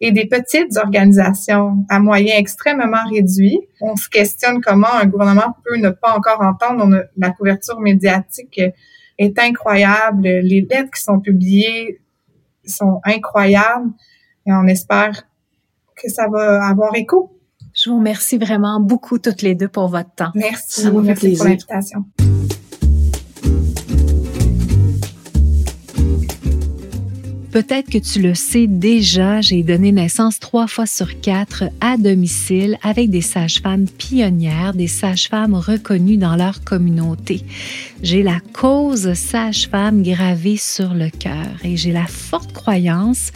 et 0.00 0.12
des 0.12 0.26
petites 0.26 0.76
organisations 0.76 1.84
à 1.88 1.98
moyens 1.98 2.38
extrêmement 2.38 3.04
réduits. 3.08 3.60
On 3.80 3.96
se 3.96 4.08
questionne 4.08 4.60
comment 4.60 4.92
un 4.92 5.06
gouvernement 5.06 5.56
peut 5.64 5.76
ne 5.76 5.90
pas 5.90 6.14
encore 6.14 6.40
entendre. 6.42 7.04
la 7.16 7.30
couverture 7.30 7.80
médiatique 7.80 8.60
est 9.18 9.38
incroyable. 9.38 10.22
Les 10.22 10.66
lettres 10.68 10.90
qui 10.94 11.02
sont 11.02 11.20
publiées 11.20 12.00
sont 12.66 13.00
incroyables 13.04 13.90
et 14.46 14.52
on 14.52 14.66
espère 14.66 15.22
que 15.96 16.10
ça 16.10 16.28
va 16.28 16.66
avoir 16.66 16.94
écho. 16.96 17.30
Je 17.72 17.90
vous 17.90 17.96
remercie 17.96 18.38
vraiment 18.38 18.80
beaucoup 18.80 19.18
toutes 19.18 19.42
les 19.42 19.54
deux 19.54 19.68
pour 19.68 19.88
votre 19.88 20.14
temps. 20.14 20.30
Merci. 20.34 20.88
Merci 20.90 21.36
pour 21.36 21.44
l'invitation. 21.44 22.04
Peut-être 27.54 27.88
que 27.88 27.98
tu 27.98 28.20
le 28.20 28.34
sais 28.34 28.66
déjà, 28.66 29.40
j'ai 29.40 29.62
donné 29.62 29.92
naissance 29.92 30.40
trois 30.40 30.66
fois 30.66 30.86
sur 30.86 31.20
quatre 31.20 31.62
à 31.80 31.96
domicile 31.96 32.76
avec 32.82 33.10
des 33.10 33.20
sages-femmes 33.20 33.86
pionnières, 33.86 34.74
des 34.74 34.88
sages-femmes 34.88 35.54
reconnues 35.54 36.16
dans 36.16 36.34
leur 36.34 36.64
communauté. 36.64 37.42
J'ai 38.02 38.24
la 38.24 38.40
cause 38.52 39.14
sage-femme 39.14 40.02
gravée 40.02 40.56
sur 40.56 40.94
le 40.94 41.10
cœur 41.10 41.46
et 41.62 41.76
j'ai 41.76 41.92
la 41.92 42.08
forte 42.08 42.52
croyance 42.52 43.30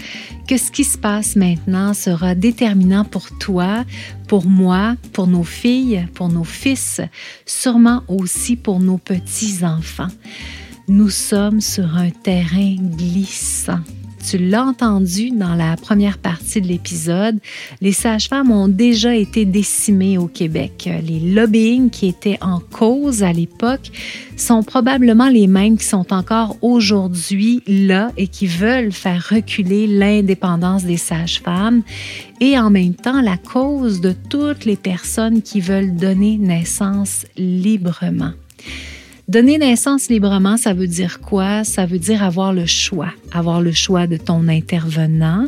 que 0.48 0.56
ce 0.56 0.72
qui 0.72 0.82
se 0.82 0.98
passe 0.98 1.36
maintenant 1.36 1.94
sera 1.94 2.34
déterminant 2.34 3.04
pour 3.04 3.38
toi, 3.38 3.84
pour 4.26 4.46
moi, 4.46 4.96
pour 5.12 5.28
nos 5.28 5.44
filles, 5.44 6.08
pour 6.14 6.28
nos 6.28 6.42
fils, 6.42 7.00
sûrement 7.46 8.02
aussi 8.08 8.56
pour 8.56 8.80
nos 8.80 8.98
petits-enfants. 8.98 10.10
Nous 10.88 11.10
sommes 11.10 11.60
sur 11.60 11.96
un 11.96 12.10
terrain 12.10 12.74
glissant 12.80 13.78
tu 14.18 14.38
l'as 14.38 14.64
entendu 14.64 15.30
dans 15.30 15.54
la 15.54 15.76
première 15.76 16.18
partie 16.18 16.60
de 16.60 16.66
l'épisode, 16.66 17.38
les 17.80 17.92
sages-femmes 17.92 18.50
ont 18.50 18.68
déjà 18.68 19.14
été 19.14 19.44
décimées 19.44 20.18
au 20.18 20.26
Québec. 20.26 20.88
Les 21.06 21.20
lobbying 21.20 21.90
qui 21.90 22.08
étaient 22.08 22.38
en 22.40 22.60
cause 22.60 23.22
à 23.22 23.32
l'époque 23.32 23.90
sont 24.36 24.62
probablement 24.62 25.28
les 25.28 25.46
mêmes 25.46 25.76
qui 25.76 25.84
sont 25.84 26.12
encore 26.12 26.56
aujourd'hui 26.62 27.62
là 27.66 28.10
et 28.16 28.28
qui 28.28 28.46
veulent 28.46 28.92
faire 28.92 29.28
reculer 29.30 29.86
l'indépendance 29.86 30.84
des 30.84 30.96
sages-femmes 30.96 31.82
et 32.40 32.58
en 32.58 32.70
même 32.70 32.94
temps 32.94 33.20
la 33.20 33.36
cause 33.36 34.00
de 34.00 34.14
toutes 34.28 34.64
les 34.64 34.76
personnes 34.76 35.42
qui 35.42 35.60
veulent 35.60 35.94
donner 35.94 36.38
naissance 36.38 37.26
librement. 37.36 38.32
Donner 39.28 39.58
naissance 39.58 40.08
librement, 40.08 40.56
ça 40.56 40.72
veut 40.72 40.86
dire 40.86 41.20
quoi? 41.20 41.62
Ça 41.62 41.84
veut 41.84 41.98
dire 41.98 42.22
avoir 42.22 42.54
le 42.54 42.64
choix. 42.64 43.12
Avoir 43.30 43.60
le 43.60 43.72
choix 43.72 44.06
de 44.06 44.16
ton 44.16 44.48
intervenant, 44.48 45.46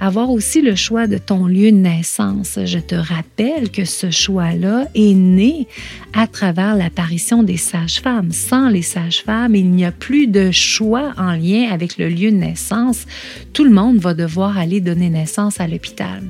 avoir 0.00 0.30
aussi 0.30 0.62
le 0.62 0.74
choix 0.74 1.06
de 1.06 1.18
ton 1.18 1.46
lieu 1.46 1.70
de 1.70 1.76
naissance. 1.76 2.58
Je 2.64 2.78
te 2.78 2.94
rappelle 2.94 3.70
que 3.70 3.84
ce 3.84 4.10
choix-là 4.10 4.86
est 4.94 5.12
né 5.12 5.66
à 6.14 6.26
travers 6.26 6.74
l'apparition 6.74 7.42
des 7.42 7.58
sages-femmes. 7.58 8.32
Sans 8.32 8.70
les 8.70 8.80
sages-femmes, 8.80 9.54
il 9.54 9.72
n'y 9.72 9.84
a 9.84 9.92
plus 9.92 10.26
de 10.26 10.50
choix 10.50 11.12
en 11.18 11.32
lien 11.32 11.68
avec 11.70 11.98
le 11.98 12.08
lieu 12.08 12.30
de 12.30 12.36
naissance. 12.36 13.04
Tout 13.52 13.64
le 13.64 13.72
monde 13.72 13.98
va 13.98 14.14
devoir 14.14 14.56
aller 14.56 14.80
donner 14.80 15.10
naissance 15.10 15.60
à 15.60 15.68
l'hôpital. 15.68 16.22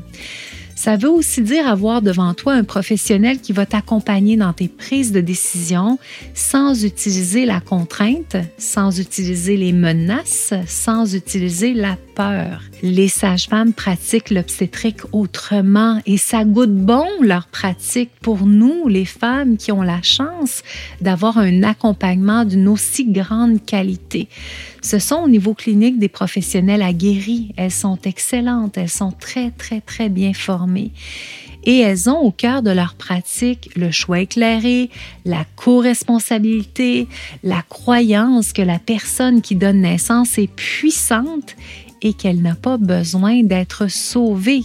Ça 0.79 0.97
veut 0.97 1.11
aussi 1.11 1.43
dire 1.43 1.66
avoir 1.66 2.03
devant 2.03 2.35
toi 2.35 2.53
un 2.53 2.62
professionnel 2.62 3.41
qui 3.41 3.53
va 3.53 3.66
t'accompagner 3.66 4.37
dans 4.37 4.53
tes 4.53 4.68
prises 4.68 5.11
de 5.11 5.20
décision 5.20 5.99
sans 6.35 6.85
utiliser 6.85 7.47
la 7.47 7.59
contrainte, 7.59 8.37
sans 8.59 9.01
utiliser 9.01 9.57
les 9.57 9.72
menaces, 9.72 10.55
sans 10.68 11.16
utiliser 11.16 11.74
la 11.74 11.97
peur. 12.14 12.62
Les 12.85 13.09
sages-femmes 13.09 13.72
pratiquent 13.72 14.31
l'obstétrique 14.31 15.01
autrement 15.11 16.01
et 16.07 16.16
ça 16.16 16.45
goûte 16.45 16.72
bon 16.72 17.09
leur 17.22 17.49
pratique 17.49 18.12
pour 18.22 18.47
nous, 18.47 18.87
les 18.87 19.05
femmes 19.05 19.57
qui 19.57 19.72
ont 19.72 19.83
la 19.83 20.03
chance 20.03 20.62
d'avoir 21.01 21.39
un 21.39 21.64
accompagnement 21.64 22.45
d'une 22.45 22.68
aussi 22.68 23.05
grande 23.11 23.64
qualité. 23.64 24.29
Ce 24.81 24.99
sont 24.99 25.16
au 25.16 25.29
niveau 25.29 25.55
clinique 25.55 25.99
des 25.99 26.09
professionnels 26.09 26.83
aguerris. 26.83 27.53
Elles 27.57 27.70
sont 27.70 27.99
excellentes, 28.05 28.79
elles 28.79 28.89
sont 28.89 29.12
très, 29.12 29.51
très, 29.51 29.81
très 29.81 30.09
bien 30.09 30.33
formées. 30.33 30.93
Et 31.64 31.79
elles 31.79 32.09
ont 32.09 32.20
au 32.20 32.31
cœur 32.31 32.62
de 32.62 32.70
leur 32.70 32.95
pratique 32.95 33.70
le 33.76 33.91
choix 33.91 34.20
éclairé, 34.20 34.91
la 35.24 35.45
co-responsabilité, 35.57 37.09
la 37.43 37.62
croyance 37.68 38.53
que 38.53 38.62
la 38.62 38.79
personne 38.79 39.43
qui 39.43 39.55
donne 39.55 39.81
naissance 39.81 40.39
est 40.39 40.47
puissante 40.47 41.57
et 42.01 42.12
qu'elle 42.12 42.41
n'a 42.41 42.55
pas 42.55 42.79
besoin 42.79 43.43
d'être 43.43 43.91
sauvée, 43.91 44.62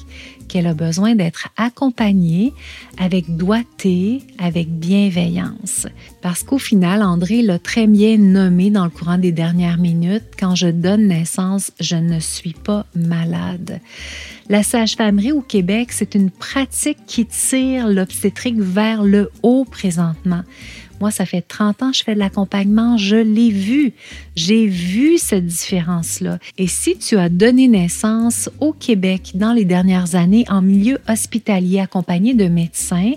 qu'elle 0.53 0.67
a 0.67 0.75
besoin 0.75 1.15
d'être 1.15 1.49
accompagnée 1.57 2.53
avec 2.99 3.35
doigté, 3.35 4.21
avec 4.37 4.69
bienveillance. 4.69 5.87
Parce 6.21 6.43
qu'au 6.43 6.59
final, 6.59 7.01
André 7.01 7.41
l'a 7.41 7.57
très 7.57 7.87
bien 7.87 8.19
nommé 8.19 8.69
dans 8.69 8.83
le 8.83 8.91
courant 8.91 9.17
des 9.17 9.31
dernières 9.31 9.79
minutes, 9.79 10.25
quand 10.39 10.53
je 10.53 10.67
donne 10.67 11.07
naissance, 11.07 11.71
je 11.79 11.95
ne 11.95 12.19
suis 12.19 12.53
pas 12.53 12.85
malade. 12.93 13.79
La 14.47 14.61
sage-famerie 14.61 15.31
au 15.31 15.41
Québec, 15.41 15.91
c'est 15.91 16.13
une 16.13 16.29
pratique 16.29 16.99
qui 17.07 17.25
tire 17.25 17.87
l'obstétrique 17.87 18.59
vers 18.59 19.01
le 19.01 19.31
haut 19.41 19.65
présentement. 19.65 20.43
Moi, 20.99 21.11
ça 21.11 21.25
fait 21.25 21.41
30 21.41 21.83
ans 21.83 21.91
que 21.91 21.97
je 21.97 22.03
fais 22.03 22.13
de 22.13 22.19
l'accompagnement, 22.19 22.97
je 22.97 23.15
l'ai 23.15 23.49
vu. 23.49 23.93
J'ai 24.35 24.67
vu 24.67 25.17
cette 25.17 25.45
différence-là. 25.45 26.39
Et 26.57 26.67
si 26.67 26.97
tu 26.97 27.17
as 27.17 27.29
donné 27.29 27.67
naissance 27.67 28.49
au 28.59 28.73
Québec 28.73 29.31
dans 29.35 29.53
les 29.53 29.65
dernières 29.65 30.15
années 30.15 30.45
en 30.49 30.61
milieu 30.61 30.99
hospitalier 31.07 31.79
accompagné 31.79 32.33
de 32.33 32.47
médecins, 32.47 33.13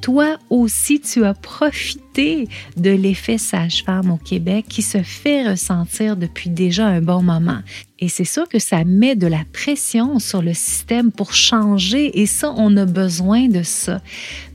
toi 0.00 0.38
aussi, 0.50 1.00
tu 1.00 1.24
as 1.24 1.34
profité 1.34 2.48
de 2.76 2.90
l'effet 2.90 3.38
sage-femme 3.38 4.10
au 4.10 4.16
Québec 4.16 4.66
qui 4.68 4.82
se 4.82 5.02
fait 5.02 5.48
ressentir 5.48 6.16
depuis 6.16 6.50
déjà 6.50 6.86
un 6.86 7.00
bon 7.00 7.22
moment. 7.22 7.60
Et 8.00 8.08
c'est 8.08 8.24
sûr 8.24 8.48
que 8.48 8.60
ça 8.60 8.84
met 8.84 9.16
de 9.16 9.26
la 9.26 9.42
pression 9.52 10.20
sur 10.20 10.40
le 10.40 10.54
système 10.54 11.10
pour 11.10 11.32
changer 11.32 12.20
et 12.20 12.26
ça, 12.26 12.54
on 12.56 12.76
a 12.76 12.84
besoin 12.84 13.48
de 13.48 13.64
ça 13.64 14.00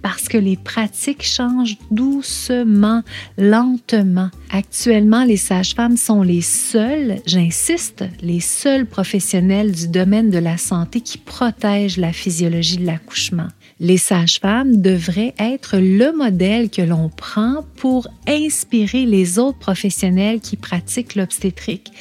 parce 0.02 0.30
que 0.30 0.38
les 0.38 0.56
pratiques 0.56 1.24
changent 1.24 1.78
doucement, 1.92 3.04
lentement. 3.38 4.30
Actuellement, 4.50 5.26
les 5.26 5.38
sages-femmes 5.38 5.98
sont 5.98 6.24
les 6.24 6.42
seuls, 6.42 7.18
j'insiste, 7.26 8.06
les 8.22 8.40
seuls 8.40 8.86
professionnels 8.86 9.74
du 9.74 9.90
domaine 9.90 10.30
de 10.30 10.40
la 10.40 10.58
santé 10.58 11.02
qui 11.02 11.18
protègent 11.18 11.98
la 11.98 12.14
physiologie 12.14 12.78
de 12.78 12.86
l'accouchement. 12.86 13.48
Les 13.80 13.98
sages-femmes 13.98 14.82
devraient 14.82 15.33
être 15.40 15.78
le 15.78 16.16
modèle 16.16 16.70
que 16.70 16.82
l'on 16.82 17.10
prend 17.10 17.66
pour 17.76 18.08
inspirer 18.28 19.06
les 19.06 19.40
autres 19.40 19.60
professionnels 19.60 20.40
qui 20.40 20.58
pratiquent 20.58 21.16
l'obstétrique. 21.16 21.92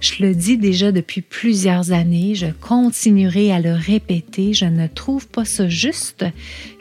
Je 0.00 0.22
le 0.22 0.34
dis 0.34 0.56
déjà 0.56 0.92
depuis 0.92 1.20
plusieurs 1.20 1.92
années, 1.92 2.34
je 2.34 2.46
continuerai 2.46 3.52
à 3.52 3.60
le 3.60 3.72
répéter, 3.72 4.54
je 4.54 4.64
ne 4.64 4.86
trouve 4.86 5.28
pas 5.28 5.44
ça 5.44 5.68
juste 5.68 6.24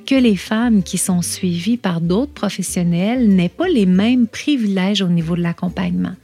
que 0.10 0.16
les 0.16 0.38
femmes 0.38 0.82
qui 0.82 0.98
sont 0.98 1.22
suivies 1.22 1.78
par 1.78 2.02
d'autres 2.02 2.32
professionnels 2.32 3.30
n'aient 3.30 3.48
pas 3.48 3.68
les 3.68 3.86
mêmes 3.86 4.26
privilèges 4.26 5.04
au 5.04 5.08
niveau 5.08 5.36
de 5.36 5.42
l'accompagnement. 5.42 6.16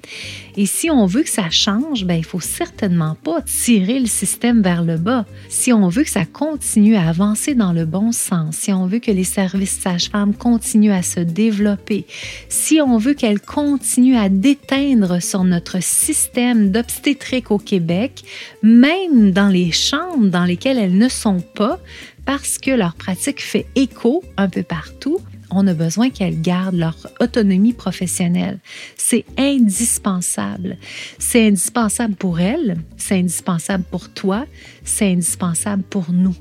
Et 0.58 0.66
si 0.66 0.90
on 0.90 1.06
veut 1.06 1.22
que 1.22 1.30
ça 1.30 1.52
change, 1.52 2.04
ben, 2.06 2.16
il 2.16 2.24
faut 2.24 2.40
certainement 2.40 3.16
pas 3.24 3.44
tirer 3.44 4.00
le 4.00 4.08
système 4.08 4.64
vers 4.64 4.84
le 4.84 4.98
bas. 4.98 5.26
Si 5.50 5.72
on 5.72 5.88
veut 5.90 6.04
que 6.04 6.10
ça 6.10 6.26
continue 6.26 6.96
à 6.96 7.10
avancer 7.10 7.54
dans 7.54 7.74
le 7.74 7.86
bon 7.86 8.12
sens, 8.12 8.56
si 8.56 8.74
on 8.74 8.88
veut 8.88 8.98
que 8.98 9.12
les 9.12 9.24
services 9.24 9.78
sages-femmes 9.80 10.34
continuent 10.34 10.94
à 10.94 11.04
se 11.04 11.20
développer, 11.20 12.08
si 12.50 12.82
on 12.82 12.98
veut 12.98 13.14
qu'elles 13.14 13.42
continuent 13.42 14.18
à 14.18 14.30
déteindre 14.30 15.22
sur 15.22 15.44
notre 15.44 15.84
système 15.84 16.72
d'obstétrique 16.72 17.52
au 17.52 17.60
Québec, 17.60 18.24
même 18.64 19.30
dans 19.30 19.50
les 19.50 19.72
chambres 19.72 20.30
dans 20.30 20.46
lesquelles 20.46 20.80
elles 20.80 20.98
ne 20.98 21.10
sont 21.10 21.42
pas, 21.54 21.80
parce 22.26 22.58
que 22.58 22.72
leur 22.72 22.96
pratique 22.96 23.42
fait 23.42 23.66
écho 23.76 24.24
un 24.38 24.50
peu 24.50 24.64
partout, 24.64 25.20
on 25.52 25.68
a 25.68 25.74
besoin 25.74 26.10
qu'elles 26.10 26.42
gardent 26.42 26.76
leur 26.76 26.98
autonomie 27.20 27.74
professionnelle. 27.74 28.60
C'est 28.98 29.26
indispensable. 29.38 30.78
C'est 31.20 31.48
indispensable 31.48 32.16
pour 32.16 32.40
elles, 32.40 32.78
c'est 32.98 33.20
indispensable 33.20 33.84
pour 33.90 34.10
toi, 34.10 34.46
c'est 34.84 35.12
indispensable 35.12 35.84
pour 35.84 36.12
nous. 36.12 36.36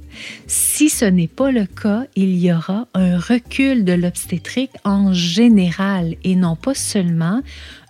Si 0.47 0.89
ce 0.89 1.05
n'est 1.05 1.29
pas 1.29 1.51
le 1.51 1.67
cas, 1.67 2.07
il 2.17 2.37
y 2.39 2.53
aura 2.53 2.89
un 2.95 3.19
recul 3.19 3.85
de 3.85 3.93
l'obstétrique 3.93 4.73
en 4.85 5.13
général 5.13 6.17
et 6.25 6.35
non 6.35 6.57
pas 6.57 6.75
seulement 6.75 7.41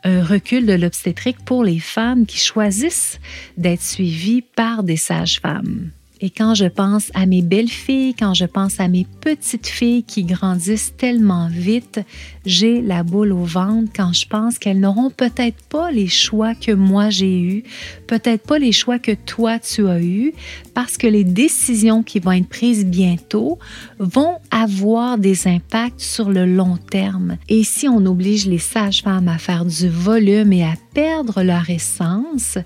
un 0.03 0.23
recul 0.23 0.67
de 0.67 0.75
l'obstétrique 0.75 1.43
pour 1.45 1.65
les 1.65 1.81
femmes 1.81 2.27
qui 2.27 2.39
choisissent 2.39 3.19
d'être 3.57 3.83
suivies 3.83 4.43
par 4.43 4.83
des 4.83 4.99
sages-femmes. 4.99 5.91
Et 6.25 6.31
quand 6.31 6.55
je 6.55 6.65
pense 6.65 7.11
à 7.13 7.27
mes 7.27 7.43
belles 7.43 7.69
filles, 7.69 8.15
quand 8.15 8.33
je 8.33 8.47
pense 8.47 8.81
à 8.81 8.89
mes 8.89 9.07
petites 9.21 9.67
filles 9.67 10.05
qui 10.05 10.25
grandissent 10.25 10.95
tellement 10.97 11.49
vite, 11.49 12.01
j'ai 12.47 12.81
la 12.81 13.03
boule 13.03 13.31
au 13.31 13.45
ventre 13.45 13.93
quand 13.95 14.15
je 14.15 14.27
pense 14.27 14.59
qu'elles 14.59 14.81
n'auront 14.81 15.11
peut-être 15.11 15.63
pas 15.69 15.91
les 15.91 16.09
choix 16.09 16.55
que 16.55 16.73
moi 16.73 17.11
j'ai 17.11 17.39
eus, 17.39 17.65
peut-être 18.07 18.47
pas 18.47 18.59
les 18.59 18.73
choix 18.73 18.99
que 18.99 19.13
toi 19.13 19.59
tu 19.59 19.87
as 19.87 20.01
eus, 20.01 20.33
parce 20.73 20.97
que 20.97 21.07
les 21.07 21.25
décisions 21.25 22.03
qui 22.03 22.21
vont 22.21 22.33
être 22.33 22.49
prises 22.49 22.87
bientôt 22.87 23.59
vont 23.99 24.37
avoir 24.51 25.19
des 25.19 25.47
impacts 25.47 26.01
sur 26.01 26.31
le 26.31 26.47
long 26.47 26.79
terme. 26.79 27.37
Et 27.51 27.65
si 27.65 27.87
on 27.87 28.07
oblige 28.07 28.47
les 28.47 28.57
sages-femmes 28.57 29.29
à 29.29 29.37
faire 29.37 29.67
du 29.67 29.91
volume 29.91 30.55
et 30.55 30.65
à 30.65 30.73
perdre 30.95 31.43
leur 31.43 31.69
essence, 31.69 32.57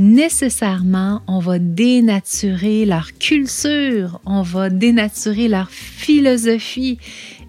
nécessairement, 0.00 1.22
on 1.28 1.38
va 1.38 1.58
dénaturer 1.58 2.86
leur 2.86 3.12
culture, 3.18 4.20
on 4.24 4.42
va 4.42 4.70
dénaturer 4.70 5.46
leur 5.46 5.70
philosophie. 5.70 6.98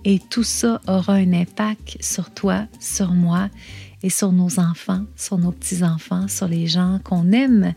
Et 0.03 0.19
tout 0.19 0.43
ça 0.43 0.81
aura 0.87 1.13
un 1.13 1.33
impact 1.33 1.97
sur 2.01 2.31
toi, 2.31 2.67
sur 2.79 3.13
moi 3.13 3.49
et 4.03 4.09
sur 4.09 4.31
nos 4.33 4.59
enfants, 4.59 5.05
sur 5.15 5.37
nos 5.37 5.51
petits-enfants, 5.51 6.27
sur 6.27 6.47
les 6.47 6.67
gens 6.67 6.99
qu'on 7.03 7.31
aime 7.31 7.73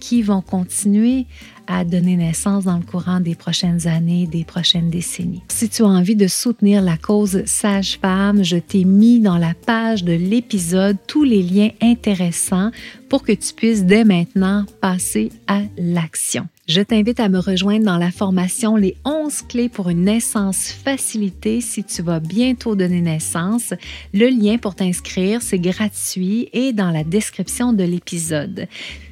qui 0.00 0.22
vont 0.22 0.40
continuer 0.40 1.26
à 1.66 1.84
donner 1.84 2.16
naissance 2.16 2.64
dans 2.64 2.76
le 2.76 2.84
courant 2.84 3.20
des 3.20 3.34
prochaines 3.34 3.86
années, 3.86 4.26
des 4.26 4.44
prochaines 4.44 4.90
décennies. 4.90 5.42
Si 5.48 5.68
tu 5.68 5.82
as 5.82 5.86
envie 5.86 6.16
de 6.16 6.26
soutenir 6.26 6.82
la 6.82 6.96
cause 6.96 7.44
Sage-Femme, 7.44 8.42
je 8.42 8.56
t'ai 8.56 8.84
mis 8.84 9.20
dans 9.20 9.38
la 9.38 9.54
page 9.54 10.04
de 10.04 10.12
l'épisode 10.12 10.96
tous 11.06 11.24
les 11.24 11.42
liens 11.42 11.70
intéressants 11.80 12.70
pour 13.08 13.22
que 13.22 13.32
tu 13.32 13.54
puisses 13.54 13.84
dès 13.84 14.04
maintenant 14.04 14.66
passer 14.80 15.30
à 15.46 15.62
l'action. 15.78 16.48
Je 16.66 16.80
t'invite 16.80 17.20
à 17.20 17.28
me 17.28 17.38
rejoindre 17.38 17.84
dans 17.84 17.98
la 17.98 18.10
formation 18.10 18.76
Les 18.76 18.96
11 19.04 19.42
clés 19.42 19.68
pour 19.68 19.90
une 19.90 20.04
naissance 20.04 20.72
facilitée 20.72 21.60
si 21.60 21.84
tu 21.84 22.00
vas 22.00 22.20
bientôt 22.20 22.74
donner 22.74 23.02
naissance. 23.02 23.74
Le 24.14 24.28
lien 24.28 24.56
pour 24.56 24.74
t'inscrire, 24.74 25.42
c'est 25.42 25.58
gratuit 25.58 26.48
et 26.54 26.72
dans 26.72 26.90
la 26.90 27.04
description 27.04 27.74
de 27.74 27.84
l'épisode. 27.84 28.66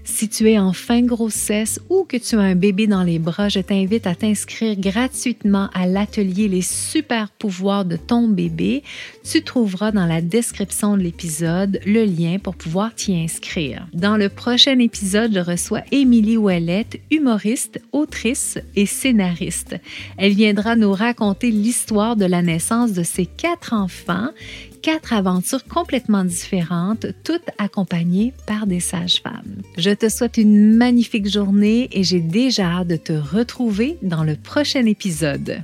Si 0.04 0.28
tu 0.28 0.50
es 0.50 0.58
en 0.58 0.72
fin 0.72 1.02
grossesse 1.02 1.78
ou 1.90 2.04
que 2.04 2.16
tu 2.16 2.36
as 2.36 2.41
un 2.42 2.54
bébé 2.54 2.86
dans 2.86 3.02
les 3.02 3.18
bras, 3.18 3.48
je 3.48 3.60
t'invite 3.60 4.06
à 4.06 4.14
t'inscrire 4.14 4.78
gratuitement 4.78 5.68
à 5.72 5.86
l'atelier 5.86 6.48
Les 6.48 6.62
super 6.62 7.30
pouvoirs 7.30 7.84
de 7.84 7.96
ton 7.96 8.28
bébé. 8.28 8.82
Tu 9.24 9.42
trouveras 9.42 9.92
dans 9.92 10.06
la 10.06 10.20
description 10.20 10.96
de 10.96 11.02
l'épisode 11.02 11.80
le 11.86 12.04
lien 12.04 12.38
pour 12.38 12.54
pouvoir 12.54 12.94
t'y 12.94 13.14
inscrire. 13.14 13.86
Dans 13.94 14.16
le 14.16 14.28
prochain 14.28 14.78
épisode, 14.78 15.32
je 15.34 15.40
reçois 15.40 15.82
Émilie 15.90 16.36
Ouellette, 16.36 17.00
humoriste, 17.10 17.80
autrice 17.92 18.58
et 18.76 18.86
scénariste. 18.86 19.76
Elle 20.16 20.32
viendra 20.32 20.76
nous 20.76 20.92
raconter 20.92 21.50
l'histoire 21.50 22.16
de 22.16 22.24
la 22.24 22.42
naissance 22.42 22.92
de 22.92 23.02
ses 23.02 23.26
quatre 23.26 23.72
enfants 23.72 24.30
quatre 24.82 25.12
aventures 25.12 25.64
complètement 25.64 26.24
différentes, 26.24 27.06
toutes 27.24 27.48
accompagnées 27.58 28.34
par 28.46 28.66
des 28.66 28.80
sages-femmes. 28.80 29.62
Je 29.78 29.90
te 29.90 30.08
souhaite 30.08 30.36
une 30.36 30.76
magnifique 30.76 31.30
journée 31.30 31.88
et 31.92 32.02
j'ai 32.02 32.20
déjà 32.20 32.66
hâte 32.66 32.88
de 32.88 32.96
te 32.96 33.12
retrouver 33.12 33.98
dans 34.02 34.24
le 34.24 34.36
prochain 34.36 34.84
épisode. 34.86 35.62